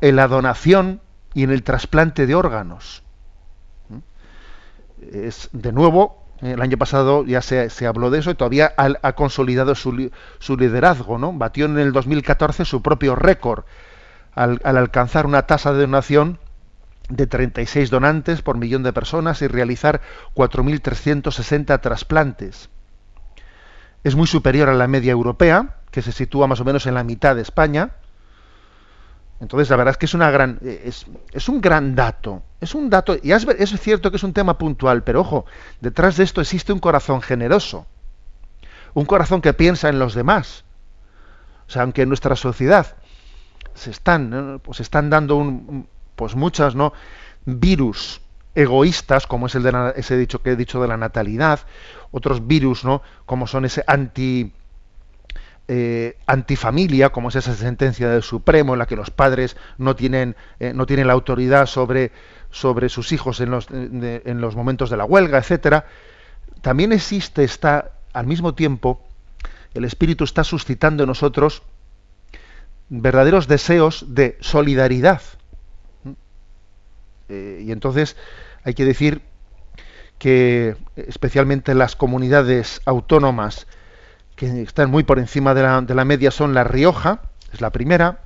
en 0.00 0.16
la 0.16 0.28
donación 0.28 1.00
y 1.34 1.44
en 1.44 1.50
el 1.50 1.62
trasplante 1.62 2.26
de 2.26 2.34
órganos. 2.34 3.04
¿Mm? 3.88 3.98
Es 5.12 5.48
de 5.52 5.72
nuevo 5.72 6.20
el 6.42 6.62
año 6.62 6.78
pasado 6.78 7.24
ya 7.26 7.42
se, 7.42 7.86
habló 7.86 8.10
de 8.10 8.20
eso 8.20 8.30
y 8.30 8.34
todavía 8.34 8.72
ha, 8.76 9.12
consolidado 9.12 9.74
su, 9.74 10.10
su, 10.38 10.56
liderazgo, 10.56 11.18
¿no? 11.18 11.34
Batió 11.34 11.66
en 11.66 11.78
el 11.78 11.92
2014 11.92 12.64
su 12.64 12.80
propio 12.80 13.14
récord 13.14 13.64
al, 14.34 14.58
alcanzar 14.64 15.26
una 15.26 15.42
tasa 15.42 15.72
de 15.72 15.82
donación 15.82 16.38
de 17.10 17.26
36 17.26 17.90
donantes 17.90 18.42
por 18.42 18.56
millón 18.56 18.82
de 18.82 18.92
personas 18.92 19.42
y 19.42 19.48
realizar 19.48 20.00
4.360 20.34 21.80
trasplantes. 21.80 22.70
Es 24.02 24.16
muy 24.16 24.26
superior 24.26 24.68
a 24.68 24.74
la 24.74 24.88
media 24.88 25.12
europea, 25.12 25.76
que 25.90 26.02
se 26.02 26.12
sitúa 26.12 26.46
más 26.46 26.60
o 26.60 26.64
menos 26.64 26.86
en 26.86 26.94
la 26.94 27.04
mitad 27.04 27.36
de 27.36 27.42
España, 27.42 27.90
entonces, 29.40 29.70
la 29.70 29.76
verdad 29.76 29.92
es 29.92 29.96
que 29.96 30.06
es, 30.06 30.12
una 30.12 30.30
gran, 30.30 30.58
eh, 30.62 30.92
es, 31.32 31.48
un 31.48 31.60
gran 31.62 31.94
dato. 31.94 32.42
Es 32.60 32.74
un 32.74 32.90
dato, 32.90 33.16
y 33.22 33.32
es, 33.32 33.46
es, 33.58 33.80
cierto 33.80 34.10
que 34.10 34.18
es 34.18 34.22
un 34.22 34.34
tema 34.34 34.58
puntual, 34.58 35.02
pero 35.02 35.20
ojo, 35.20 35.46
detrás 35.80 36.18
de 36.18 36.24
esto 36.24 36.42
existe 36.42 36.74
un 36.74 36.78
corazón 36.78 37.22
generoso. 37.22 37.86
Un 38.92 39.06
corazón 39.06 39.40
que 39.40 39.54
piensa 39.54 39.88
en 39.88 39.98
los 39.98 40.14
demás. 40.14 40.64
O 41.66 41.70
sea, 41.70 41.82
aunque 41.82 42.02
en 42.02 42.08
nuestra 42.08 42.36
sociedad 42.36 42.96
se 43.72 43.90
están, 43.90 44.60
pues 44.62 44.80
están 44.80 45.08
dando 45.08 45.36
un, 45.36 45.88
pues 46.20 46.36
muchas, 46.36 46.74
¿no? 46.74 46.92
virus 47.46 48.20
egoístas, 48.54 49.26
como 49.26 49.46
es 49.46 49.54
el 49.54 49.62
de 49.62 49.94
ese 49.96 50.18
dicho 50.18 50.42
que 50.42 50.50
he 50.50 50.56
dicho 50.56 50.82
de 50.82 50.86
la 50.86 50.98
natalidad, 50.98 51.60
otros 52.10 52.46
virus, 52.46 52.84
¿no? 52.84 53.00
como 53.24 53.46
son 53.46 53.64
ese 53.64 53.82
anti 53.86 54.52
eh, 55.66 56.18
antifamilia, 56.26 57.08
como 57.08 57.30
es 57.30 57.36
esa 57.36 57.54
sentencia 57.54 58.10
del 58.10 58.22
Supremo 58.22 58.74
en 58.74 58.80
la 58.80 58.86
que 58.86 58.96
los 58.96 59.08
padres 59.10 59.56
no 59.78 59.96
tienen, 59.96 60.36
eh, 60.58 60.74
no 60.74 60.84
tienen 60.84 61.06
la 61.06 61.14
autoridad 61.14 61.64
sobre, 61.64 62.12
sobre 62.50 62.90
sus 62.90 63.12
hijos 63.12 63.40
en 63.40 63.50
los, 63.50 63.68
en 63.70 64.40
los 64.42 64.56
momentos 64.56 64.90
de 64.90 64.98
la 64.98 65.06
huelga, 65.06 65.38
etcétera, 65.38 65.86
también 66.60 66.92
existe, 66.92 67.44
está 67.44 67.92
al 68.12 68.26
mismo 68.26 68.54
tiempo, 68.54 69.00
el 69.72 69.86
Espíritu 69.86 70.24
está 70.24 70.44
suscitando 70.44 71.04
en 71.04 71.08
nosotros 71.08 71.62
verdaderos 72.90 73.48
deseos 73.48 74.04
de 74.08 74.36
solidaridad. 74.40 75.22
Eh, 77.30 77.62
y 77.64 77.72
entonces 77.72 78.16
hay 78.64 78.74
que 78.74 78.84
decir 78.84 79.22
que 80.18 80.76
especialmente 80.96 81.74
las 81.74 81.96
comunidades 81.96 82.82
autónomas 82.84 83.66
que 84.36 84.62
están 84.62 84.90
muy 84.90 85.04
por 85.04 85.18
encima 85.18 85.54
de 85.54 85.62
la, 85.62 85.80
de 85.80 85.94
la 85.94 86.04
media 86.04 86.30
son 86.30 86.54
La 86.54 86.64
Rioja, 86.64 87.22
es 87.52 87.60
la 87.60 87.70
primera, 87.70 88.20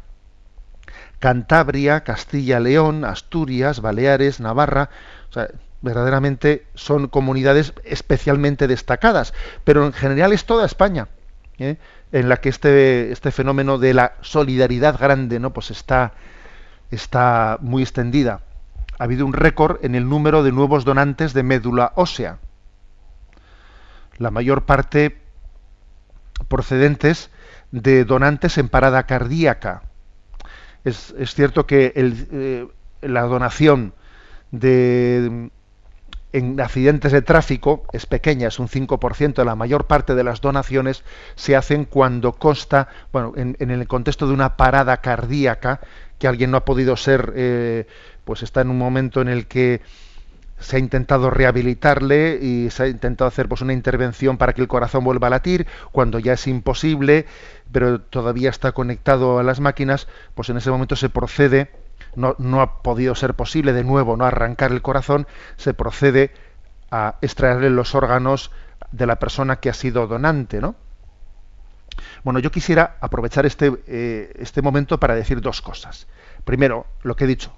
Cantabria, 1.18 2.02
Castilla-León, 2.02 3.05
Asturias, 3.05 3.80
Baleares, 3.80 4.40
Navarra, 4.40 4.90
o 5.30 5.32
sea, 5.32 5.48
verdaderamente 5.82 6.66
son 6.74 7.09
comunidades 7.09 7.74
especialmente 7.84 8.66
destacadas, 8.66 9.34
pero 9.64 9.86
en 9.86 9.92
general 9.92 10.32
es 10.32 10.46
toda 10.46 10.66
España, 10.66 11.09
¿eh? 11.59 11.76
en 12.12 12.28
la 12.28 12.38
que 12.38 12.48
este, 12.48 13.12
este 13.12 13.30
fenómeno 13.30 13.78
de 13.78 13.94
la 13.94 14.14
solidaridad 14.20 14.98
grande, 14.98 15.38
¿no? 15.40 15.52
Pues 15.52 15.70
está, 15.70 16.14
está 16.90 17.59
muy 17.61 17.82
extendida. 17.82 18.40
Ha 18.99 19.05
habido 19.05 19.26
un 19.26 19.32
récord 19.32 19.84
en 19.84 19.95
el 19.95 20.09
número 20.09 20.42
de 20.42 20.53
nuevos 20.53 20.84
donantes 20.84 21.32
de 21.32 21.42
médula 21.42 21.92
ósea. 21.97 22.38
La 24.18 24.30
mayor 24.30 24.64
parte 24.64 25.18
procedentes 26.49 27.30
de 27.72 28.05
donantes 28.05 28.59
en 28.59 28.68
parada 28.68 29.05
cardíaca. 29.05 29.82
Es, 30.84 31.14
cierto 31.26 31.66
que 31.66 31.92
eh, 31.97 32.68
la 33.01 33.22
donación 33.22 33.95
en 36.34 36.61
accidentes 36.61 37.12
de 37.12 37.22
tráfico 37.22 37.84
es 37.92 38.07
pequeña, 38.07 38.49
es 38.49 38.59
un 38.59 38.68
5%. 38.68 39.45
La 39.45 39.55
mayor 39.55 39.86
parte 39.86 40.14
de 40.14 40.24
las 40.24 40.40
donaciones 40.40 41.05
se 41.36 41.57
hacen 41.57 41.84
cuando 41.84 42.32
consta, 42.32 42.88
bueno, 43.12 43.32
en, 43.36 43.70
el 43.70 43.88
contexto 43.88 44.26
de 44.26 44.34
una 44.34 44.57
parada 44.57 44.99
cardíaca, 44.99 45.80
que 46.18 46.28
alguien 46.28 46.51
no 46.51 46.59
ha 46.59 46.64
podido 46.64 46.97
ser, 46.97 47.32
eh, 47.36 47.86
pues 48.25 48.43
está 48.43 48.61
en 48.61 48.70
un 48.70 48.79
momento 48.79 49.20
en 49.20 49.29
el 49.29 49.47
que 49.47 49.81
se 50.59 50.77
ha 50.77 50.79
intentado 50.79 51.31
rehabilitarle 51.31 52.39
y 52.41 52.70
se 52.70 52.85
ha 52.85 52.87
intentado 52.89 53.29
hacer 53.29 53.49
pues 53.49 53.61
una 53.61 53.72
intervención 53.72 54.39
para 54.39 54.53
que 54.53 54.62
el 54.62 54.68
corazón 54.68 55.05
vuelva 55.05 55.27
a 55.27 55.31
latir 55.31 55.66
cuando 55.93 56.18
ya 56.18 56.35
es 56.35 56.47
imposible 56.47 57.27
pero 57.72 58.01
todavía 58.01 58.51
está 58.51 58.72
conectado 58.72 59.39
a 59.39 59.43
las 59.43 59.61
máquinas 59.61 60.09
pues 60.35 60.49
en 60.49 60.57
ese 60.57 60.70
momento 60.70 60.97
se 60.97 61.11
procede 61.11 61.70
no, 62.14 62.37
no 62.39 62.61
ha 62.61 62.83
podido 62.83 63.14
ser 63.14 63.35
posible 63.35 63.72
de 63.72 63.85
nuevo 63.85 64.16
no 64.16 64.25
arrancar 64.25 64.72
el 64.72 64.83
corazón 64.83 65.27
se 65.57 65.75
procede 65.75 66.31
a 66.91 67.16
extraerle 67.20 67.70
los 67.70 67.95
órganos 67.95 68.51
de 68.93 69.07
la 69.07 69.18
persona 69.18 69.57
que 69.57 69.70
ha 69.70 69.75
sido 69.75 70.07
donante 70.07 70.61
no 70.61 70.77
bueno 72.22 72.39
yo 72.39 72.51
quisiera 72.51 72.97
aprovechar 73.01 73.45
este 73.45 73.72
eh, 73.87 74.33
este 74.39 74.62
momento 74.62 74.99
para 74.99 75.14
decir 75.14 75.41
dos 75.41 75.62
cosas. 75.62 76.07
Primero 76.45 76.87
lo 77.03 77.14
que 77.16 77.25
he 77.25 77.29
dicho 77.29 77.53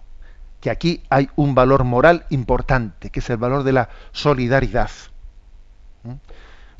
que 0.67 0.71
aquí 0.73 1.03
hay 1.11 1.31
un 1.37 1.55
valor 1.55 1.85
moral 1.85 2.27
importante, 2.29 3.11
que 3.11 3.21
es 3.21 3.31
el 3.31 3.37
valor 3.37 3.62
de 3.62 3.73
la 3.73 3.89
solidaridad, 4.11 4.91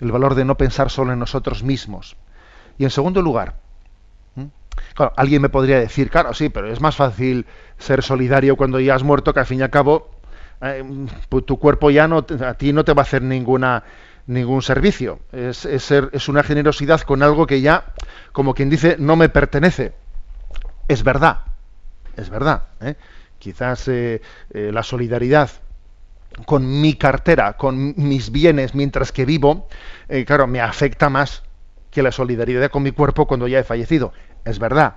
el 0.01 0.11
valor 0.11 0.34
de 0.34 0.45
no 0.45 0.57
pensar 0.57 0.91
solo 0.91 1.12
en 1.12 1.20
nosotros 1.20 1.62
mismos. 1.62 2.16
Y 2.78 2.82
en 2.82 2.91
segundo 2.91 3.22
lugar, 3.22 3.55
alguien 5.14 5.41
me 5.41 5.51
podría 5.51 5.78
decir, 5.78 6.11
claro, 6.11 6.34
sí, 6.34 6.49
pero 6.49 6.66
es 6.68 6.80
más 6.80 6.97
fácil 6.97 7.47
ser 7.78 8.03
solidario 8.03 8.57
cuando 8.57 8.80
ya 8.80 8.97
has 8.97 9.05
muerto, 9.05 9.32
que 9.32 9.39
al 9.39 9.47
fin 9.47 9.61
y 9.61 9.62
al 9.62 9.70
cabo 9.70 10.11
eh, 10.62 10.82
pues 11.28 11.47
tu 11.47 11.57
cuerpo 11.61 11.89
ya 11.93 12.09
no, 12.09 12.26
a 12.45 12.55
ti 12.55 12.72
no 12.72 12.84
te 12.84 12.93
va 12.93 13.03
a 13.03 13.05
hacer 13.05 13.22
ninguna 13.22 13.84
ningún 14.26 14.62
servicio. 14.62 15.20
Es, 15.30 15.59
ser, 15.59 16.11
es 16.12 16.28
una 16.28 16.43
generosidad 16.43 17.03
con 17.03 17.22
algo 17.22 17.47
que 17.47 17.61
ya, 17.61 17.84
como 18.32 18.53
quien 18.53 18.68
dice, 18.68 18.97
no 18.99 19.14
me 19.14 19.28
pertenece. 19.28 19.93
Es 20.89 21.05
verdad, 21.05 21.43
es 22.16 22.30
verdad. 22.30 22.64
¿eh? 22.80 22.97
Quizás 23.47 23.86
eh, 23.86 24.20
eh, 24.51 24.70
la 24.72 24.82
solidaridad 24.82 25.51
con 26.47 26.80
mi 26.80 26.94
cartera, 26.94 27.57
con 27.57 27.94
mis 27.97 28.32
bienes 28.32 28.74
mientras 28.74 29.12
que 29.12 29.24
vivo, 29.24 29.68
eh, 30.09 30.24
claro, 30.24 30.49
me 30.49 30.61
afecta 30.61 31.09
más 31.09 31.44
que 31.92 32.03
la 32.03 32.11
solidaridad 32.11 32.72
con 32.72 32.82
mi 32.82 32.90
cuerpo 32.90 33.28
cuando 33.28 33.47
ya 33.47 33.61
he 33.61 33.62
fallecido. 33.62 34.12
Es 34.44 34.59
verdad. 34.59 34.97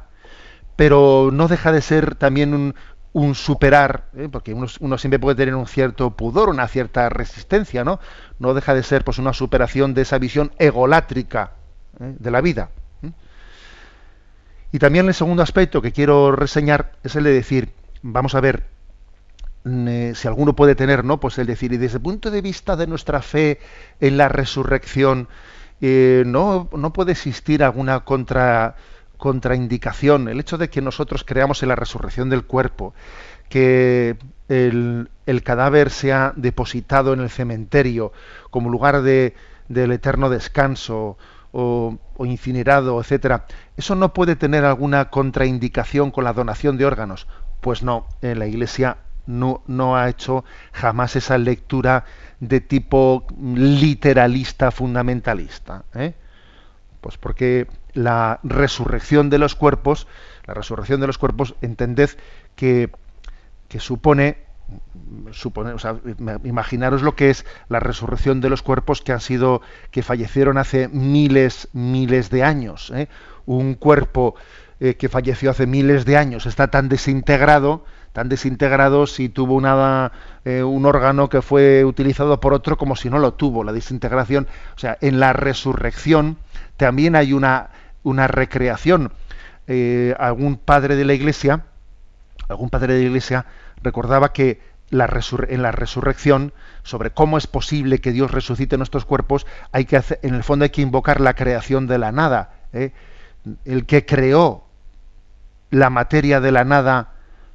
Pero 0.75 1.29
no 1.31 1.47
deja 1.47 1.71
de 1.71 1.81
ser 1.81 2.15
también 2.15 2.73
un, 3.13 3.35
superar, 3.35 4.05
porque 4.31 4.55
uno, 4.55 4.97
siempre 4.97 5.19
puede 5.19 5.35
tener 5.35 5.53
un 5.53 5.67
cierto 5.67 6.09
pudor, 6.17 6.49
una 6.49 6.67
cierta 6.67 7.07
resistencia, 7.09 7.83
¿no? 7.83 7.99
No 8.39 8.55
deja 8.55 8.73
de 8.73 8.81
ser 8.81 9.03
pues 9.03 9.19
una 9.19 9.33
superación 9.33 9.93
de 9.93 10.01
esa 10.01 10.17
visión 10.17 10.51
egolátrica 10.57 11.51
de 11.99 12.31
la 12.31 12.41
vida. 12.41 12.69
Y 14.71 14.79
también 14.79 15.07
el 15.07 15.13
segundo 15.13 15.43
aspecto 15.43 15.81
que 15.81 15.91
quiero 15.91 16.31
reseñar 16.31 16.93
es 17.03 17.15
el 17.15 17.23
de 17.23 17.33
decir, 17.33 17.73
vamos 18.01 18.35
a 18.35 18.41
ver 18.41 18.65
mm, 19.63 19.87
eh, 19.87 20.11
si 20.15 20.27
alguno 20.27 20.55
puede 20.55 20.75
tener, 20.75 21.03
¿no? 21.05 21.19
Pues 21.19 21.37
el 21.37 21.47
decir, 21.47 21.73
y 21.73 21.77
desde 21.77 21.97
el 21.97 22.03
punto 22.03 22.31
de 22.31 22.41
vista 22.41 22.75
de 22.75 22.87
nuestra 22.87 23.21
fe 23.21 23.59
en 23.99 24.17
la 24.17 24.29
resurrección, 24.29 25.27
eh, 25.81 26.23
no, 26.25 26.69
no 26.75 26.93
puede 26.93 27.13
existir 27.13 27.63
alguna 27.63 28.01
contra, 28.01 28.75
contraindicación. 29.17 30.29
El 30.29 30.39
hecho 30.39 30.57
de 30.57 30.69
que 30.69 30.81
nosotros 30.81 31.23
creamos 31.23 31.61
en 31.61 31.69
la 31.69 31.75
resurrección 31.75 32.29
del 32.29 32.45
cuerpo, 32.45 32.93
que 33.49 34.17
el, 34.47 35.09
el 35.25 35.43
cadáver 35.43 35.91
sea 35.91 36.33
depositado 36.35 37.13
en 37.13 37.19
el 37.21 37.29
cementerio 37.29 38.11
como 38.49 38.69
lugar 38.69 39.01
de, 39.01 39.35
del 39.67 39.91
eterno 39.91 40.29
descanso, 40.29 41.17
o, 41.51 41.97
o, 42.15 42.25
incinerado, 42.25 42.99
etcétera, 42.99 43.45
eso 43.75 43.95
no 43.95 44.13
puede 44.13 44.35
tener 44.35 44.65
alguna 44.65 45.09
contraindicación 45.09 46.11
con 46.11 46.23
la 46.23 46.33
donación 46.33 46.77
de 46.77 46.85
órganos. 46.85 47.27
Pues 47.61 47.83
no, 47.83 48.07
en 48.21 48.39
la 48.39 48.47
Iglesia 48.47 48.97
no, 49.29 49.61
no 49.67 49.95
ha 49.95 50.09
hecho 50.09 50.43
jamás 50.73 51.15
esa 51.15 51.37
lectura 51.37 52.05
de 52.39 52.61
tipo 52.61 53.27
literalista 53.37 54.71
fundamentalista. 54.71 55.83
¿eh? 55.93 56.15
Pues 56.99 57.17
porque 57.17 57.67
la 57.93 58.39
resurrección 58.43 59.29
de 59.29 59.37
los 59.37 59.55
cuerpos, 59.55 60.07
la 60.45 60.55
resurrección 60.55 60.99
de 60.99 61.07
los 61.07 61.17
cuerpos, 61.17 61.55
entended 61.61 62.09
que, 62.55 62.89
que 63.67 63.79
supone, 63.79 64.37
supone 65.31 65.73
o 65.73 65.79
sea, 65.79 65.97
imaginaros 66.43 67.03
lo 67.03 67.15
que 67.15 67.29
es 67.29 67.45
la 67.67 67.79
resurrección 67.79 68.41
de 68.41 68.49
los 68.49 68.63
cuerpos 68.63 69.01
que 69.01 69.11
han 69.11 69.21
sido, 69.21 69.61
que 69.91 70.01
fallecieron 70.01 70.57
hace 70.57 70.87
miles, 70.87 71.69
miles 71.73 72.31
de 72.31 72.43
años. 72.43 72.91
¿eh? 72.95 73.07
Un 73.45 73.75
cuerpo 73.75 74.35
eh, 74.81 74.95
que 74.95 75.09
falleció 75.09 75.51
hace 75.51 75.67
miles 75.67 76.05
de 76.05 76.15
años 76.15 76.45
está 76.45 76.69
tan 76.69 76.87
desintegrado, 76.87 77.83
tan 78.13 78.29
desintegrado 78.29 79.07
si 79.07 79.27
tuvo 79.27 79.55
una, 79.55 80.13
eh, 80.45 80.63
un 80.63 80.85
órgano 80.85 81.27
que 81.27 81.41
fue 81.41 81.83
utilizado 81.83 82.39
por 82.39 82.53
otro 82.53 82.77
como 82.77 82.95
si 82.95 83.09
no 83.09 83.19
lo 83.19 83.33
tuvo. 83.33 83.65
La 83.65 83.73
desintegración, 83.73 84.47
o 84.77 84.79
sea, 84.79 84.97
en 85.01 85.19
la 85.19 85.33
resurrección 85.33 86.37
también 86.77 87.17
hay 87.17 87.33
una, 87.33 87.71
una 88.03 88.27
recreación. 88.27 89.11
Eh, 89.67 90.15
algún 90.17 90.55
padre 90.55 90.95
de 90.95 91.03
la 91.03 91.13
iglesia, 91.13 91.65
algún 92.47 92.69
padre 92.69 92.93
de 92.93 93.01
la 93.01 93.07
iglesia 93.07 93.45
recordaba 93.83 94.31
que 94.31 94.61
la 94.91 95.09
en 95.49 95.61
la 95.61 95.73
resurrección, 95.73 96.53
sobre 96.83 97.11
cómo 97.11 97.37
es 97.37 97.47
posible 97.47 97.99
que 97.99 98.13
Dios 98.13 98.31
resucite 98.31 98.77
nuestros 98.77 99.03
cuerpos, 99.03 99.45
hay 99.73 99.83
que 99.83 99.97
hacer, 99.97 100.21
en 100.23 100.35
el 100.35 100.43
fondo 100.45 100.63
hay 100.63 100.69
que 100.69 100.81
invocar 100.81 101.19
la 101.19 101.33
creación 101.33 101.85
de 101.85 101.97
la 101.97 102.13
nada. 102.13 102.53
El 103.65 103.85
que 103.85 104.05
creó 104.05 104.68
la 105.71 105.89
materia 105.89 106.39
de 106.39 106.51
la 106.51 106.63
nada 106.63 107.13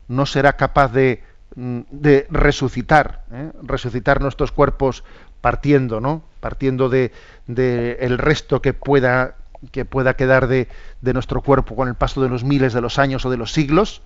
no 0.09 0.27
será 0.27 0.55
capaz 0.57 0.93
de, 0.93 1.23
mm, 1.57 1.81
de 1.91 2.27
resucitar, 2.31 3.25
¿eh? 3.33 3.51
resucitar 3.63 4.21
nuestros 4.21 4.53
cuerpos 4.53 5.05
partiendo, 5.41 6.01
¿no? 6.01 6.23
Partiendo 6.41 6.89
de, 6.89 7.13
el 7.47 8.19
resto 8.19 8.63
que 8.63 8.73
pueda 8.73 9.37
que 9.73 9.87
pueda 9.87 10.15
quedar 10.15 10.47
de, 10.47 10.69
de, 11.01 11.15
nuestro 11.15 11.41
cuerpo 11.41 11.75
con 11.75 11.89
el 11.89 11.95
paso 11.95 12.23
de 12.23 12.29
los 12.29 12.45
miles 12.45 12.75
de 12.75 12.83
los 12.83 12.99
años 12.99 13.25
o 13.25 13.31
de 13.31 13.39
los 13.39 13.53
siglos. 13.53 14.03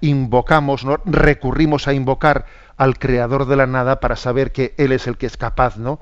Invocamos, 0.00 0.84
¿no? 0.84 0.98
recurrimos 1.04 1.88
a 1.88 1.94
invocar 1.94 2.46
al 2.76 2.96
creador 2.96 3.46
de 3.46 3.56
la 3.56 3.66
nada 3.66 3.98
para 3.98 4.14
saber 4.14 4.52
que 4.52 4.72
él 4.78 4.92
es 4.92 5.08
el 5.08 5.16
que 5.16 5.26
es 5.26 5.36
capaz, 5.36 5.78
¿no? 5.78 5.98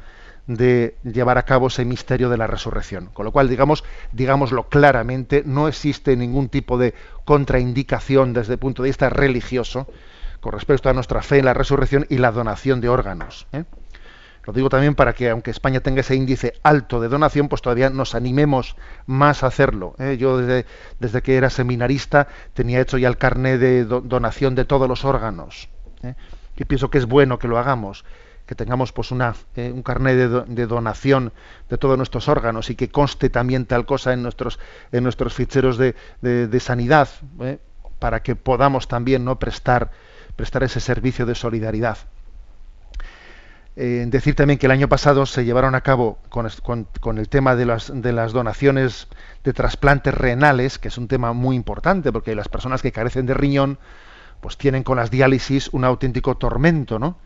De 0.47 0.97
llevar 1.05 1.39
a 1.39 1.45
cabo 1.45 1.69
ese 1.69 1.85
misterio 1.85 2.29
de 2.29 2.37
la 2.37 2.47
resurrección. 2.47 3.07
Con 3.13 3.25
lo 3.25 3.33
cual, 3.33 3.49
digamos, 3.49 3.85
digámoslo 4.13 4.69
claramente, 4.69 5.43
no 5.47 5.69
existe 5.69 6.17
ningún 6.17 6.49
tipo 6.49 6.79
de 6.79 6.95
contraindicación 7.25 8.33
desde 8.33 8.55
el 8.55 8.59
punto 8.59 8.83
de 8.83 8.91
vista 8.91 9.09
religioso 9.09 9.87
con 10.41 10.53
respecto 10.53 10.91
a 10.91 10.93
nuestra 10.93 11.23
fe 11.23 11.39
en 11.39 11.47
la 11.47 11.55
resurrección 11.55 12.07
y 12.11 12.19
la 12.19 12.31
donación 12.31 12.81
de 12.81 12.91
órganos. 12.91 13.47
¿eh? 13.53 13.65
Lo 14.47 14.53
digo 14.53 14.69
también 14.69 14.95
para 14.95 15.15
que, 15.15 15.31
aunque 15.31 15.51
España 15.51 15.81
tenga 15.81 16.01
ese 16.01 16.15
índice 16.15 16.53
alto 16.63 17.01
de 17.01 17.09
donación, 17.09 17.49
pues 17.49 17.63
todavía 17.63 17.89
nos 17.89 18.15
animemos 18.15 18.77
más 19.07 19.43
a 19.43 19.47
hacerlo. 19.47 19.95
¿eh? 19.99 20.19
Yo 20.19 20.37
desde, 20.37 20.67
desde, 21.01 21.23
que 21.23 21.37
era 21.37 21.49
seminarista 21.49 22.29
tenía 22.53 22.81
hecho 22.81 22.99
ya 22.99 23.09
el 23.09 23.17
carné 23.17 23.57
de 23.57 23.85
donación 23.87 24.55
de 24.55 24.67
todos 24.67 24.87
los 24.87 25.07
órganos. 25.07 25.71
¿eh? 26.03 26.15
Y 26.57 26.65
pienso 26.67 26.91
que 26.91 26.99
es 26.99 27.07
bueno 27.07 27.39
que 27.39 27.49
lo 27.49 27.59
hagamos 27.59 28.05
que 28.47 28.55
tengamos 28.55 28.93
pues 28.93 29.11
una, 29.11 29.35
eh, 29.57 29.73
un 29.75 29.83
carnet 29.83 30.17
de, 30.47 30.67
donación 30.67 31.33
de 31.71 31.79
todos 31.79 31.97
nuestros 31.97 32.29
órganos 32.29 32.71
y 32.71 32.75
que 32.75 32.91
conste 32.91 33.31
también 33.31 33.67
tal 33.67 33.87
cosa 33.87 34.13
en 34.13 34.23
nuestros, 34.23 34.59
en 34.93 35.03
nuestros 35.03 35.35
ficheros 35.35 35.79
de, 35.79 35.95
de 36.21 36.61
sanidad, 36.61 37.09
¿eh? 37.41 37.59
para 37.99 38.23
que 38.23 38.37
podamos 38.37 38.87
también 38.89 39.25
no 39.25 39.39
prestar, 39.39 39.91
prestar 40.37 40.63
ese 40.63 40.81
servicio 40.81 41.25
de 41.27 41.35
solidaridad. 41.35 41.99
Eh, 43.77 44.05
decir 44.09 44.37
también 44.37 44.59
que 44.59 44.67
el 44.67 44.73
año 44.73 44.89
pasado 44.89 45.27
se 45.27 45.45
llevaron 45.45 45.75
a 45.75 45.81
cabo 45.81 46.19
con, 46.29 46.49
con, 46.63 46.87
con, 47.01 47.19
el 47.19 47.29
tema 47.29 47.57
de 47.57 47.67
las, 47.67 47.91
de 47.93 48.13
las 48.13 48.33
donaciones 48.33 49.09
de 49.43 49.53
trasplantes 49.53 50.15
renales, 50.15 50.79
que 50.79 50.89
es 50.89 50.97
un 50.97 51.09
tema 51.09 51.33
muy 51.33 51.57
importante, 51.57 52.13
porque 52.13 52.37
las 52.37 52.49
personas 52.49 52.83
que 52.83 52.93
carecen 52.93 53.27
de 53.27 53.35
riñón, 53.35 53.79
pues 54.41 54.57
tienen 54.57 54.85
con 54.85 54.97
las 54.97 55.11
diálisis 55.11 55.71
un 55.73 55.85
auténtico 55.85 56.37
tormento, 56.37 57.01
¿no? 57.01 57.17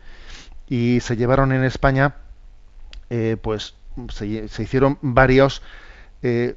Y 0.69 0.99
se 1.01 1.17
llevaron 1.17 1.51
en 1.51 1.63
España, 1.63 2.15
eh, 3.09 3.37
pues 3.41 3.73
se, 4.09 4.27
hicieron 4.27 4.97
varios 5.01 5.61
eh, 6.21 6.55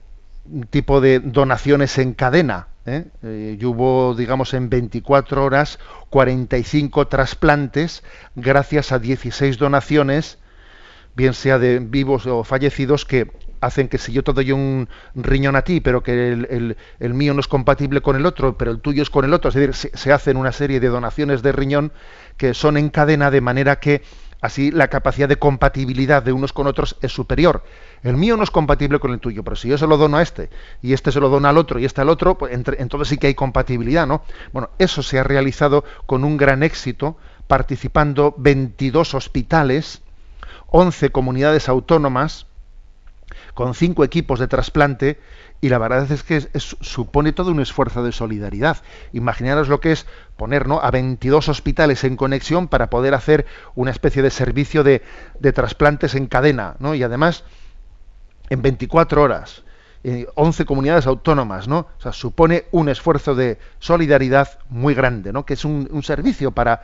tipos 0.70 1.02
de 1.02 1.20
donaciones 1.20 1.98
en 1.98 2.14
cadena. 2.14 2.68
¿eh? 2.86 3.06
¿eh? 3.22 3.56
y 3.58 3.64
hubo, 3.64 4.14
digamos, 4.14 4.54
en 4.54 4.68
24 4.68 5.44
horas 5.44 5.78
45 6.10 7.06
trasplantes 7.08 8.02
gracias 8.34 8.92
a 8.92 8.98
16 8.98 9.56
donaciones, 9.58 10.38
bien 11.14 11.34
sea 11.34 11.58
de 11.58 11.78
vivos 11.78 12.26
o 12.26 12.44
fallecidos, 12.44 13.04
que 13.04 13.30
hacen 13.62 13.88
que 13.88 13.96
si 13.96 14.12
yo 14.12 14.24
te 14.24 14.32
doy 14.32 14.50
un 14.50 14.88
riñón 15.14 15.54
a 15.54 15.62
ti, 15.62 15.80
pero 15.80 16.02
que 16.02 16.32
el, 16.32 16.76
el, 16.98 17.14
mío 17.14 17.32
no 17.32 17.40
es 17.40 17.46
compatible 17.46 18.00
con 18.00 18.16
el 18.16 18.26
otro, 18.26 18.58
pero 18.58 18.72
el 18.72 18.80
tuyo 18.80 19.04
es 19.04 19.08
con 19.08 19.24
el 19.24 19.32
otro, 19.32 19.50
es 19.50 19.54
decir, 19.54 19.92
se, 19.94 20.12
hacen 20.12 20.36
una 20.36 20.50
serie 20.50 20.80
de 20.80 20.88
donaciones 20.88 21.42
de 21.42 21.52
riñón 21.52 21.92
que 22.36 22.54
son 22.54 22.76
en 22.76 22.90
cadena 22.90 23.30
de 23.30 23.40
manera 23.40 23.78
que 23.78 24.02
así 24.40 24.72
la 24.72 24.88
capacidad 24.88 25.28
de 25.28 25.36
compatibilidad 25.36 26.24
de 26.24 26.32
unos 26.32 26.52
con 26.52 26.66
otros 26.66 26.96
es 27.02 27.12
superior. 27.12 27.62
El 28.02 28.16
mío 28.16 28.36
no 28.36 28.42
es 28.42 28.50
compatible 28.50 28.98
con 28.98 29.12
el 29.12 29.20
tuyo, 29.20 29.44
pero 29.44 29.54
si 29.54 29.68
yo 29.68 29.78
se 29.78 29.86
lo 29.86 29.96
dono 29.96 30.16
a 30.16 30.22
este 30.22 30.50
y 30.82 30.92
este 30.92 31.12
se 31.12 31.20
lo 31.20 31.28
dona 31.28 31.50
al 31.50 31.58
otro 31.58 31.78
y 31.78 31.84
este 31.84 32.00
al 32.00 32.08
otro, 32.08 32.36
pues 32.36 32.52
entonces 32.52 33.08
sí 33.08 33.16
que 33.16 33.28
hay 33.28 33.34
compatibilidad, 33.34 34.08
¿no? 34.08 34.24
Bueno, 34.52 34.70
eso 34.78 35.04
se 35.04 35.20
ha 35.20 35.24
realizado 35.24 35.84
con 36.06 36.24
un 36.24 36.36
gran 36.36 36.64
éxito, 36.64 37.16
participando 37.46 38.34
22 38.38 39.14
hospitales, 39.14 40.02
11 40.66 41.10
comunidades 41.10 41.68
autónomas, 41.68 42.46
con 43.54 43.74
cinco 43.74 44.04
equipos 44.04 44.38
de 44.38 44.48
trasplante 44.48 45.18
y 45.60 45.68
la 45.68 45.78
verdad 45.78 46.10
es 46.10 46.22
que 46.22 46.40
supone 46.58 47.32
todo 47.32 47.50
un 47.50 47.60
esfuerzo 47.60 48.02
de 48.02 48.12
solidaridad. 48.12 48.78
Imaginaros 49.12 49.68
lo 49.68 49.80
que 49.80 49.92
es 49.92 50.06
poner 50.36 50.66
a 50.80 50.90
22 50.90 51.48
hospitales 51.48 52.04
en 52.04 52.16
conexión 52.16 52.68
para 52.68 52.90
poder 52.90 53.14
hacer 53.14 53.46
una 53.74 53.90
especie 53.90 54.22
de 54.22 54.30
servicio 54.30 54.82
de, 54.82 55.02
de 55.38 55.52
trasplantes 55.52 56.14
en 56.14 56.26
cadena, 56.26 56.76
¿no? 56.80 56.94
y 56.94 57.02
además 57.02 57.44
en 58.50 58.62
24 58.62 59.22
horas. 59.22 59.62
11 60.34 60.64
comunidades 60.64 61.06
autónomas, 61.06 61.68
¿no? 61.68 61.86
O 61.98 62.00
sea, 62.00 62.12
supone 62.12 62.64
un 62.72 62.88
esfuerzo 62.88 63.34
de 63.34 63.58
solidaridad 63.78 64.58
muy 64.68 64.94
grande, 64.94 65.32
¿no? 65.32 65.46
Que 65.46 65.54
es 65.54 65.64
un, 65.64 66.02
servicio 66.02 66.50
para, 66.50 66.82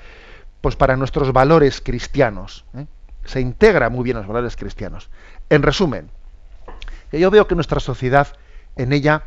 pues 0.61 0.77
para 0.77 0.97
nuestros 0.97 1.33
valores 1.33 1.81
cristianos. 1.81 2.65
¿eh? 2.77 2.87
Se 3.25 3.41
integra 3.41 3.91
muy 3.91 4.05
bien 4.05 4.17
los 4.17 4.27
valores 4.27 4.55
cristianos. 4.55 5.11
En 5.51 5.63
resumen, 5.63 6.11
yo 7.13 7.31
veo 7.31 7.47
que 7.47 7.55
nuestra 7.55 7.81
sociedad 7.81 8.29
en 8.77 8.93
ella 8.93 9.25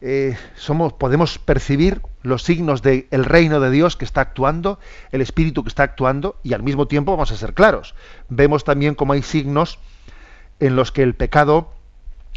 eh, 0.00 0.36
somos, 0.56 0.92
podemos 0.92 1.38
percibir 1.38 2.00
los 2.22 2.42
signos 2.42 2.82
del 2.82 3.24
reino 3.24 3.60
de 3.60 3.70
Dios 3.70 3.96
que 3.96 4.04
está 4.04 4.20
actuando, 4.20 4.78
el 5.10 5.20
Espíritu 5.20 5.64
que 5.64 5.68
está 5.68 5.82
actuando, 5.82 6.36
y 6.42 6.52
al 6.54 6.62
mismo 6.62 6.86
tiempo 6.86 7.12
vamos 7.12 7.32
a 7.32 7.36
ser 7.36 7.54
claros. 7.54 7.94
Vemos 8.28 8.64
también 8.64 8.94
cómo 8.94 9.12
hay 9.12 9.22
signos 9.22 9.78
en 10.60 10.76
los 10.76 10.92
que 10.92 11.02
el 11.02 11.14
pecado 11.14 11.72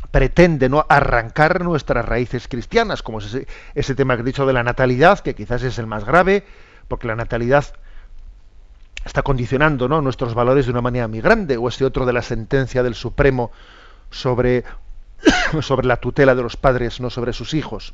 pretende 0.10 0.70
no 0.70 0.86
arrancar 0.90 1.64
nuestras 1.64 2.06
raíces 2.06 2.48
cristianas, 2.48 3.04
como 3.04 3.20
ese, 3.20 3.48
ese 3.76 3.96
tema 3.96 4.16
que 4.16 4.22
he 4.22 4.26
dicho 4.26 4.46
de 4.46 4.54
la 4.54 4.64
natalidad, 4.64 5.20
que 5.20 5.36
quizás 5.36 5.64
es 5.64 5.78
el 5.78 5.88
más 5.88 6.06
grave, 6.06 6.44
porque 6.88 7.08
la 7.08 7.16
natalidad 7.16 7.66
está 9.06 9.22
condicionando 9.22 9.88
¿no? 9.88 10.02
nuestros 10.02 10.34
valores 10.34 10.66
de 10.66 10.72
una 10.72 10.82
manera 10.82 11.08
muy 11.08 11.22
grande, 11.22 11.58
o 11.58 11.68
ese 11.68 11.86
otro 11.86 12.06
de 12.06 12.14
la 12.14 12.22
sentencia 12.22 12.84
del 12.84 12.96
Supremo 12.96 13.52
sobre 14.12 14.64
sobre 15.62 15.88
la 15.88 15.98
tutela 15.98 16.36
de 16.36 16.44
los 16.44 16.58
padres, 16.58 17.00
no 17.00 17.10
sobre 17.10 17.34
sus 17.34 17.54
hijos. 17.54 17.94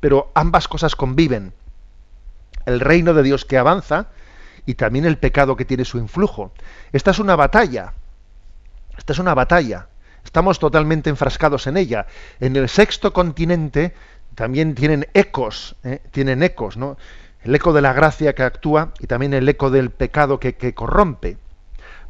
Pero 0.00 0.30
ambas 0.34 0.68
cosas 0.68 0.96
conviven. 0.96 1.52
El 2.66 2.80
reino 2.80 3.14
de 3.14 3.22
Dios 3.22 3.44
que 3.44 3.58
avanza 3.58 4.08
y 4.66 4.74
también 4.74 5.06
el 5.06 5.18
pecado 5.18 5.56
que 5.56 5.64
tiene 5.64 5.84
su 5.84 5.98
influjo. 5.98 6.52
Esta 6.92 7.10
es 7.10 7.18
una 7.18 7.36
batalla. 7.36 7.94
Esta 8.96 9.12
es 9.12 9.18
una 9.18 9.34
batalla. 9.34 9.88
Estamos 10.24 10.58
totalmente 10.58 11.08
enfrascados 11.08 11.66
en 11.66 11.76
ella. 11.76 12.06
En 12.40 12.56
el 12.56 12.68
sexto 12.68 13.12
continente 13.12 13.94
también 14.34 14.74
tienen 14.74 15.08
ecos, 15.14 15.76
¿eh? 15.84 16.02
tienen 16.10 16.42
ecos, 16.42 16.76
¿no? 16.76 16.98
El 17.42 17.54
eco 17.54 17.72
de 17.72 17.80
la 17.80 17.92
gracia 17.92 18.34
que 18.34 18.42
actúa 18.42 18.92
y 18.98 19.06
también 19.06 19.32
el 19.32 19.48
eco 19.48 19.70
del 19.70 19.90
pecado 19.90 20.38
que, 20.38 20.74
corrompe. 20.74 21.38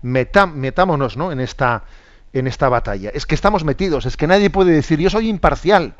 metámonos 0.02 1.16
¿no? 1.16 1.30
en 1.30 1.40
esta 1.40 1.84
en 2.32 2.46
esta 2.46 2.68
batalla. 2.68 3.10
Es 3.12 3.26
que 3.26 3.34
estamos 3.34 3.64
metidos, 3.64 4.06
es 4.06 4.16
que 4.16 4.26
nadie 4.26 4.50
puede 4.50 4.72
decir 4.72 4.98
yo 4.98 5.10
soy 5.10 5.28
imparcial, 5.28 5.94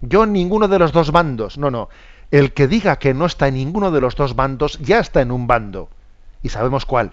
yo 0.00 0.26
ninguno 0.26 0.68
de 0.68 0.78
los 0.78 0.92
dos 0.92 1.12
bandos. 1.12 1.58
No, 1.58 1.70
no. 1.70 1.88
El 2.30 2.52
que 2.52 2.66
diga 2.66 2.96
que 2.96 3.14
no 3.14 3.26
está 3.26 3.48
en 3.48 3.54
ninguno 3.54 3.90
de 3.90 4.00
los 4.00 4.16
dos 4.16 4.34
bandos 4.34 4.78
ya 4.80 4.98
está 4.98 5.20
en 5.20 5.30
un 5.30 5.46
bando. 5.46 5.88
Y 6.42 6.48
sabemos 6.48 6.84
cuál, 6.84 7.12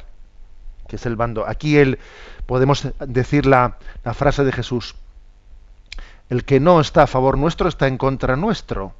que 0.88 0.96
es 0.96 1.06
el 1.06 1.16
bando. 1.16 1.48
Aquí 1.48 1.78
el, 1.78 2.00
podemos 2.46 2.88
decir 3.00 3.46
la, 3.46 3.78
la 4.04 4.14
frase 4.14 4.44
de 4.44 4.52
Jesús. 4.52 4.96
El 6.30 6.44
que 6.46 6.60
no 6.60 6.80
está 6.80 7.04
a 7.04 7.08
favor 7.08 7.38
nuestro 7.38 7.70
está 7.70 7.88
en 7.88 7.98
contra 7.98 8.36
nuestro. 8.36 8.94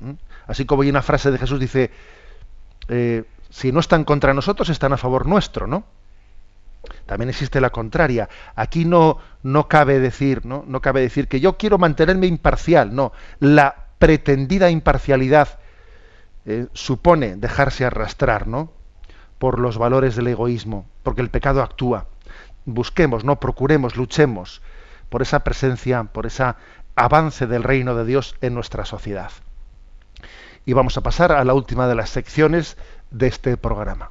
¿Mm? 0.00 0.12
Así 0.46 0.64
como 0.64 0.82
hay 0.82 0.90
una 0.90 1.02
frase 1.02 1.30
de 1.30 1.38
Jesús 1.38 1.60
dice, 1.60 1.90
eh, 2.88 3.24
si 3.50 3.72
no 3.72 3.80
están 3.80 4.04
contra 4.04 4.34
nosotros, 4.34 4.68
están 4.68 4.92
a 4.92 4.96
favor 4.96 5.26
nuestro, 5.26 5.66
¿no? 5.66 5.84
También 7.06 7.30
existe 7.30 7.60
la 7.60 7.70
contraria. 7.70 8.28
Aquí 8.54 8.84
no, 8.84 9.18
no 9.42 9.68
cabe 9.68 9.98
decir, 9.98 10.44
¿no? 10.46 10.64
No 10.66 10.80
cabe 10.80 11.00
decir 11.00 11.28
que 11.28 11.40
yo 11.40 11.56
quiero 11.56 11.78
mantenerme 11.78 12.26
imparcial. 12.26 12.94
No. 12.94 13.12
La 13.40 13.86
pretendida 13.98 14.70
imparcialidad 14.70 15.58
eh, 16.46 16.66
supone 16.72 17.36
dejarse 17.36 17.84
arrastrar, 17.84 18.46
¿no? 18.46 18.72
Por 19.38 19.58
los 19.58 19.78
valores 19.78 20.16
del 20.16 20.28
egoísmo, 20.28 20.86
porque 21.02 21.22
el 21.22 21.30
pecado 21.30 21.62
actúa. 21.62 22.06
Busquemos, 22.64 23.24
no 23.24 23.40
procuremos, 23.40 23.96
luchemos 23.96 24.62
por 25.08 25.22
esa 25.22 25.40
presencia, 25.40 26.04
por 26.04 26.26
ese 26.26 26.54
avance 26.96 27.46
del 27.46 27.62
reino 27.62 27.94
de 27.94 28.04
Dios 28.04 28.36
en 28.40 28.54
nuestra 28.54 28.84
sociedad. 28.84 29.30
Y 30.66 30.74
vamos 30.74 30.96
a 30.96 31.02
pasar 31.02 31.32
a 31.32 31.44
la 31.44 31.54
última 31.54 31.88
de 31.88 31.94
las 31.94 32.10
secciones 32.10 32.76
de 33.10 33.28
este 33.28 33.56
programa. 33.56 34.10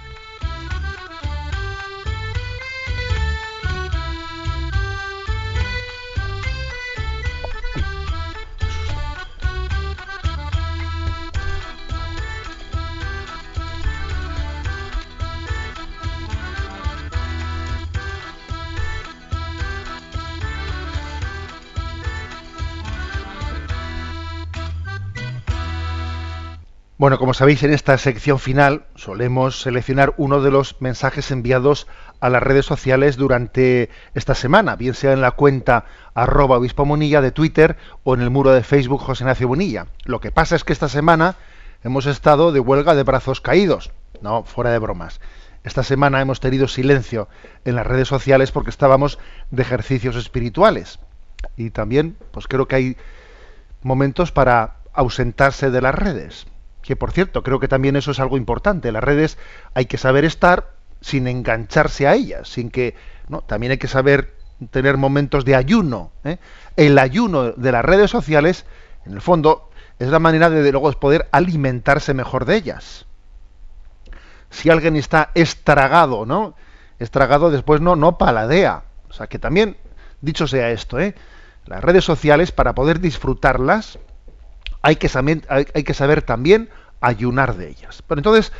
Bueno, 27.01 27.17
como 27.17 27.33
sabéis, 27.33 27.63
en 27.63 27.73
esta 27.73 27.97
sección 27.97 28.37
final 28.37 28.85
solemos 28.93 29.59
seleccionar 29.59 30.13
uno 30.17 30.39
de 30.39 30.51
los 30.51 30.79
mensajes 30.81 31.31
enviados 31.31 31.87
a 32.19 32.29
las 32.29 32.43
redes 32.43 32.67
sociales 32.67 33.17
durante 33.17 33.89
esta 34.13 34.35
semana, 34.35 34.75
bien 34.75 34.93
sea 34.93 35.11
en 35.11 35.21
la 35.21 35.31
cuenta 35.31 35.85
arroba 36.13 36.57
obispo 36.57 36.85
Munilla 36.85 37.21
de 37.21 37.31
Twitter 37.31 37.75
o 38.03 38.13
en 38.13 38.21
el 38.21 38.29
muro 38.29 38.51
de 38.51 38.61
Facebook 38.61 39.01
José 39.01 39.23
Ignacio 39.23 39.47
Munilla. 39.47 39.87
Lo 40.05 40.19
que 40.19 40.29
pasa 40.29 40.55
es 40.55 40.63
que 40.63 40.73
esta 40.73 40.89
semana 40.89 41.37
hemos 41.83 42.05
estado 42.05 42.51
de 42.51 42.59
huelga 42.59 42.93
de 42.93 43.01
brazos 43.01 43.41
caídos, 43.41 43.91
no, 44.21 44.43
fuera 44.43 44.69
de 44.69 44.77
bromas. 44.77 45.21
Esta 45.63 45.81
semana 45.81 46.21
hemos 46.21 46.39
tenido 46.39 46.67
silencio 46.67 47.29
en 47.65 47.77
las 47.77 47.87
redes 47.87 48.09
sociales 48.09 48.51
porque 48.51 48.69
estábamos 48.69 49.17
de 49.49 49.63
ejercicios 49.63 50.17
espirituales. 50.17 50.99
Y 51.57 51.71
también, 51.71 52.15
pues 52.29 52.47
creo 52.47 52.67
que 52.67 52.75
hay 52.75 52.97
momentos 53.81 54.31
para 54.31 54.75
ausentarse 54.93 55.71
de 55.71 55.81
las 55.81 55.95
redes 55.95 56.45
que 56.81 56.95
por 56.95 57.11
cierto, 57.11 57.43
creo 57.43 57.59
que 57.59 57.67
también 57.67 57.95
eso 57.95 58.11
es 58.11 58.19
algo 58.19 58.37
importante. 58.37 58.91
Las 58.91 59.03
redes 59.03 59.37
hay 59.73 59.85
que 59.85 59.97
saber 59.97 60.25
estar 60.25 60.71
sin 61.01 61.27
engancharse 61.27 62.07
a 62.07 62.15
ellas, 62.15 62.47
sin 62.47 62.69
que, 62.69 62.95
¿no? 63.27 63.41
También 63.41 63.71
hay 63.71 63.77
que 63.77 63.87
saber 63.87 64.35
tener 64.69 64.97
momentos 64.97 65.45
de 65.45 65.55
ayuno. 65.55 66.11
¿eh? 66.23 66.37
El 66.75 66.97
ayuno 66.99 67.51
de 67.51 67.71
las 67.71 67.83
redes 67.83 68.11
sociales, 68.11 68.65
en 69.05 69.13
el 69.13 69.21
fondo, 69.21 69.69
es 69.99 70.07
la 70.09 70.19
manera 70.19 70.49
de, 70.49 70.71
luego 70.71 70.91
poder 70.93 71.27
alimentarse 71.31 72.13
mejor 72.13 72.45
de 72.45 72.55
ellas. 72.55 73.05
Si 74.49 74.69
alguien 74.69 74.95
está 74.95 75.31
estragado, 75.33 76.25
¿no? 76.25 76.55
Estragado 76.99 77.49
después 77.49 77.81
no, 77.81 77.95
no 77.95 78.17
paladea. 78.17 78.83
O 79.09 79.13
sea 79.13 79.27
que 79.27 79.39
también, 79.39 79.77
dicho 80.21 80.47
sea 80.47 80.69
esto, 80.71 80.99
¿eh? 80.99 81.15
las 81.65 81.83
redes 81.83 82.03
sociales, 82.03 82.51
para 82.51 82.73
poder 82.73 82.99
disfrutarlas, 82.99 83.99
hay 84.81 84.95
que, 84.95 85.09
saber, 85.09 86.21
también 86.23 86.69
ayunar 86.99 87.55
de 87.55 87.69
ellas. 87.69 88.03
Pero 88.07 88.19
entonces, 88.19 88.51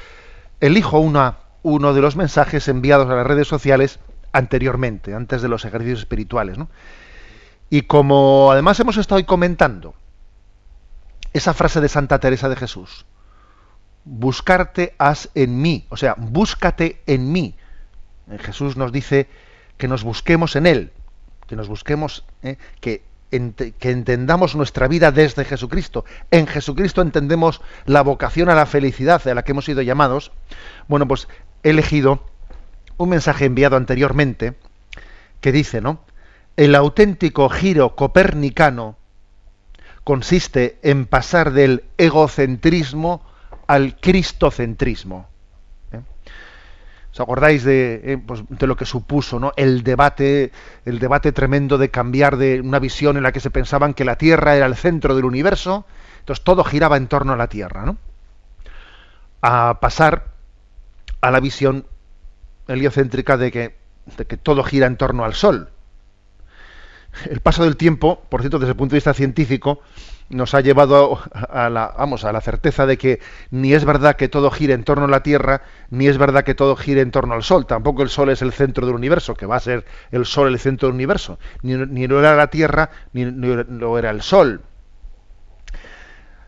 elijo 0.59 0.99
una, 0.99 1.37
uno 1.63 1.93
de 1.93 2.01
los 2.01 2.15
mensajes 2.15 2.67
enviados 2.67 3.09
a 3.09 3.15
las 3.15 3.27
redes 3.27 3.47
sociales 3.47 3.99
anteriormente, 4.31 5.13
antes 5.13 5.41
de 5.41 5.47
los 5.47 5.65
ejercicios 5.65 5.99
espirituales. 5.99 6.57
¿no? 6.57 6.69
Y 7.69 7.83
como 7.83 8.51
además 8.51 8.79
hemos 8.79 8.97
estado 8.97 9.25
comentando 9.25 9.95
esa 11.33 11.53
frase 11.53 11.81
de 11.81 11.89
Santa 11.89 12.19
Teresa 12.19 12.49
de 12.49 12.55
Jesús, 12.55 13.05
buscarte 14.03 14.95
has 14.97 15.29
en 15.35 15.61
mí, 15.61 15.85
o 15.89 15.97
sea, 15.97 16.15
búscate 16.17 17.01
en 17.05 17.31
mí. 17.31 17.55
Eh, 18.29 18.37
Jesús 18.39 18.77
nos 18.77 18.91
dice 18.91 19.27
que 19.77 19.87
nos 19.87 20.03
busquemos 20.03 20.55
en 20.55 20.65
Él, 20.65 20.91
que 21.47 21.55
nos 21.55 21.67
busquemos, 21.67 22.25
eh, 22.43 22.57
que 22.79 23.03
que 23.31 23.91
entendamos 23.91 24.55
nuestra 24.55 24.87
vida 24.87 25.11
desde 25.11 25.45
Jesucristo. 25.45 26.05
En 26.29 26.47
Jesucristo 26.47 27.01
entendemos 27.01 27.61
la 27.85 28.01
vocación 28.01 28.49
a 28.49 28.55
la 28.55 28.65
felicidad 28.65 29.25
a 29.27 29.33
la 29.33 29.43
que 29.43 29.51
hemos 29.53 29.65
sido 29.65 29.81
llamados. 29.81 30.31
Bueno, 30.87 31.07
pues 31.07 31.27
he 31.63 31.69
elegido 31.69 32.25
un 32.97 33.09
mensaje 33.09 33.45
enviado 33.45 33.77
anteriormente 33.77 34.55
que 35.39 35.51
dice, 35.51 35.81
¿no? 35.81 36.03
El 36.57 36.75
auténtico 36.75 37.49
giro 37.49 37.95
copernicano 37.95 38.97
consiste 40.03 40.77
en 40.83 41.05
pasar 41.05 41.53
del 41.53 41.85
egocentrismo 41.97 43.25
al 43.67 43.95
cristocentrismo. 43.95 45.30
¿Os 47.11 47.19
acordáis 47.19 47.65
eh, 47.67 48.17
pues, 48.25 48.41
de, 48.47 48.67
lo 48.67 48.77
que 48.77 48.85
supuso 48.85 49.37
¿no? 49.37 49.51
el 49.57 49.83
debate, 49.83 50.51
el 50.85 50.99
debate 50.99 51.33
tremendo 51.33 51.77
de 51.77 51.91
cambiar 51.91 52.37
de 52.37 52.61
una 52.61 52.79
visión 52.79 53.17
en 53.17 53.23
la 53.23 53.33
que 53.33 53.41
se 53.41 53.49
pensaban 53.49 53.93
que 53.93 54.05
la 54.05 54.15
Tierra 54.15 54.55
era 54.55 54.65
el 54.65 54.75
centro 54.75 55.13
del 55.13 55.25
universo, 55.25 55.85
entonces 56.19 56.43
todo 56.43 56.63
giraba 56.63 56.95
en 56.95 57.07
torno 57.07 57.33
a 57.33 57.35
la 57.35 57.47
Tierra, 57.47 57.85
¿no? 57.85 57.97
A 59.41 59.79
pasar 59.81 60.27
a 61.19 61.31
la 61.31 61.41
visión 61.41 61.85
heliocéntrica 62.67 63.35
de 63.35 63.51
que, 63.51 63.75
de 64.17 64.25
que 64.25 64.37
todo 64.37 64.63
gira 64.63 64.87
en 64.87 64.95
torno 64.95 65.25
al 65.25 65.33
Sol. 65.33 65.69
El 67.29 67.41
paso 67.41 67.63
del 67.63 67.75
tiempo, 67.75 68.23
por 68.29 68.39
cierto, 68.39 68.57
desde 68.57 68.71
el 68.71 68.77
punto 68.77 68.93
de 68.93 68.97
vista 68.97 69.13
científico, 69.13 69.81
nos 70.31 70.53
ha 70.53 70.61
llevado 70.61 71.19
a 71.33 71.69
la, 71.69 71.93
vamos, 71.97 72.25
a 72.25 72.31
la 72.31 72.41
certeza 72.41 72.85
de 72.85 72.97
que 72.97 73.19
ni 73.49 73.73
es 73.73 73.85
verdad 73.85 74.15
que 74.15 74.29
todo 74.29 74.49
gire 74.51 74.73
en 74.73 74.83
torno 74.83 75.05
a 75.05 75.07
la 75.07 75.23
Tierra, 75.23 75.61
ni 75.89 76.07
es 76.07 76.17
verdad 76.17 76.43
que 76.43 76.55
todo 76.55 76.75
gire 76.75 77.01
en 77.01 77.11
torno 77.11 77.33
al 77.33 77.43
Sol. 77.43 77.65
Tampoco 77.65 78.01
el 78.01 78.09
Sol 78.09 78.29
es 78.29 78.41
el 78.41 78.51
centro 78.51 78.85
del 78.85 78.95
universo, 78.95 79.35
que 79.35 79.45
va 79.45 79.57
a 79.57 79.59
ser 79.59 79.85
el 80.11 80.25
Sol 80.25 80.47
el 80.47 80.59
centro 80.59 80.87
del 80.87 80.95
universo. 80.95 81.37
Ni, 81.61 81.75
ni 81.75 82.07
lo 82.07 82.19
era 82.19 82.35
la 82.35 82.47
Tierra, 82.47 82.89
ni, 83.13 83.25
lo 83.25 83.97
era 83.97 84.09
el 84.09 84.21
Sol. 84.21 84.61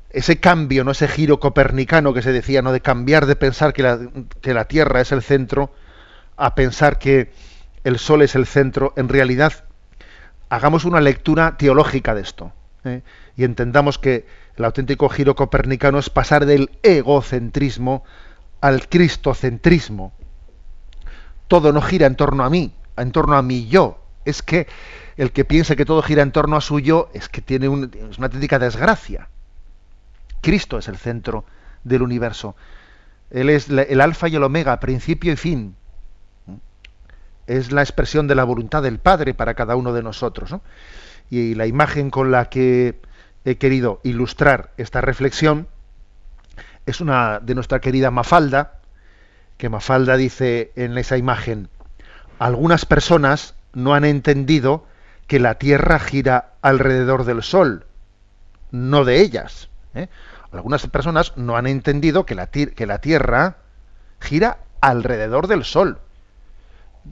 Ese 0.09 0.39
cambio, 0.39 0.83
no 0.83 0.91
ese 0.91 1.07
giro 1.07 1.39
copernicano 1.39 2.13
que 2.13 2.21
se 2.21 2.31
decía, 2.31 2.61
no 2.61 2.71
de 2.71 2.81
cambiar 2.81 3.25
de 3.25 3.35
pensar 3.35 3.73
que 3.73 3.83
la, 3.83 3.99
que 4.41 4.53
la 4.53 4.65
Tierra 4.65 5.01
es 5.01 5.11
el 5.11 5.23
centro 5.23 5.71
a 6.37 6.55
pensar 6.55 6.99
que 6.99 7.31
el 7.83 7.99
Sol 7.99 8.21
es 8.21 8.35
el 8.35 8.45
centro, 8.45 8.93
en 8.95 9.09
realidad 9.09 9.65
hagamos 10.49 10.85
una 10.85 11.01
lectura 11.01 11.57
teológica 11.57 12.13
de 12.13 12.21
esto. 12.21 12.53
¿eh? 12.85 13.01
Y 13.35 13.43
entendamos 13.43 13.97
que 13.97 14.25
el 14.55 14.65
auténtico 14.65 15.09
giro 15.09 15.35
copernicano 15.35 15.97
es 15.99 16.09
pasar 16.09 16.45
del 16.45 16.69
egocentrismo 16.83 18.03
al 18.61 18.87
cristocentrismo. 18.87 20.13
Todo 21.47 21.73
no 21.73 21.81
gira 21.81 22.07
en 22.07 22.15
torno 22.15 22.43
a 22.43 22.49
mí, 22.49 22.73
en 22.97 23.11
torno 23.11 23.35
a 23.35 23.41
mi 23.41 23.67
yo. 23.67 23.99
Es 24.25 24.41
que 24.41 24.67
el 25.17 25.31
que 25.31 25.45
piense 25.45 25.75
que 25.75 25.85
todo 25.85 26.01
gira 26.01 26.21
en 26.21 26.31
torno 26.31 26.55
a 26.55 26.61
su 26.61 26.79
yo 26.79 27.09
es 27.13 27.29
que 27.29 27.41
tiene 27.41 27.67
una 27.67 27.89
auténtica 28.19 28.59
desgracia. 28.59 29.27
Cristo 30.41 30.77
es 30.77 30.87
el 30.87 30.97
centro 30.97 31.45
del 31.83 32.01
universo. 32.01 32.55
Él 33.31 33.49
es 33.49 33.69
el 33.69 34.01
alfa 34.01 34.27
y 34.27 34.35
el 34.35 34.43
omega, 34.43 34.79
principio 34.79 35.33
y 35.33 35.35
fin. 35.35 35.75
Es 37.47 37.71
la 37.71 37.81
expresión 37.81 38.27
de 38.27 38.35
la 38.35 38.43
voluntad 38.43 38.83
del 38.83 38.99
Padre 38.99 39.33
para 39.33 39.55
cada 39.55 39.75
uno 39.75 39.91
de 39.93 40.03
nosotros. 40.03 40.55
Y 41.29 41.55
la 41.55 41.65
imagen 41.65 42.11
con 42.11 42.31
la 42.31 42.45
que 42.49 42.99
he 43.45 43.57
querido 43.57 43.99
ilustrar 44.03 44.71
esta 44.77 45.01
reflexión 45.01 45.67
es 46.85 47.01
una 47.01 47.39
de 47.39 47.55
nuestra 47.55 47.79
querida 47.79 48.11
Mafalda, 48.11 48.79
que 49.57 49.69
Mafalda 49.69 50.17
dice 50.17 50.71
en 50.75 50.97
esa 50.97 51.17
imagen, 51.17 51.69
algunas 52.39 52.85
personas 52.85 53.55
no 53.73 53.93
han 53.93 54.05
entendido 54.05 54.85
que 55.27 55.39
la 55.39 55.55
Tierra 55.55 55.99
gira 55.99 56.53
alrededor 56.61 57.23
del 57.23 57.43
Sol, 57.43 57.85
no 58.71 59.05
de 59.05 59.21
ellas. 59.21 59.69
¿eh? 59.93 60.09
Algunas 60.51 60.85
personas 60.87 61.33
no 61.37 61.55
han 61.55 61.67
entendido 61.67 62.25
que 62.25 62.35
la, 62.35 62.47
que 62.47 62.85
la 62.85 62.99
Tierra 62.99 63.57
gira 64.19 64.57
alrededor 64.81 65.47
del 65.47 65.63
Sol, 65.63 65.99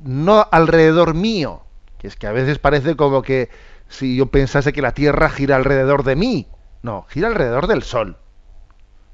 no 0.03 0.47
alrededor 0.51 1.13
mío, 1.13 1.63
que 1.97 2.07
es 2.07 2.15
que 2.15 2.27
a 2.27 2.31
veces 2.31 2.59
parece 2.59 2.95
como 2.95 3.21
que 3.21 3.49
si 3.91 4.15
yo 4.15 4.27
pensase 4.27 4.71
que 4.71 4.81
la 4.81 4.93
Tierra 4.93 5.29
gira 5.29 5.57
alrededor 5.57 6.03
de 6.03 6.15
mí. 6.15 6.47
No, 6.81 7.05
gira 7.09 7.27
alrededor 7.27 7.67
del 7.67 7.83
Sol. 7.83 8.17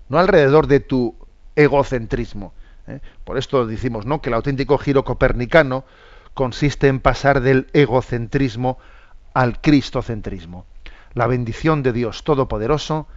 No 0.07 0.19
alrededor 0.19 0.67
de 0.67 0.79
tu 0.79 1.17
egocentrismo. 1.55 2.53
¿eh? 2.87 3.01
Por 3.23 3.37
esto 3.37 3.65
decimos 3.65 4.05
¿no? 4.05 4.21
que 4.21 4.29
el 4.29 4.35
auténtico 4.35 4.77
giro 4.77 5.03
copernicano 5.03 5.83
consiste 6.35 6.87
en 6.87 6.99
pasar 6.99 7.41
del 7.41 7.67
egocentrismo 7.73 8.77
al 9.33 9.59
cristocentrismo. 9.61 10.67
La 11.13 11.25
bendición 11.25 11.81
de 11.81 11.91
Dios 11.91 12.23
Todopoderoso, 12.23 13.07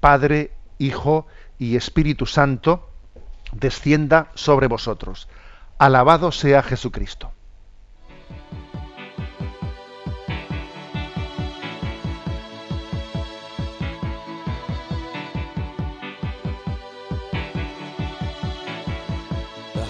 Padre, 0.00 0.52
Hijo 0.78 1.26
y 1.58 1.76
Espíritu 1.76 2.24
Santo, 2.24 2.88
descienda 3.52 4.30
sobre 4.34 4.68
vosotros. 4.68 5.28
Alabado 5.76 6.32
sea 6.32 6.62
Jesucristo. 6.62 7.32